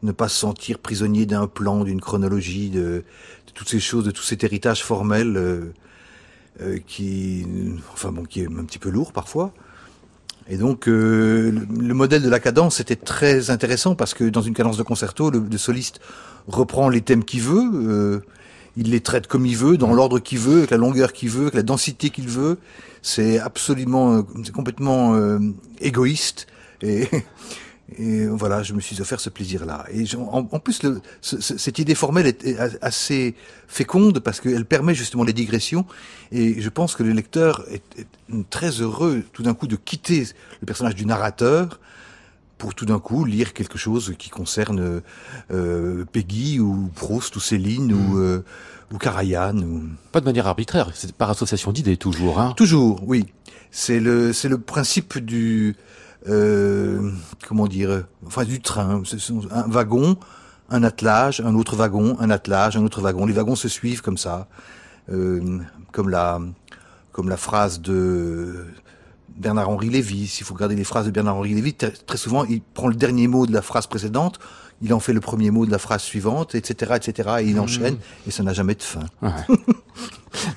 ne 0.01 0.11
pas 0.11 0.27
se 0.27 0.37
sentir 0.37 0.79
prisonnier 0.79 1.25
d'un 1.25 1.47
plan, 1.47 1.83
d'une 1.83 2.01
chronologie, 2.01 2.69
de, 2.69 3.03
toutes 3.53 3.69
ces 3.69 3.79
choses, 3.79 4.05
de 4.05 4.11
tout 4.11 4.23
cet 4.23 4.43
héritage 4.43 4.83
formel 4.83 5.37
euh, 5.37 5.73
euh, 6.61 6.79
qui, 6.85 7.45
enfin 7.91 8.11
bon, 8.11 8.23
qui 8.23 8.41
est 8.41 8.47
un 8.47 8.65
petit 8.65 8.79
peu 8.79 8.89
lourd 8.89 9.11
parfois. 9.11 9.53
Et 10.49 10.57
donc 10.57 10.87
euh, 10.87 11.51
le, 11.51 11.93
modèle 11.93 12.21
de 12.21 12.29
la 12.29 12.39
cadence 12.39 12.79
était 12.79 12.95
très 12.95 13.49
intéressant 13.49 13.95
parce 13.95 14.13
que 14.13 14.25
dans 14.25 14.41
une 14.41 14.53
cadence 14.53 14.77
de 14.77 14.83
concerto, 14.83 15.31
le, 15.31 15.57
soliste 15.57 16.01
reprend 16.47 16.89
les 16.89 17.01
thèmes 17.01 17.23
qu'il 17.23 17.41
veut, 17.41 17.71
euh, 17.73 18.19
il 18.75 18.91
les 18.91 18.99
traite 18.99 19.27
comme 19.27 19.45
il 19.45 19.55
veut, 19.55 19.77
dans 19.77 19.93
l'ordre 19.93 20.19
qu'il 20.19 20.39
veut, 20.39 20.59
avec 20.59 20.71
la 20.71 20.77
longueur 20.77 21.13
qu'il 21.13 21.29
veut, 21.29 21.43
avec 21.43 21.53
la 21.53 21.63
densité 21.63 22.09
qu'il 22.09 22.27
veut. 22.27 22.57
C'est 23.01 23.39
absolument, 23.39 24.17
euh, 24.17 24.21
c'est 24.43 24.53
complètement 24.53 25.15
égoïste 25.79 26.47
Et 27.97 28.25
voilà, 28.27 28.63
je 28.63 28.73
me 28.73 28.79
suis 28.79 28.99
offert 29.01 29.19
ce 29.19 29.29
plaisir-là. 29.29 29.85
Et 29.93 30.05
en, 30.15 30.43
plus, 30.43 30.83
le, 30.83 31.01
cette 31.21 31.79
idée 31.79 31.95
formelle 31.95 32.27
est, 32.27 32.57
assez 32.81 33.35
féconde 33.67 34.19
parce 34.19 34.39
qu'elle 34.39 34.65
permet 34.65 34.95
justement 34.95 35.23
les 35.23 35.33
digressions. 35.33 35.85
Et 36.31 36.61
je 36.61 36.69
pense 36.69 36.95
que 36.95 37.03
le 37.03 37.11
lecteur 37.11 37.63
est, 37.69 37.83
très 38.49 38.69
heureux 38.81 39.23
tout 39.33 39.43
d'un 39.43 39.53
coup 39.53 39.67
de 39.67 39.75
quitter 39.75 40.25
le 40.61 40.65
personnage 40.65 40.95
du 40.95 41.05
narrateur 41.05 41.79
pour 42.57 42.73
tout 42.73 42.85
d'un 42.85 42.99
coup 42.99 43.25
lire 43.25 43.53
quelque 43.53 43.77
chose 43.77 44.15
qui 44.17 44.29
concerne 44.29 45.01
euh, 45.51 46.05
Peggy 46.11 46.59
ou 46.59 46.89
Proust 46.95 47.35
ou 47.35 47.39
Céline 47.41 47.91
ou, 47.91 48.15
hmm. 48.15 48.21
euh, 48.21 48.45
ou 48.93 48.97
Karajan. 48.97 49.57
Ou... 49.57 49.83
Pas 50.11 50.21
de 50.21 50.25
manière 50.25 50.47
arbitraire, 50.47 50.89
c'est 50.93 51.11
par 51.11 51.29
association 51.29 51.71
d'idées 51.73 51.97
toujours. 51.97 52.39
Hein. 52.39 52.53
Toujours, 52.55 53.03
oui. 53.05 53.25
C'est 53.69 53.99
le, 53.99 54.33
c'est 54.33 54.49
le 54.49 54.59
principe 54.59 55.17
du 55.17 55.75
euh, 56.29 57.11
comment 57.47 57.67
dire, 57.67 58.05
enfin 58.25 58.43
du 58.43 58.61
train, 58.61 59.03
un 59.51 59.69
wagon, 59.69 60.17
un 60.69 60.83
attelage, 60.83 61.41
un 61.41 61.55
autre 61.55 61.75
wagon, 61.75 62.17
un 62.19 62.29
attelage, 62.29 62.77
un 62.77 62.83
autre 62.83 63.01
wagon. 63.01 63.25
Les 63.25 63.33
wagons 63.33 63.55
se 63.55 63.67
suivent 63.67 64.01
comme 64.01 64.17
ça, 64.17 64.47
euh, 65.11 65.59
comme 65.91 66.09
la, 66.09 66.39
comme 67.11 67.29
la 67.29 67.37
phrase 67.37 67.81
de 67.81 68.65
Bernard-Henri 69.35 69.89
Lévy. 69.89 70.27
S'il 70.27 70.45
faut 70.45 70.53
regarder 70.53 70.75
les 70.75 70.83
phrases 70.83 71.05
de 71.05 71.11
Bernard-Henri 71.11 71.53
Lévy, 71.53 71.73
très 71.73 72.17
souvent, 72.17 72.45
il 72.45 72.61
prend 72.61 72.87
le 72.87 72.95
dernier 72.95 73.27
mot 73.27 73.45
de 73.45 73.53
la 73.53 73.61
phrase 73.61 73.87
précédente, 73.87 74.39
il 74.81 74.93
en 74.93 74.99
fait 74.99 75.13
le 75.13 75.21
premier 75.21 75.51
mot 75.51 75.65
de 75.65 75.71
la 75.71 75.79
phrase 75.79 76.01
suivante, 76.01 76.55
etc., 76.55 76.93
etc., 76.95 77.29
et 77.41 77.45
il 77.45 77.55
mmh. 77.55 77.59
enchaîne, 77.59 77.97
et 78.27 78.31
ça 78.31 78.43
n'a 78.43 78.53
jamais 78.53 78.75
de 78.75 78.83
fin. 78.83 79.05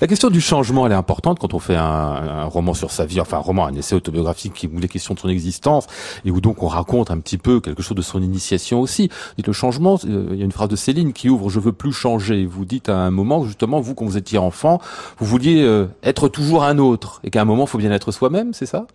La 0.01 0.07
question 0.07 0.29
du 0.29 0.41
changement, 0.41 0.85
elle 0.85 0.91
est 0.91 0.95
importante 0.95 1.39
quand 1.39 1.53
on 1.53 1.59
fait 1.59 1.75
un, 1.75 1.83
un, 1.83 2.45
roman 2.45 2.73
sur 2.73 2.91
sa 2.91 3.05
vie, 3.05 3.19
enfin 3.21 3.37
un 3.37 3.41
roman, 3.41 3.65
un 3.65 3.75
essai 3.75 3.95
autobiographique 3.95 4.53
qui 4.53 4.67
vous 4.67 4.79
les 4.79 4.87
questions 4.87 5.13
de 5.13 5.19
son 5.19 5.29
existence 5.29 5.87
et 6.25 6.31
où 6.31 6.41
donc 6.41 6.63
on 6.63 6.67
raconte 6.67 7.11
un 7.11 7.19
petit 7.19 7.37
peu 7.37 7.59
quelque 7.59 7.81
chose 7.81 7.97
de 7.97 8.01
son 8.01 8.21
initiation 8.21 8.81
aussi. 8.81 9.09
Dites 9.37 9.47
le 9.47 9.53
changement, 9.53 9.99
euh, 10.05 10.29
il 10.31 10.37
y 10.37 10.41
a 10.41 10.45
une 10.45 10.51
phrase 10.51 10.69
de 10.69 10.75
Céline 10.75 11.13
qui 11.13 11.29
ouvre 11.29 11.49
"Je 11.49 11.59
veux 11.59 11.73
plus 11.73 11.91
changer". 11.91 12.45
Vous 12.45 12.65
dites 12.65 12.89
à 12.89 12.97
un 12.97 13.11
moment 13.11 13.45
justement, 13.45 13.79
vous 13.79 13.95
quand 13.95 14.05
vous 14.05 14.17
étiez 14.17 14.37
enfant, 14.37 14.81
vous 15.19 15.25
vouliez 15.25 15.61
euh, 15.61 15.87
être 16.03 16.27
toujours 16.27 16.63
un 16.63 16.77
autre 16.77 17.19
et 17.23 17.29
qu'à 17.29 17.41
un 17.41 17.45
moment, 17.45 17.65
faut 17.65 17.77
bien 17.77 17.91
être 17.91 18.11
soi-même, 18.11 18.53
c'est 18.53 18.65
ça? 18.65 18.87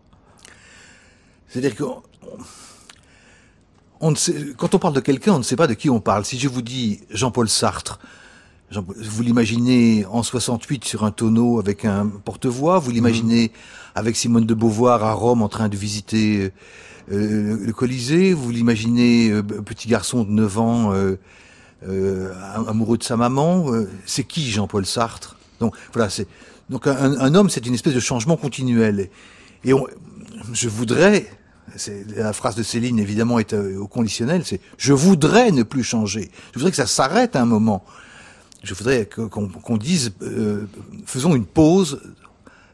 C'est-à-dire 1.49 1.77
que 1.77 1.85
on 4.01 4.11
ne 4.11 4.17
sait, 4.17 4.35
quand 4.57 4.75
on 4.75 4.79
parle 4.79 4.95
de 4.95 5.01
quelqu'un, 5.01 5.35
on 5.35 5.39
ne 5.39 5.45
sait 5.45 5.57
pas 5.57 5.69
de 5.69 5.75
qui 5.75 5.89
on 5.89 6.01
parle. 6.01 6.25
Si 6.25 6.39
je 6.39 6.49
vous 6.49 6.63
dis 6.63 7.03
Jean-Paul 7.11 7.49
Sartre, 7.49 8.01
vous 8.81 9.23
l'imaginez 9.23 10.07
en 10.07 10.23
68 10.23 10.85
sur 10.85 11.05
un 11.05 11.11
tonneau 11.11 11.59
avec 11.59 11.85
un 11.85 12.07
porte-voix, 12.07 12.79
vous 12.79 12.91
l'imaginez 12.91 13.45
mhm. 13.45 13.51
avec 13.95 14.17
Simone 14.17 14.47
de 14.47 14.55
Beauvoir 14.55 15.05
à 15.05 15.13
Rome 15.13 15.43
en 15.43 15.49
train 15.49 15.69
de 15.69 15.77
visiter 15.77 16.53
euh, 17.11 17.57
le 17.61 17.73
Colisée, 17.73 18.33
vous 18.33 18.51
l'imaginez 18.51 19.31
euh, 19.31 19.43
petit 19.43 19.89
garçon 19.89 20.25
de 20.25 20.31
9 20.31 20.59
ans 20.59 20.93
euh, 20.93 21.17
euh 21.87 22.33
amoureux 22.69 22.97
de 22.97 23.03
sa 23.03 23.17
maman. 23.17 23.67
c'est 24.07 24.25
qui 24.25 24.51
Jean-Paul 24.51 24.87
Sartre? 24.87 25.37
Donc 25.61 25.75
voilà, 25.93 26.09
c'est 26.11 26.29
donc 26.71 26.87
un, 26.87 27.35
homme, 27.35 27.51
c'est 27.51 27.67
une 27.67 27.75
espèce 27.75 27.95
de 27.95 28.01
changement 28.01 28.37
continuel. 28.37 29.11
Et 29.65 29.73
je 30.53 30.69
voudrais, 30.69 31.27
la 32.17 32.33
phrase 32.33 32.55
de 32.55 32.63
Céline 32.63 32.99
évidemment 32.99 33.39
est 33.41 33.53
au 33.53 33.89
conditionnel, 33.89 34.43
c'est 34.45 34.61
je 34.79 34.93
voudrais 34.93 35.51
ne 35.51 35.65
plus 35.65 35.83
changer. 35.83 36.31
Je 36.53 36.61
voudrais 36.61 36.71
que 36.71 36.77
ça 36.77 36.87
s'arrête 36.87 37.37
à 37.37 37.43
un 37.43 37.47
moment 37.47 37.85
je 38.63 38.75
voudrais 38.75 39.07
qu'on 39.07 39.77
dise, 39.77 40.13
euh, 40.23 40.67
faisons 41.07 41.35
une 41.35 41.47
pause 41.47 42.01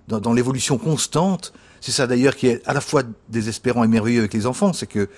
dans, 0.06 0.20
dans 0.20 0.32
l'évolution 0.32 0.78
constante. 0.78 1.52
C'est 1.80 1.92
ça 1.92 2.06
d'ailleurs 2.06 2.36
qui 2.36 2.48
est 2.48 2.66
à 2.66 2.74
la 2.74 2.80
fois 2.80 3.02
désespérant 3.28 3.84
et 3.84 3.88
merveilleux 3.88 4.20
avec 4.20 4.34
les 4.34 4.46
enfants, 4.46 4.72
c'est 4.72 4.86
que 4.86 5.08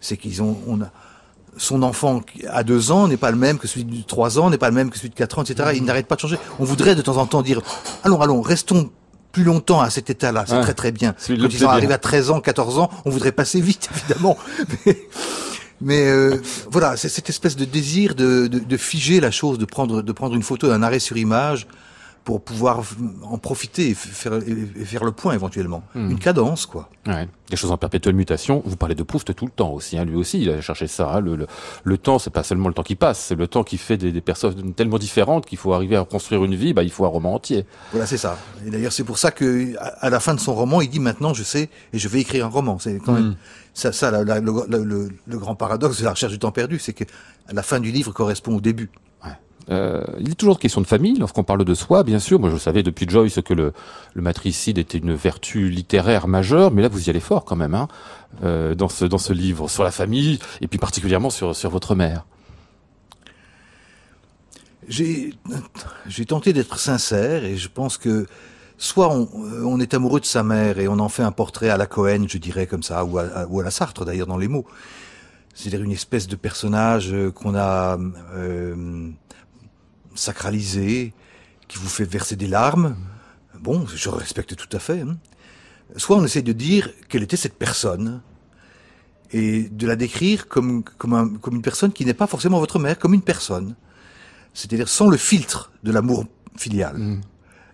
c'est 0.00 0.16
qu'ils 0.16 0.42
ont, 0.42 0.58
on 0.66 0.82
a, 0.82 0.90
son 1.56 1.82
enfant 1.82 2.22
à 2.48 2.62
deux 2.62 2.90
ans 2.90 3.08
n'est 3.08 3.16
pas 3.16 3.30
le 3.30 3.36
même 3.36 3.58
que 3.58 3.68
celui 3.68 3.84
de 3.84 4.02
trois 4.02 4.38
ans, 4.38 4.50
n'est 4.50 4.58
pas 4.58 4.68
le 4.68 4.74
même 4.74 4.90
que 4.90 4.96
celui 4.96 5.10
de 5.10 5.14
quatre 5.14 5.38
ans, 5.38 5.42
etc. 5.42 5.70
Il 5.74 5.84
n'arrête 5.84 6.06
pas 6.06 6.16
de 6.16 6.20
changer. 6.20 6.38
On 6.58 6.64
voudrait 6.64 6.94
de 6.94 7.02
temps 7.02 7.16
en 7.16 7.26
temps 7.26 7.42
dire, 7.42 7.60
allons, 8.04 8.20
allons, 8.20 8.40
restons 8.40 8.90
plus 9.32 9.44
longtemps 9.44 9.80
à 9.80 9.90
cet 9.90 10.10
état-là. 10.10 10.44
C'est 10.46 10.60
très 10.60 10.74
très 10.74 10.92
bien. 10.92 11.14
Quand 11.26 11.34
ils 11.34 11.64
arrivent 11.64 11.92
à 11.92 11.98
13 11.98 12.30
ans, 12.30 12.40
14 12.40 12.78
ans, 12.78 12.90
on 13.04 13.10
voudrait 13.10 13.32
passer 13.32 13.60
vite, 13.60 13.88
évidemment. 13.96 14.36
Mais 14.86 14.98
euh, 15.90 16.38
voilà, 16.70 16.96
c'est 16.96 17.08
cette 17.08 17.28
espèce 17.28 17.56
de 17.56 17.64
désir 17.64 18.14
de, 18.14 18.46
de, 18.46 18.58
de, 18.58 18.76
figer 18.76 19.20
la 19.20 19.30
chose, 19.30 19.58
de 19.58 19.64
prendre, 19.64 20.02
de 20.02 20.12
prendre 20.12 20.34
une 20.34 20.42
photo, 20.42 20.70
un 20.70 20.82
arrêt 20.82 21.00
sur 21.00 21.16
image, 21.16 21.66
pour 22.24 22.40
pouvoir 22.40 22.82
en 23.24 23.38
profiter 23.38 23.90
et 23.90 23.94
faire, 23.94 24.34
et 24.34 24.84
faire 24.84 25.04
le 25.04 25.12
point 25.12 25.34
éventuellement. 25.34 25.82
Hmm. 25.94 26.10
Une 26.10 26.18
cadence, 26.18 26.66
quoi. 26.66 26.88
Ouais. 27.06 27.28
Des 27.50 27.56
choses 27.56 27.72
en 27.72 27.76
perpétuelle 27.76 28.14
mutation. 28.14 28.62
Vous 28.64 28.76
parlez 28.76 28.94
de 28.94 29.02
Proust 29.02 29.34
tout 29.34 29.44
le 29.44 29.50
temps 29.50 29.72
aussi. 29.72 29.98
Hein. 29.98 30.04
Lui 30.04 30.14
aussi, 30.14 30.40
il 30.40 30.50
a 30.50 30.60
cherché 30.60 30.86
ça. 30.86 31.10
Hein. 31.12 31.20
Le, 31.20 31.34
le, 31.34 31.46
le, 31.82 31.98
temps, 31.98 32.20
c'est 32.20 32.30
pas 32.30 32.44
seulement 32.44 32.68
le 32.68 32.74
temps 32.74 32.84
qui 32.84 32.94
passe, 32.94 33.18
c'est 33.18 33.34
le 33.34 33.48
temps 33.48 33.64
qui 33.64 33.76
fait 33.76 33.96
des, 33.96 34.12
des, 34.12 34.20
personnes 34.20 34.72
tellement 34.74 34.98
différentes 34.98 35.46
qu'il 35.46 35.58
faut 35.58 35.72
arriver 35.72 35.96
à 35.96 36.04
construire 36.04 36.44
une 36.44 36.54
vie. 36.54 36.72
Bah, 36.72 36.84
il 36.84 36.90
faut 36.90 37.04
un 37.04 37.08
roman 37.08 37.34
entier. 37.34 37.66
Voilà, 37.90 38.06
c'est 38.06 38.18
ça. 38.18 38.38
Et 38.64 38.70
d'ailleurs, 38.70 38.92
c'est 38.92 39.04
pour 39.04 39.18
ça 39.18 39.32
que 39.32 39.74
à, 39.78 40.08
la 40.08 40.20
fin 40.20 40.34
de 40.34 40.40
son 40.40 40.54
roman, 40.54 40.80
il 40.80 40.90
dit 40.90 41.00
maintenant, 41.00 41.34
je 41.34 41.42
sais 41.42 41.68
et 41.92 41.98
je 41.98 42.08
vais 42.08 42.20
écrire 42.20 42.46
un 42.46 42.50
roman. 42.50 42.78
C'est 42.78 43.00
quand 43.04 43.12
même 43.12 43.30
hmm. 43.30 43.36
Ça, 43.74 43.92
ça 43.92 44.10
la, 44.10 44.40
le, 44.40 45.08
le, 45.26 45.38
grand 45.38 45.54
paradoxe 45.54 45.98
de 45.98 46.04
la 46.04 46.10
recherche 46.10 46.32
du 46.32 46.38
temps 46.38 46.52
perdu, 46.52 46.78
c'est 46.78 46.92
que 46.92 47.04
la 47.50 47.62
fin 47.62 47.80
du 47.80 47.90
livre 47.90 48.12
correspond 48.12 48.56
au 48.56 48.60
début. 48.60 48.90
Euh, 49.70 50.02
il 50.18 50.30
est 50.30 50.34
toujours 50.34 50.58
question 50.58 50.80
de 50.80 50.86
famille 50.86 51.16
lorsqu'on 51.18 51.44
parle 51.44 51.64
de 51.64 51.74
soi, 51.74 52.02
bien 52.02 52.18
sûr. 52.18 52.40
Moi, 52.40 52.50
je 52.50 52.56
savais 52.56 52.82
depuis 52.82 53.08
Joyce 53.08 53.40
que 53.44 53.54
le, 53.54 53.72
le 54.14 54.22
matricide 54.22 54.78
était 54.78 54.98
une 54.98 55.14
vertu 55.14 55.70
littéraire 55.70 56.28
majeure, 56.28 56.72
mais 56.72 56.82
là, 56.82 56.88
vous 56.88 57.06
y 57.06 57.10
allez 57.10 57.20
fort 57.20 57.44
quand 57.44 57.56
même, 57.56 57.74
hein, 57.74 57.88
euh, 58.42 58.74
dans 58.74 58.88
ce 58.88 59.04
dans 59.04 59.18
ce 59.18 59.32
livre 59.32 59.68
sur 59.68 59.84
la 59.84 59.90
famille 59.90 60.38
et 60.60 60.66
puis 60.66 60.78
particulièrement 60.78 61.30
sur 61.30 61.54
sur 61.54 61.70
votre 61.70 61.94
mère. 61.94 62.24
J'ai 64.88 65.34
j'ai 66.08 66.26
tenté 66.26 66.52
d'être 66.52 66.78
sincère 66.78 67.44
et 67.44 67.56
je 67.56 67.68
pense 67.68 67.98
que 67.98 68.26
soit 68.82 69.08
on, 69.12 69.28
on, 69.64 69.78
est 69.78 69.94
amoureux 69.94 70.18
de 70.18 70.26
sa 70.26 70.42
mère 70.42 70.80
et 70.80 70.88
on 70.88 70.98
en 70.98 71.08
fait 71.08 71.22
un 71.22 71.30
portrait 71.30 71.68
à 71.68 71.76
la 71.76 71.86
Cohen, 71.86 72.26
je 72.28 72.36
dirais 72.38 72.66
comme 72.66 72.82
ça, 72.82 73.04
ou 73.04 73.16
à, 73.16 73.46
ou 73.48 73.60
à 73.60 73.62
la 73.62 73.70
Sartre 73.70 74.04
d'ailleurs 74.04 74.26
dans 74.26 74.36
les 74.38 74.48
mots. 74.48 74.66
C'est-à-dire 75.54 75.82
une 75.84 75.92
espèce 75.92 76.26
de 76.26 76.34
personnage 76.34 77.14
qu'on 77.36 77.54
a 77.54 77.96
euh, 78.34 79.08
sacralisé, 80.16 81.12
qui 81.68 81.78
vous 81.78 81.88
fait 81.88 82.04
verser 82.04 82.34
des 82.34 82.48
larmes, 82.48 82.96
bon, 83.60 83.86
je 83.86 84.08
respecte 84.08 84.56
tout 84.56 84.76
à 84.76 84.80
fait. 84.80 85.02
Hein. 85.02 85.16
Soit 85.96 86.16
on 86.16 86.24
essaie 86.24 86.42
de 86.42 86.52
dire 86.52 86.90
quelle 87.08 87.22
était 87.22 87.36
cette 87.36 87.54
personne, 87.58 88.20
et 89.32 89.68
de 89.68 89.86
la 89.86 89.94
décrire 89.94 90.48
comme, 90.48 90.82
comme, 90.98 91.14
un- 91.14 91.28
comme 91.28 91.54
une 91.54 91.62
personne 91.62 91.92
qui 91.92 92.04
n'est 92.04 92.14
pas 92.14 92.26
forcément 92.26 92.58
votre 92.58 92.78
mère, 92.80 92.98
comme 92.98 93.14
une 93.14 93.22
personne. 93.22 93.76
C'est-à-dire 94.54 94.88
sans 94.88 95.08
le 95.08 95.16
filtre 95.16 95.70
de 95.84 95.92
l'amour 95.92 96.26
filial. 96.56 96.96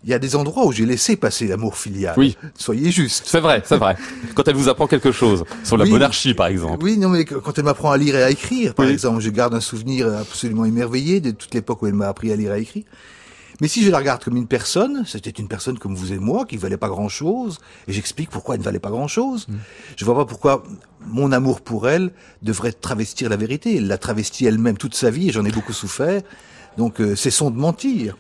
Il 0.05 0.11
y 0.11 0.15
a 0.15 0.19
des 0.19 0.37
endroits 0.37 0.65
où 0.65 0.73
j'ai 0.73 0.87
laissé 0.87 1.17
passer 1.17 1.49
l'amour 1.49 1.77
filial. 1.77 2.15
Oui. 2.17 2.37
Soyez 2.57 2.91
juste. 2.93 3.25
C'est 3.27 3.41
vrai, 3.41 3.63
c'est 3.65 3.77
vrai. 3.77 3.97
Quand 4.35 4.47
elle 4.47 4.55
vous 4.55 4.69
apprend 4.69 4.87
quelque 4.87 5.11
chose, 5.11 5.45
sur 5.65 5.77
la 5.77 5.85
Oui. 5.85 5.91
monarchie 5.91 6.35
par 6.35 6.47
exemple. 6.47 6.85
Oui, 6.85 6.97
non, 6.99 7.09
mais 7.09 7.25
quand 7.25 7.59
elle 7.59 7.65
m'apprend 7.65 7.91
à 7.91 7.97
lire 7.97 8.15
et 8.15 8.23
à 8.23 8.31
écrire, 8.31 8.75
par 8.75 8.87
Oui. 8.87 8.93
exemple, 8.93 9.21
je 9.21 9.31
garde 9.31 9.55
un 9.55 9.61
souvenir 9.61 10.07
absolument 10.17 10.65
émerveillé 10.65 11.21
de 11.21 11.33
toute 11.33 11.53
l'époque 11.53 11.83
où 11.83 11.87
elle 11.89 11.95
m'a 11.95 12.07
appris 12.09 12.31
à 12.33 12.37
lire 12.37 12.51
et 12.53 12.55
à 12.55 12.59
écrire. 12.59 12.85
Mais 13.61 13.67
si 13.67 13.83
je 13.83 13.91
la 13.91 13.99
regarde 13.99 14.23
comme 14.23 14.37
une 14.37 14.47
personne, 14.47 15.03
c'était 15.05 15.31
une 15.31 15.49
personne 15.49 15.81
comme 15.81 15.97
vous 15.97 16.13
et 16.13 16.19
moi, 16.19 16.45
qui 16.47 16.57
valait 16.57 16.77
pas 16.77 16.89
grand 16.89 17.09
chose, 17.09 17.59
et 17.89 17.93
j'explique 17.93 18.31
pourquoi 18.31 18.55
elle 18.55 18.61
ne 18.61 18.65
valait 18.65 18.79
pas 18.79 18.91
grand 18.91 19.09
chose. 19.09 19.49
Je 19.97 20.05
vois 20.05 20.15
pas 20.15 20.27
pourquoi 20.27 20.63
mon 21.09 21.33
amour 21.33 21.61
pour 21.61 21.89
elle 21.89 22.13
devrait 22.43 22.71
travestir 22.71 23.29
la 23.29 23.37
vérité. 23.37 23.79
Elle 23.79 23.89
l'a 23.89 23.99
travesti 23.99 24.47
elle-même 24.47 24.77
toute 24.79 24.95
sa 24.95 25.11
vie, 25.11 25.31
et 25.31 25.33
j'en 25.33 25.45
ai 25.45 25.51
beaucoup 25.51 25.73
souffert. 25.73 26.23
Donc, 26.77 27.01
euh, 27.01 27.17
cessons 27.17 27.51
de 27.51 27.57
mentir. 27.59 28.17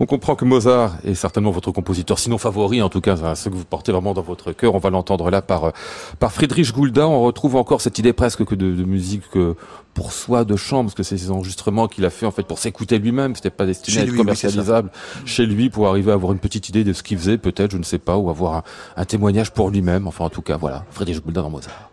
On 0.00 0.06
comprend 0.06 0.34
que 0.34 0.44
Mozart 0.44 0.96
est 1.04 1.14
certainement 1.14 1.50
votre 1.50 1.70
compositeur, 1.70 2.18
sinon 2.18 2.38
favori 2.38 2.82
en 2.82 2.88
tout 2.88 3.00
cas, 3.00 3.16
hein, 3.22 3.34
ce 3.34 3.48
que 3.48 3.54
vous 3.54 3.64
portez 3.64 3.92
vraiment 3.92 4.14
dans 4.14 4.22
votre 4.22 4.52
cœur. 4.52 4.74
On 4.74 4.78
va 4.78 4.90
l'entendre 4.90 5.30
là 5.30 5.42
par 5.42 5.64
euh, 5.64 5.70
par 6.18 6.32
Friedrich 6.32 6.72
Gulda. 6.74 7.06
On 7.06 7.22
retrouve 7.22 7.56
encore 7.56 7.80
cette 7.80 7.98
idée 7.98 8.12
presque 8.12 8.44
que 8.44 8.54
de, 8.54 8.72
de 8.72 8.84
musique 8.84 9.22
euh, 9.36 9.54
pour 9.94 10.12
soi 10.12 10.44
de 10.44 10.56
chambre, 10.56 10.84
parce 10.84 10.94
que 10.94 11.02
c'est 11.04 11.18
ces 11.18 11.30
enregistrements 11.30 11.86
qu'il 11.86 12.04
a 12.04 12.10
fait 12.10 12.26
en 12.26 12.32
fait 12.32 12.42
pour 12.42 12.58
s'écouter 12.58 12.98
lui-même. 12.98 13.36
C'était 13.36 13.50
pas 13.50 13.66
destiné 13.66 13.94
Chez 13.94 14.00
à 14.00 14.02
être 14.02 14.08
lui, 14.10 14.18
oui, 14.18 14.24
commercialisable 14.24 14.90
chez 15.24 15.46
lui 15.46 15.70
pour 15.70 15.86
arriver 15.88 16.10
à 16.10 16.14
avoir 16.14 16.32
une 16.32 16.40
petite 16.40 16.68
idée 16.68 16.82
de 16.82 16.92
ce 16.92 17.02
qu'il 17.02 17.18
faisait, 17.18 17.38
peut-être, 17.38 17.70
je 17.70 17.78
ne 17.78 17.84
sais 17.84 17.98
pas, 17.98 18.16
ou 18.16 18.30
avoir 18.30 18.54
un, 18.54 18.62
un 18.96 19.04
témoignage 19.04 19.52
pour 19.52 19.70
lui-même. 19.70 20.08
Enfin, 20.08 20.24
en 20.24 20.30
tout 20.30 20.42
cas, 20.42 20.56
voilà, 20.56 20.84
Friedrich 20.90 21.24
Gulda 21.24 21.42
dans 21.42 21.50
Mozart. 21.50 21.90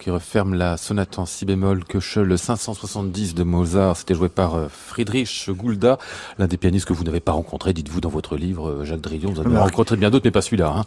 Qui 0.00 0.10
referme 0.10 0.54
la 0.54 0.76
sonate 0.76 1.18
en 1.18 1.26
si 1.26 1.44
bémol 1.44 1.84
que 1.84 1.98
le 2.20 2.36
570 2.36 3.34
de 3.34 3.42
Mozart. 3.44 3.98
C'était 3.98 4.14
joué 4.14 4.28
par 4.28 4.54
euh, 4.54 4.66
Friedrich 4.68 5.50
Gulda, 5.50 5.98
l'un 6.38 6.46
des 6.46 6.56
pianistes 6.56 6.86
que 6.86 6.94
vous 6.94 7.04
n'avez 7.04 7.20
pas 7.20 7.32
rencontré, 7.32 7.72
dites-vous 7.72 8.00
dans 8.00 8.08
votre 8.08 8.36
livre, 8.36 8.70
euh, 8.70 8.84
Jacques 8.84 9.02
Drillon. 9.02 9.30
Vous 9.32 9.40
en 9.40 9.44
avez 9.44 9.58
rencontré 9.58 9.96
bien 9.96 10.10
d'autres, 10.10 10.24
mais 10.24 10.30
pas 10.30 10.42
celui-là. 10.42 10.74
Hein. 10.74 10.84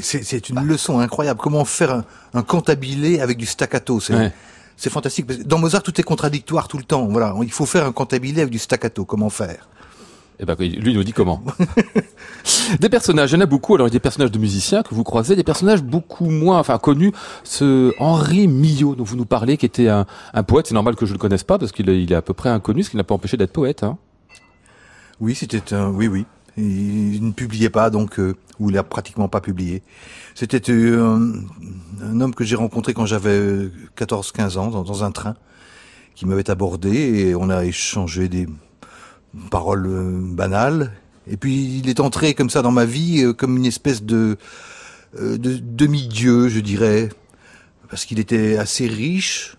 C'est 0.00 0.50
une 0.50 0.60
leçon 0.60 0.98
incroyable. 0.98 1.40
Comment 1.40 1.64
faire 1.64 1.92
un, 1.92 2.04
un 2.34 2.42
cantabilé 2.42 3.20
avec 3.20 3.38
du 3.38 3.46
staccato 3.46 4.00
C'est 4.00 4.90
fantastique. 4.90 5.26
Dans 5.46 5.58
Mozart, 5.58 5.82
tout 5.82 5.98
est 5.98 6.04
contradictoire 6.04 6.68
tout 6.68 6.76
le 6.76 6.84
temps. 6.84 7.06
Voilà, 7.06 7.34
il 7.40 7.52
faut 7.52 7.66
faire 7.66 7.86
un 7.86 7.92
cantabilé 7.92 8.42
avec 8.42 8.52
du 8.52 8.58
staccato. 8.58 9.04
Comment 9.04 9.30
faire? 9.30 9.68
Eh 10.40 10.44
ben, 10.44 10.56
lui 10.58 10.92
nous 10.92 11.04
dit 11.04 11.12
comment. 11.12 11.42
des 12.80 12.88
personnages, 12.88 13.32
il 13.32 13.34
y 13.34 13.38
en 13.38 13.40
a 13.40 13.46
beaucoup. 13.46 13.74
Alors, 13.74 13.86
il 13.86 13.90
y 13.90 13.92
a 13.92 13.98
des 13.98 14.00
personnages 14.00 14.30
de 14.30 14.38
musiciens 14.38 14.82
que 14.82 14.94
vous 14.94 15.04
croisez, 15.04 15.36
des 15.36 15.44
personnages 15.44 15.82
beaucoup 15.82 16.30
moins, 16.30 16.58
enfin, 16.58 16.78
connus. 16.78 17.12
Ce 17.42 17.92
Henri 17.98 18.48
Millot 18.48 18.94
dont 18.94 19.04
vous 19.04 19.16
nous 19.16 19.26
parlez, 19.26 19.56
qui 19.56 19.66
était 19.66 19.88
un, 19.88 20.06
poète. 20.46 20.66
C'est 20.68 20.74
normal 20.74 20.96
que 20.96 21.06
je 21.06 21.12
le 21.12 21.18
connaisse 21.18 21.44
pas 21.44 21.58
parce 21.58 21.72
qu'il 21.72 21.88
est, 21.88 22.14
à 22.14 22.22
peu 22.22 22.34
près 22.34 22.48
inconnu, 22.48 22.82
ce 22.82 22.90
qui 22.90 22.96
n'a 22.96 23.04
pas 23.04 23.14
empêché 23.14 23.36
d'être 23.36 23.52
poète. 23.52 23.82
Hein. 23.82 23.98
Oui, 25.20 25.34
c'était 25.34 25.74
un, 25.74 25.90
oui, 25.90 26.08
oui. 26.08 26.26
Il 26.56 27.26
ne 27.26 27.32
publiait 27.32 27.70
pas, 27.70 27.90
donc, 27.90 28.20
euh, 28.20 28.36
ou 28.60 28.70
il 28.70 28.78
a 28.78 28.84
pratiquement 28.84 29.28
pas 29.28 29.40
publié. 29.40 29.82
C'était 30.34 30.70
euh, 30.70 31.32
un, 32.02 32.20
homme 32.20 32.34
que 32.34 32.44
j'ai 32.44 32.54
rencontré 32.54 32.94
quand 32.94 33.06
j'avais 33.06 33.70
14-15 33.96 34.58
ans, 34.58 34.68
dans 34.68 35.04
un 35.04 35.10
train, 35.10 35.34
qui 36.14 36.26
m'avait 36.26 36.48
abordé 36.50 36.92
et 36.92 37.34
on 37.34 37.50
a 37.50 37.64
échangé 37.64 38.28
des 38.28 38.46
parole 39.50 39.86
euh, 39.86 40.34
banale. 40.34 40.92
Et 41.30 41.36
puis 41.36 41.78
il 41.78 41.88
est 41.88 42.00
entré 42.00 42.34
comme 42.34 42.50
ça 42.50 42.62
dans 42.62 42.72
ma 42.72 42.84
vie 42.84 43.22
euh, 43.22 43.32
comme 43.32 43.56
une 43.56 43.66
espèce 43.66 44.02
de, 44.02 44.36
euh, 45.18 45.38
de 45.38 45.56
demi-dieu, 45.56 46.48
je 46.48 46.60
dirais, 46.60 47.08
parce 47.88 48.04
qu'il 48.04 48.18
était 48.18 48.56
assez 48.56 48.86
riche, 48.86 49.56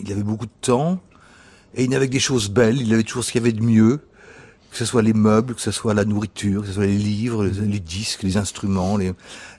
il 0.00 0.10
avait 0.12 0.22
beaucoup 0.22 0.46
de 0.46 0.60
temps, 0.60 1.00
et 1.74 1.84
il 1.84 1.90
n'avait 1.90 2.08
que 2.08 2.12
des 2.12 2.20
choses 2.20 2.50
belles, 2.50 2.80
il 2.80 2.92
avait 2.92 3.02
toujours 3.02 3.24
ce 3.24 3.32
qu'il 3.32 3.40
y 3.40 3.44
avait 3.44 3.52
de 3.52 3.62
mieux, 3.62 4.00
que 4.70 4.76
ce 4.76 4.84
soit 4.84 5.02
les 5.02 5.12
meubles, 5.12 5.54
que 5.54 5.60
ce 5.60 5.70
soit 5.70 5.94
la 5.94 6.04
nourriture, 6.04 6.62
que 6.62 6.68
ce 6.68 6.74
soit 6.74 6.86
les 6.86 6.96
livres, 6.96 7.44
les, 7.44 7.80
disques, 7.80 8.22
les 8.22 8.36
instruments, 8.36 8.98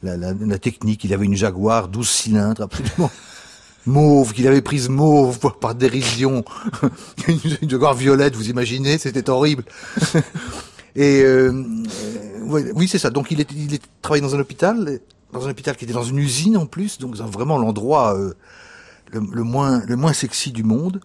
la, 0.04 0.60
technique. 0.60 1.04
Il 1.04 1.14
avait 1.14 1.26
une 1.26 1.36
Jaguar 1.36 1.88
12 1.88 2.10
cylindres, 2.10 2.64
absolument 2.64 3.12
mauve, 3.86 4.34
qu'il 4.34 4.48
avait 4.48 4.62
prise 4.62 4.90
mauve 4.90 5.40
par 5.60 5.76
dérision, 5.76 6.46
une, 7.28 7.40
une 7.62 7.94
violette, 7.96 8.36
vous 8.36 8.50
imaginez, 8.50 8.98
c'était 8.98 9.30
horrible. 9.30 9.64
Et 10.96 11.22
euh, 11.24 11.52
oui, 12.44 12.88
c'est 12.88 13.00
ça. 13.00 13.10
Donc 13.10 13.32
il 13.32 13.40
est, 13.40 13.52
il 13.52 13.74
est 13.74 13.82
travaillé 14.02 14.22
dans 14.22 14.36
un 14.36 14.40
hôpital, 14.40 15.00
dans 15.32 15.48
un 15.48 15.52
hôpital 15.52 15.76
qui 15.76 15.86
était 15.86 15.94
dans 15.94 16.04
une 16.04 16.18
usine 16.18 16.58
en 16.58 16.66
plus, 16.66 16.98
donc 16.98 17.16
vraiment 17.16 17.58
l'endroit 17.58 18.18
euh, 18.18 18.34
le, 19.12 19.44
moins 19.44 19.84
le 19.86 19.96
moins 19.96 20.14
sexy 20.14 20.52
du 20.52 20.64
monde. 20.64 21.02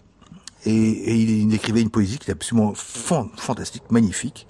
Et, 0.64 0.72
et 0.72 1.14
il, 1.14 1.54
écrivait 1.54 1.80
une 1.80 1.90
poésie 1.90 2.18
qui 2.18 2.30
est 2.30 2.32
absolument 2.32 2.74
fantastique, 2.74 3.84
magnifique. 3.90 4.48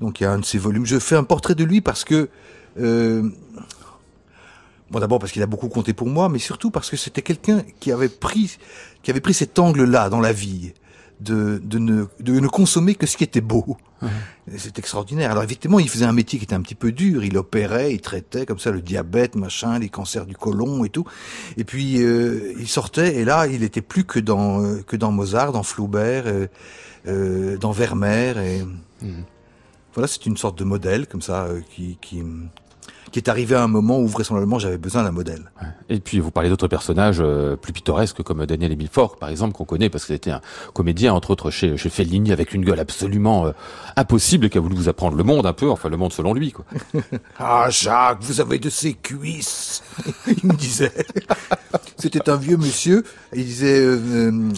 Donc 0.00 0.20
il 0.20 0.24
y 0.24 0.26
a 0.26 0.32
un 0.32 0.38
de 0.38 0.44
ses 0.44 0.58
volumes. 0.58 0.86
Je 0.86 1.00
fais 1.00 1.16
un 1.16 1.24
portrait 1.24 1.56
de 1.56 1.64
lui 1.64 1.80
parce 1.80 2.04
que 2.04 2.28
euh, 2.78 3.28
Bon, 4.90 5.00
d'abord 5.00 5.18
parce 5.18 5.32
qu'il 5.32 5.42
a 5.42 5.46
beaucoup 5.46 5.68
compté 5.68 5.92
pour 5.92 6.06
moi, 6.06 6.30
mais 6.30 6.38
surtout 6.38 6.70
parce 6.70 6.88
que 6.88 6.96
c'était 6.96 7.20
quelqu'un 7.20 7.62
qui 7.78 7.92
avait 7.92 8.08
pris, 8.08 8.56
qui 9.02 9.10
avait 9.10 9.20
pris 9.20 9.34
cet 9.34 9.58
angle-là 9.58 10.08
dans 10.08 10.20
la 10.20 10.32
vie, 10.32 10.72
de, 11.20 11.60
de, 11.64 11.78
ne, 11.78 12.04
de 12.20 12.40
ne 12.40 12.48
consommer 12.48 12.94
que 12.94 13.06
ce 13.06 13.16
qui 13.16 13.24
était 13.24 13.40
beau. 13.40 13.76
C'est 14.56 14.78
extraordinaire. 14.78 15.32
Alors 15.32 15.42
effectivement, 15.42 15.80
il 15.80 15.88
faisait 15.88 16.04
un 16.04 16.12
métier 16.12 16.38
qui 16.38 16.44
était 16.44 16.54
un 16.54 16.62
petit 16.62 16.76
peu 16.76 16.92
dur. 16.92 17.24
Il 17.24 17.36
opérait, 17.36 17.92
il 17.92 18.00
traitait 18.00 18.46
comme 18.46 18.58
ça 18.58 18.70
le 18.70 18.80
diabète, 18.80 19.34
machin, 19.34 19.78
les 19.78 19.88
cancers 19.88 20.24
du 20.24 20.36
côlon 20.36 20.84
et 20.84 20.88
tout. 20.88 21.04
Et 21.56 21.64
puis 21.64 22.00
euh, 22.00 22.54
il 22.58 22.68
sortait 22.68 23.16
et 23.16 23.24
là, 23.24 23.46
il 23.48 23.64
était 23.64 23.82
plus 23.82 24.04
que 24.04 24.20
dans 24.20 24.62
euh, 24.62 24.82
que 24.82 24.96
dans 24.96 25.10
Mozart, 25.10 25.52
dans 25.52 25.64
Flaubert, 25.64 26.24
euh, 26.26 26.46
euh 27.08 27.58
dans 27.58 27.72
Vermeer. 27.72 28.38
Et 28.38 28.62
mmh. 28.62 29.24
voilà, 29.94 30.06
c'est 30.06 30.26
une 30.26 30.36
sorte 30.36 30.56
de 30.58 30.64
modèle 30.64 31.08
comme 31.08 31.22
ça 31.22 31.48
qui, 31.74 31.98
qui 32.00 32.22
qui 33.10 33.18
est 33.18 33.28
arrivé 33.28 33.54
à 33.54 33.62
un 33.62 33.68
moment 33.68 33.98
où 33.98 34.06
vraisemblablement 34.06 34.58
j'avais 34.58 34.78
besoin 34.78 35.02
d'un 35.02 35.10
modèle. 35.10 35.50
Et 35.88 36.00
puis 36.00 36.20
vous 36.20 36.30
parlez 36.30 36.48
d'autres 36.48 36.68
personnages 36.68 37.18
euh, 37.20 37.56
plus 37.56 37.72
pittoresques 37.72 38.22
comme 38.22 38.44
Daniel 38.46 38.72
Emile 38.72 38.88
Faure, 38.88 39.16
par 39.16 39.28
exemple, 39.28 39.54
qu'on 39.54 39.64
connaît 39.64 39.88
parce 39.88 40.04
qu'il 40.04 40.14
était 40.14 40.30
un 40.30 40.40
comédien, 40.74 41.14
entre 41.14 41.30
autres 41.30 41.50
chez, 41.50 41.76
chez 41.76 41.88
Fellini, 41.88 42.32
avec 42.32 42.52
une 42.52 42.64
gueule 42.64 42.80
absolument 42.80 43.46
euh, 43.46 43.52
impossible, 43.96 44.50
qui 44.50 44.58
a 44.58 44.60
voulu 44.60 44.76
vous 44.76 44.88
apprendre 44.88 45.16
le 45.16 45.24
monde 45.24 45.46
un 45.46 45.52
peu, 45.52 45.70
enfin 45.70 45.88
le 45.88 45.96
monde 45.96 46.12
selon 46.12 46.34
lui. 46.34 46.52
Quoi. 46.52 46.64
ah 47.38 47.68
Jacques, 47.70 48.18
vous 48.20 48.40
avez 48.40 48.58
de 48.58 48.70
ces 48.70 48.94
cuisses, 48.94 49.82
il 50.26 50.46
me 50.46 50.54
disait. 50.54 50.92
C'était 51.96 52.28
un 52.28 52.36
vieux 52.36 52.56
monsieur, 52.56 53.04
il 53.32 53.44
disait, 53.44 53.80
euh, 53.80 54.50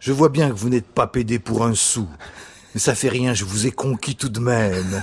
je 0.00 0.12
vois 0.12 0.28
bien 0.28 0.48
que 0.48 0.54
vous 0.54 0.68
n'êtes 0.68 0.86
pas 0.86 1.06
pédé 1.06 1.38
pour 1.38 1.64
un 1.64 1.74
sou, 1.74 2.06
mais 2.74 2.80
ça 2.80 2.94
fait 2.94 3.08
rien, 3.08 3.34
je 3.34 3.44
vous 3.44 3.66
ai 3.66 3.70
conquis 3.70 4.16
tout 4.16 4.28
de 4.28 4.40
même. 4.40 5.02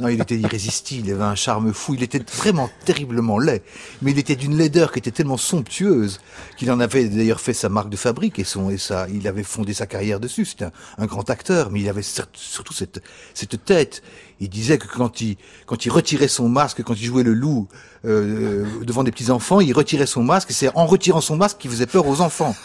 Non, 0.00 0.08
il 0.08 0.20
était 0.20 0.38
irrésistible, 0.38 1.08
il 1.08 1.12
avait 1.12 1.22
un 1.22 1.34
charme 1.34 1.72
fou, 1.72 1.94
il 1.94 2.02
était 2.02 2.22
vraiment 2.34 2.70
terriblement 2.84 3.38
laid, 3.38 3.62
mais 4.00 4.12
il 4.12 4.18
était 4.18 4.36
d'une 4.36 4.56
laideur 4.56 4.90
qui 4.90 4.98
était 4.98 5.10
tellement 5.10 5.36
somptueuse 5.36 6.18
qu'il 6.56 6.70
en 6.70 6.80
avait 6.80 7.08
d'ailleurs 7.08 7.40
fait 7.40 7.52
sa 7.52 7.68
marque 7.68 7.90
de 7.90 7.96
fabrique 7.96 8.38
et 8.38 8.44
son 8.44 8.70
et 8.70 8.78
ça, 8.78 9.06
il 9.12 9.28
avait 9.28 9.42
fondé 9.42 9.74
sa 9.74 9.86
carrière 9.86 10.18
dessus. 10.18 10.46
C'était 10.46 10.68
un, 10.96 11.06
grand 11.06 11.28
acteur, 11.28 11.70
mais 11.70 11.80
il 11.80 11.88
avait 11.88 12.02
surtout 12.02 12.72
cette 12.72 13.02
cette 13.34 13.64
tête. 13.64 14.02
Il 14.40 14.48
disait 14.48 14.78
que 14.78 14.86
quand 14.86 15.20
il 15.20 15.36
quand 15.66 15.84
il 15.84 15.90
retirait 15.90 16.28
son 16.28 16.48
masque, 16.48 16.82
quand 16.82 16.94
il 16.94 17.04
jouait 17.04 17.22
le 17.22 17.34
loup 17.34 17.68
euh, 18.06 18.64
devant 18.82 19.04
des 19.04 19.12
petits 19.12 19.30
enfants, 19.30 19.60
il 19.60 19.72
retirait 19.74 20.06
son 20.06 20.22
masque 20.22 20.52
c'est 20.52 20.74
en 20.74 20.86
retirant 20.86 21.20
son 21.20 21.36
masque 21.36 21.58
qu'il 21.58 21.70
faisait 21.70 21.86
peur 21.86 22.06
aux 22.06 22.22
enfants. 22.22 22.56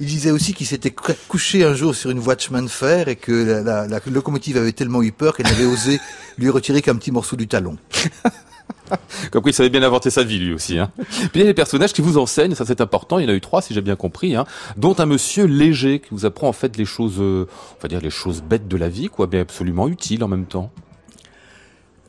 Il 0.00 0.06
disait 0.06 0.30
aussi 0.30 0.54
qu'il 0.54 0.66
s'était 0.66 0.94
couché 1.28 1.62
un 1.62 1.74
jour 1.74 1.94
sur 1.94 2.10
une 2.10 2.18
voie 2.18 2.34
de 2.34 2.40
chemin 2.40 2.62
de 2.62 2.68
fer 2.68 3.08
et 3.08 3.16
que 3.16 3.62
la, 3.62 3.86
locomotive 4.06 4.56
avait 4.56 4.72
tellement 4.72 5.02
eu 5.02 5.12
peur 5.12 5.36
qu'elle 5.36 5.46
n'avait 5.46 5.66
osé 5.66 6.00
lui 6.38 6.48
retirer 6.48 6.80
qu'un 6.80 6.96
petit 6.96 7.12
morceau 7.12 7.36
du 7.36 7.46
talon. 7.46 7.76
Comme 9.30 9.42
il 9.46 9.52
savait 9.52 9.68
bien 9.68 9.82
inventer 9.82 10.10
sa 10.10 10.24
vie 10.24 10.38
lui 10.38 10.54
aussi. 10.54 10.78
Hein. 10.78 10.90
Puis 10.96 11.30
il 11.34 11.40
y 11.40 11.42
a 11.42 11.46
des 11.46 11.54
personnages 11.54 11.92
qui 11.92 12.00
vous 12.00 12.18
enseignent, 12.18 12.54
ça 12.54 12.64
c'est 12.64 12.80
important, 12.80 13.18
il 13.18 13.24
y 13.24 13.26
en 13.26 13.30
a 13.30 13.36
eu 13.36 13.40
trois 13.40 13.62
si 13.62 13.74
j'ai 13.74 13.82
bien 13.82 13.94
compris, 13.94 14.34
hein, 14.34 14.46
dont 14.76 14.96
un 14.98 15.06
monsieur 15.06 15.44
léger 15.44 16.00
qui 16.00 16.08
vous 16.12 16.24
apprend 16.24 16.48
en 16.48 16.52
fait 16.52 16.76
les 16.76 16.84
choses, 16.86 17.16
euh, 17.20 17.46
on 17.78 17.82
va 17.82 17.88
dire 17.88 18.00
les 18.00 18.10
choses 18.10 18.42
bêtes 18.42 18.66
de 18.66 18.76
la 18.76 18.88
vie, 18.88 19.08
quoi, 19.08 19.26
bien 19.26 19.40
absolument 19.40 19.86
utiles 19.86 20.24
en 20.24 20.28
même 20.28 20.46
temps. 20.46 20.72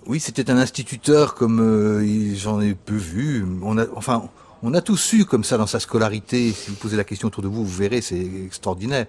Oui, 0.08 0.20
c'était 0.20 0.50
un 0.50 0.58
instituteur 0.58 1.36
comme 1.36 1.60
euh, 1.60 2.36
j'en 2.36 2.60
ai 2.62 2.74
peu 2.74 2.96
vu. 2.96 3.46
On 3.62 3.78
a, 3.78 3.86
enfin, 3.96 4.30
on 4.64 4.74
a 4.74 4.82
tous 4.82 5.14
eu 5.14 5.26
comme 5.26 5.44
ça 5.44 5.58
dans 5.58 5.68
sa 5.68 5.80
scolarité, 5.80 6.52
si 6.52 6.70
vous 6.70 6.76
posez 6.76 6.96
la 6.96 7.04
question 7.04 7.28
autour 7.28 7.44
de 7.44 7.48
vous, 7.48 7.66
vous 7.66 7.78
verrez, 7.78 8.02
c'est 8.02 8.20
extraordinaire. 8.46 9.08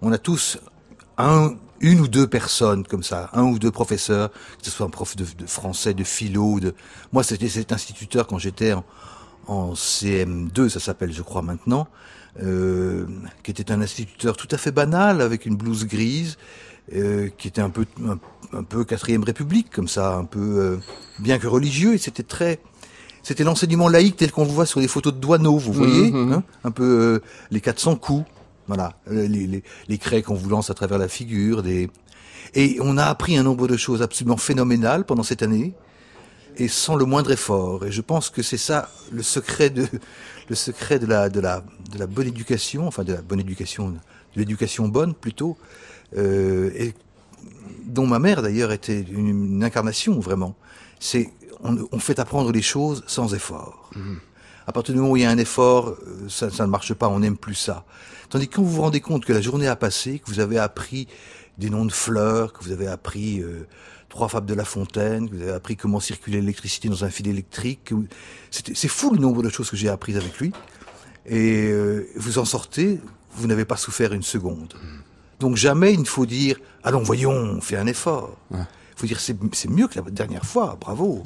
On 0.00 0.12
a 0.12 0.18
tous 0.18 0.58
un, 1.18 1.54
une 1.80 2.00
ou 2.00 2.08
deux 2.08 2.26
personnes 2.26 2.84
comme 2.86 3.02
ça, 3.02 3.28
un 3.32 3.42
ou 3.42 3.58
deux 3.58 3.70
professeurs, 3.70 4.30
que 4.30 4.64
ce 4.64 4.70
soit 4.70 4.86
un 4.86 4.90
prof 4.90 5.16
de, 5.16 5.26
français, 5.46 5.94
de 5.94 6.04
philo, 6.04 6.60
de... 6.60 6.74
Moi, 7.12 7.24
c'était 7.24 7.48
cet 7.48 7.72
instituteur 7.72 8.26
quand 8.26 8.38
j'étais 8.38 8.72
en, 9.48 9.74
CM2, 9.74 10.68
ça 10.68 10.78
s'appelle, 10.78 11.12
je 11.12 11.22
crois, 11.22 11.42
maintenant, 11.42 11.88
euh, 12.40 13.06
qui 13.42 13.50
était 13.50 13.72
un 13.72 13.82
instituteur 13.82 14.36
tout 14.36 14.48
à 14.52 14.56
fait 14.56 14.70
banal, 14.70 15.20
avec 15.20 15.46
une 15.46 15.56
blouse 15.56 15.84
grise, 15.84 16.38
euh, 16.94 17.28
qui 17.36 17.48
était 17.48 17.60
un 17.60 17.70
peu, 17.70 17.84
un, 18.52 18.62
peu 18.62 18.84
quatrième 18.84 19.24
république, 19.24 19.70
comme 19.70 19.88
ça, 19.88 20.14
un 20.14 20.24
peu, 20.24 20.40
euh, 20.40 20.76
bien 21.18 21.38
que 21.38 21.48
religieux, 21.48 21.94
et 21.94 21.98
c'était 21.98 22.22
très, 22.22 22.60
c'était 23.22 23.44
l'enseignement 23.44 23.88
laïque 23.88 24.16
tel 24.16 24.32
qu'on 24.32 24.44
voit 24.44 24.66
sur 24.66 24.80
les 24.80 24.88
photos 24.88 25.14
de 25.14 25.18
Douaneau, 25.18 25.56
vous 25.56 25.72
voyez, 25.72 26.10
mhm. 26.10 26.32
hein, 26.32 26.42
un 26.64 26.70
peu 26.70 26.84
euh, 26.84 27.22
les 27.50 27.60
400 27.60 27.96
coups, 27.96 28.24
voilà, 28.66 28.94
euh, 29.10 29.26
les, 29.26 29.46
les, 29.46 29.62
les 29.88 29.98
craies 29.98 30.22
qu'on 30.22 30.34
vous 30.34 30.48
lance 30.48 30.70
à 30.70 30.74
travers 30.74 30.98
la 30.98 31.08
figure, 31.08 31.62
des... 31.62 31.88
et 32.54 32.78
on 32.80 32.96
a 32.96 33.04
appris 33.04 33.36
un 33.36 33.42
nombre 33.42 33.68
de 33.68 33.76
choses 33.76 34.02
absolument 34.02 34.36
phénoménales 34.36 35.04
pendant 35.04 35.22
cette 35.22 35.42
année, 35.42 35.74
et 36.56 36.68
sans 36.68 36.96
le 36.96 37.04
moindre 37.04 37.32
effort. 37.32 37.84
Et 37.86 37.92
je 37.92 38.00
pense 38.00 38.30
que 38.30 38.42
c'est 38.42 38.58
ça 38.58 38.90
le 39.10 39.22
secret 39.22 39.70
de 39.70 39.86
le 40.48 40.54
secret 40.54 40.98
de 40.98 41.06
la 41.06 41.28
de 41.28 41.40
la 41.40 41.64
de 41.90 41.98
la 41.98 42.06
bonne 42.06 42.26
éducation, 42.26 42.86
enfin 42.86 43.04
de 43.04 43.12
la 43.12 43.22
bonne 43.22 43.40
éducation, 43.40 43.90
de 43.90 43.96
l'éducation 44.36 44.88
bonne 44.88 45.14
plutôt, 45.14 45.56
euh, 46.16 46.70
et 46.74 46.94
dont 47.86 48.06
ma 48.06 48.18
mère 48.18 48.42
d'ailleurs 48.42 48.72
était 48.72 49.00
une, 49.00 49.28
une 49.28 49.64
incarnation 49.64 50.18
vraiment. 50.20 50.54
C'est 51.00 51.30
on, 51.62 51.98
fait 51.98 52.18
apprendre 52.18 52.52
les 52.52 52.62
choses 52.62 53.04
sans 53.06 53.34
effort. 53.34 53.90
Mhm. 53.94 54.18
À 54.66 54.72
partir 54.72 54.94
du 54.94 55.00
moment 55.00 55.12
où 55.12 55.16
il 55.16 55.22
y 55.22 55.26
a 55.26 55.30
un 55.30 55.38
effort, 55.38 55.88
euh, 55.88 56.28
ça, 56.28 56.46
ne 56.46 56.70
marche 56.70 56.94
pas, 56.94 57.08
on 57.08 57.20
n'aime 57.20 57.36
plus 57.36 57.54
ça. 57.54 57.84
Tandis 58.28 58.48
que 58.48 58.56
quand 58.56 58.62
vous 58.62 58.70
vous 58.70 58.82
rendez 58.82 59.00
compte 59.00 59.24
que 59.24 59.32
la 59.32 59.40
journée 59.40 59.66
a 59.66 59.76
passé, 59.76 60.18
que 60.18 60.30
vous 60.30 60.40
avez 60.40 60.58
appris 60.58 61.08
des 61.58 61.68
noms 61.68 61.84
de 61.84 61.92
fleurs, 61.92 62.52
que 62.52 62.62
vous 62.64 62.72
avez 62.72 62.86
appris 62.86 63.40
euh, 63.40 63.66
trois 64.08 64.28
fables 64.28 64.46
de 64.46 64.54
La 64.54 64.64
Fontaine, 64.64 65.28
que 65.28 65.34
vous 65.34 65.42
avez 65.42 65.52
appris 65.52 65.76
comment 65.76 66.00
circuler 66.00 66.40
l'électricité 66.40 66.88
dans 66.88 67.04
un 67.04 67.10
fil 67.10 67.28
électrique, 67.28 67.92
c'est 68.50 68.88
fou 68.88 69.12
le 69.12 69.20
nombre 69.20 69.42
de 69.42 69.48
choses 69.48 69.70
que 69.70 69.76
j'ai 69.76 69.88
apprises 69.88 70.16
avec 70.16 70.38
lui. 70.38 70.52
Et 71.26 71.68
euh, 71.70 72.08
vous 72.16 72.38
en 72.38 72.44
sortez, 72.44 73.00
vous 73.34 73.46
n'avez 73.46 73.64
pas 73.64 73.76
souffert 73.76 74.12
une 74.12 74.22
seconde. 74.22 74.74
Mhm. 74.74 75.02
Donc 75.40 75.56
jamais 75.56 75.92
il 75.92 76.00
ne 76.00 76.04
faut 76.04 76.24
dire, 76.24 76.56
allons 76.84 77.02
voyons, 77.02 77.32
on 77.32 77.60
fait 77.60 77.76
un 77.76 77.86
effort. 77.86 78.36
Il 78.52 78.64
faut 78.96 79.06
dire, 79.06 79.20
c'est 79.20 79.68
mieux 79.68 79.88
que 79.88 79.98
la 79.98 80.10
dernière 80.10 80.44
fois, 80.44 80.78
bravo. 80.80 81.24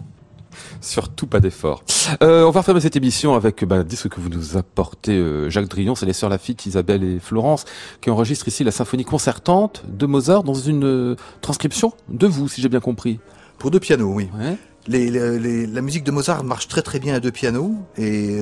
Surtout 0.80 1.26
pas 1.26 1.40
d'effort. 1.40 1.82
Euh, 2.22 2.44
on 2.44 2.50
va 2.50 2.60
refermer 2.60 2.80
cette 2.80 2.96
émission 2.96 3.34
avec 3.34 3.64
bah, 3.64 3.84
ce 3.88 4.08
que 4.08 4.20
vous 4.20 4.28
nous 4.28 4.56
apportez, 4.56 5.12
euh, 5.12 5.50
Jacques 5.50 5.68
Drillon. 5.68 5.94
C'est 5.94 6.06
les 6.06 6.12
sœurs 6.12 6.30
Lafitte, 6.30 6.66
Isabelle 6.66 7.04
et 7.04 7.18
Florence 7.18 7.64
qui 8.00 8.10
enregistrent 8.10 8.48
ici 8.48 8.64
la 8.64 8.70
symphonie 8.70 9.04
concertante 9.04 9.84
de 9.88 10.06
Mozart 10.06 10.42
dans 10.42 10.54
une 10.54 10.84
euh, 10.84 11.16
transcription 11.40 11.92
de 12.08 12.26
vous, 12.26 12.48
si 12.48 12.60
j'ai 12.60 12.68
bien 12.68 12.80
compris. 12.80 13.18
Pour 13.58 13.70
deux 13.70 13.80
pianos, 13.80 14.12
oui. 14.12 14.28
La 14.88 15.80
musique 15.82 16.04
de 16.04 16.10
Mozart 16.10 16.44
marche 16.44 16.68
très 16.68 16.82
très 16.82 16.98
bien 16.98 17.14
à 17.14 17.20
deux 17.20 17.32
pianos 17.32 17.74
et 17.98 18.36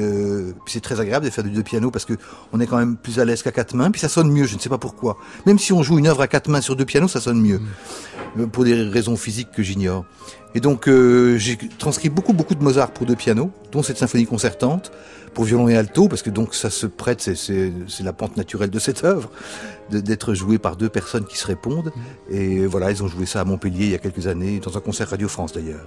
c'est 0.67 0.81
très 0.81 1.01
agréable 1.01 1.25
de 1.25 1.31
faire 1.31 1.45
du 1.45 1.51
deux 1.51 1.63
pianos 1.63 1.91
parce 1.91 2.05
que 2.05 2.15
on 2.53 2.61
est 2.61 2.67
quand 2.67 2.79
même 2.79 2.97
plus 2.97 3.19
à 3.19 3.25
l'aise 3.25 3.43
qu'à 3.43 3.53
quatre 3.53 3.75
mains 3.75 3.91
puis 3.91 4.01
ça 4.01 4.09
sonne 4.09 4.31
mieux 4.31 4.45
je 4.45 4.55
ne 4.55 4.61
sais 4.61 4.69
pas 4.69 4.79
pourquoi 4.79 5.17
même 5.47 5.59
si 5.59 5.73
on 5.73 5.83
joue 5.83 5.99
une 5.99 6.07
œuvre 6.07 6.21
à 6.21 6.29
quatre 6.29 6.49
mains 6.49 6.61
sur 6.61 6.77
deux 6.77 6.85
pianos 6.85 7.09
ça 7.09 7.21
sonne 7.21 7.41
mieux 7.41 7.61
mm. 8.37 8.47
pour 8.49 8.65
des 8.65 8.75
raisons 8.75 9.17
physiques 9.17 9.53
que 9.53 9.63
j'ignore 9.63 10.05
et 10.55 10.61
donc 10.61 10.89
euh, 10.89 11.37
j'ai 11.37 11.59
transcrit 11.79 12.09
beaucoup 12.09 12.33
beaucoup 12.33 12.55
de 12.55 12.63
Mozart 12.63 12.93
pour 12.93 13.07
deux 13.07 13.17
pianos, 13.17 13.51
dont 13.73 13.83
cette 13.83 13.99
symphonie 13.99 14.27
concertante 14.27 14.93
pour 15.35 15.45
violon 15.45 15.69
et 15.69 15.77
alto, 15.77 16.07
parce 16.07 16.23
que 16.23 16.31
donc 16.31 16.55
ça 16.55 16.71
se 16.71 16.87
prête, 16.87 17.21
c'est 17.21 17.73
la 18.05 18.13
pente 18.13 18.37
naturelle 18.37 18.71
de 18.71 18.79
cette 18.79 19.03
œuvre, 19.03 19.31
d'être 19.91 20.33
jouée 20.33 20.59
par 20.59 20.77
deux 20.77 20.89
personnes 20.89 21.25
qui 21.25 21.37
se 21.37 21.47
répondent. 21.49 21.91
Mmh. 22.31 22.35
Et 22.35 22.67
voilà, 22.67 22.93
ils 22.93 23.03
ont 23.03 23.09
joué 23.09 23.27
ça 23.27 23.41
à 23.41 23.45
Montpellier 23.45 23.87
il 23.87 23.91
y 23.91 23.95
a 23.97 23.99
quelques 23.99 24.29
années, 24.29 24.61
dans 24.61 24.79
un 24.79 24.81
concert 24.81 25.09
Radio 25.09 25.27
France 25.27 25.53
d'ailleurs. 25.53 25.85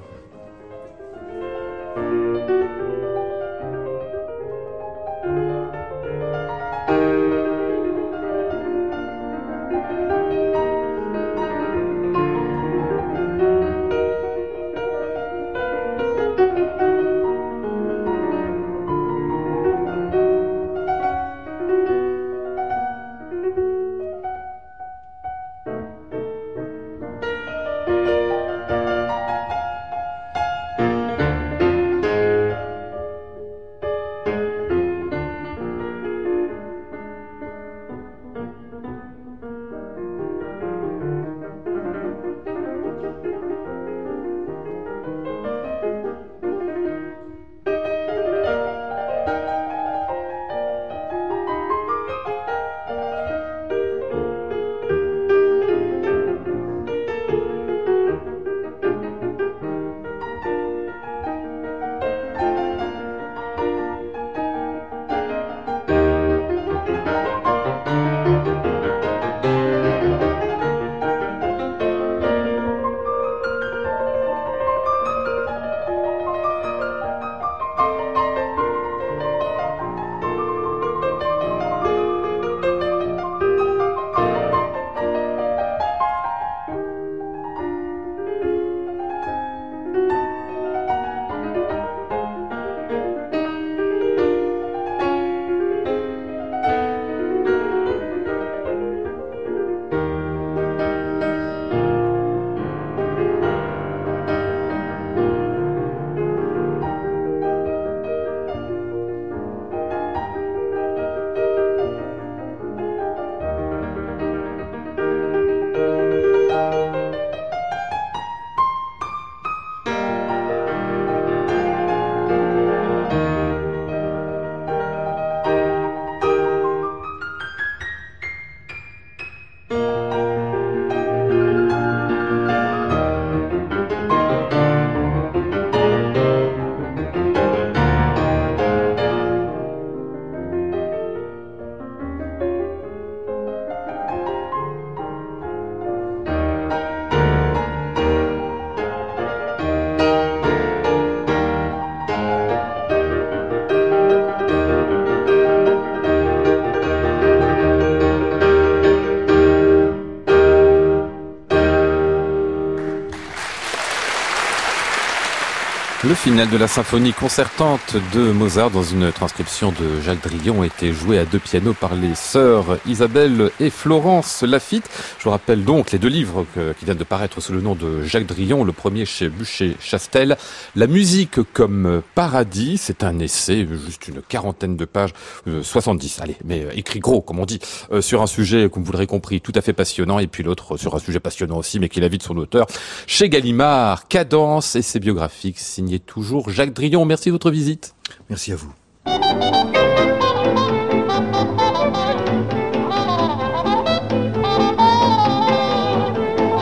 Le 166.28 166.34
final 166.34 166.50
de 166.50 166.58
la 166.58 166.68
symphonie 166.68 167.14
concertante 167.14 167.96
de 168.14 168.34
Mozart 168.34 168.70
dans 168.70 168.84
une 168.84 169.14
transcription 169.14 169.72
de 169.72 170.02
Jacques 170.02 170.22
Drillon 170.22 170.62
était 170.66 170.92
joué 170.92 171.20
à 171.20 171.24
deux 171.24 171.40
pianos 171.40 171.72
par 171.72 171.96
les 171.96 172.16
sœurs 172.16 172.80
Isabelle 172.86 173.50
et 173.62 173.70
Florence 173.70 174.44
Lafitte. 174.44 174.90
Je 175.20 175.24
vous 175.24 175.30
rappelle 175.30 175.64
donc 175.64 175.94
les 175.94 176.00
deux 176.00 176.10
livres 176.10 176.46
qui 176.78 176.84
viennent 176.84 176.98
de 176.98 177.06
paraître 177.06 177.40
sous 177.40 177.54
le 177.54 177.62
nom 177.62 177.76
de 177.76 178.04
Jacques 178.04 178.26
Drillon, 178.26 178.66
le 178.66 178.74
premier 178.74 179.06
chez 179.06 179.30
Bûcher 179.30 179.78
Chastel. 179.80 180.36
La 180.76 180.88
musique 180.88 181.40
comme 181.54 182.02
paradis, 182.14 182.78
c'est 182.78 183.06
un 183.06 183.20
essai, 183.20 183.66
juste 183.86 184.10
une 184.10 184.22
quarantaine 184.22 184.76
de 184.76 184.84
pages, 184.84 185.14
70, 185.62 186.20
euh, 186.20 186.24
allez, 186.24 186.36
mais 186.44 186.66
euh, 186.66 186.72
écrit 186.76 187.00
gros 187.00 187.22
comme 187.22 187.40
on 187.40 187.46
dit, 187.46 187.60
euh, 187.94 188.02
sur 188.02 188.22
un 188.22 188.28
sujet, 188.28 188.70
comme 188.70 188.84
vous 188.84 188.92
l'aurez 188.92 189.08
compris, 189.08 189.40
tout 189.40 189.54
à 189.56 189.62
fait 189.62 189.72
passionnant, 189.72 190.20
et 190.20 190.28
puis 190.28 190.44
l'autre 190.44 190.76
sur 190.76 190.94
un 190.94 191.00
sujet 191.00 191.22
passionnant 191.22 191.58
aussi, 191.58 191.80
mais 191.80 191.88
qui 191.88 192.00
est 192.00 192.02
la 192.02 192.10
vie 192.10 192.18
de 192.18 192.24
son 192.24 192.36
auteur, 192.36 192.68
chez 193.06 193.30
Gallimard, 193.30 194.10
Cadence, 194.10 194.76
et 194.76 194.82
ses 194.82 195.00
biographiques 195.00 195.60
signé 195.60 196.02
toujours 196.18 196.50
Jacques 196.50 196.74
Drillon. 196.74 197.06
Merci 197.06 197.30
de 197.30 197.34
votre 197.34 197.52
visite. 197.52 197.94
Merci 198.28 198.52
à 198.52 198.56
vous. 198.56 198.74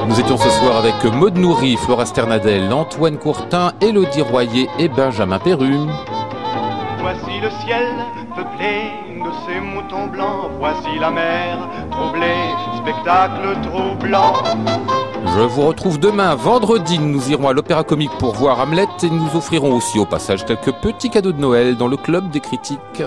Nous 0.07 0.19
étions 0.19 0.37
ce 0.37 0.49
soir 0.49 0.75
avec 0.75 1.01
Maud 1.05 1.37
Nourri, 1.37 1.77
Flora 1.77 2.05
Sternadel, 2.05 2.73
Antoine 2.73 3.17
Courtin, 3.17 3.71
Élodie 3.79 4.21
Royer 4.21 4.67
et 4.77 4.89
Benjamin 4.89 5.39
Perrume. 5.39 5.89
Voici 6.99 7.39
le 7.41 7.49
ciel 7.65 7.87
peuplé 8.35 8.91
de 9.07 9.31
ces 9.47 9.61
moutons 9.61 10.07
blancs, 10.07 10.51
voici 10.59 10.99
la 10.99 11.11
mer 11.11 11.69
troublée, 11.91 12.43
spectacle 12.81 13.55
troublant. 13.63 14.33
Je 15.35 15.41
vous 15.41 15.63
retrouve 15.63 15.99
demain, 15.99 16.33
vendredi. 16.33 16.97
Nous 16.97 17.29
irons 17.29 17.49
à 17.49 17.53
l'Opéra 17.53 17.83
Comique 17.83 18.17
pour 18.19 18.35
voir 18.35 18.57
Hamlet 18.61 18.87
et 19.03 19.09
nous 19.09 19.35
offrirons 19.35 19.75
aussi 19.75 19.99
au 19.99 20.05
passage 20.05 20.45
quelques 20.45 20.71
petits 20.71 21.09
cadeaux 21.09 21.33
de 21.33 21.41
Noël 21.41 21.75
dans 21.75 21.89
le 21.89 21.97
club 21.97 22.31
des 22.31 22.39
critiques. 22.39 23.03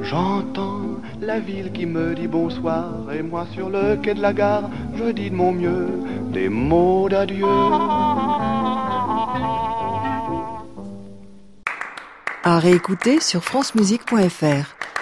J'entends 0.00 0.80
la 1.20 1.40
ville 1.40 1.70
qui 1.70 1.84
me 1.84 2.14
dit 2.14 2.28
bonsoir 2.28 2.86
et 3.12 3.22
moi 3.22 3.44
sur 3.52 3.68
le 3.68 3.96
quai 3.96 4.14
de 4.14 4.22
la 4.22 4.32
gare, 4.32 4.70
je 4.96 5.10
dis 5.10 5.28
de 5.28 5.34
mon 5.34 5.52
mieux 5.52 5.88
des 6.32 6.48
mots 6.48 7.10
d'adieu. 7.10 7.44
À 12.42 12.58
réécouter 12.58 13.20
sur 13.20 13.44
francemusique.fr. 13.44 14.93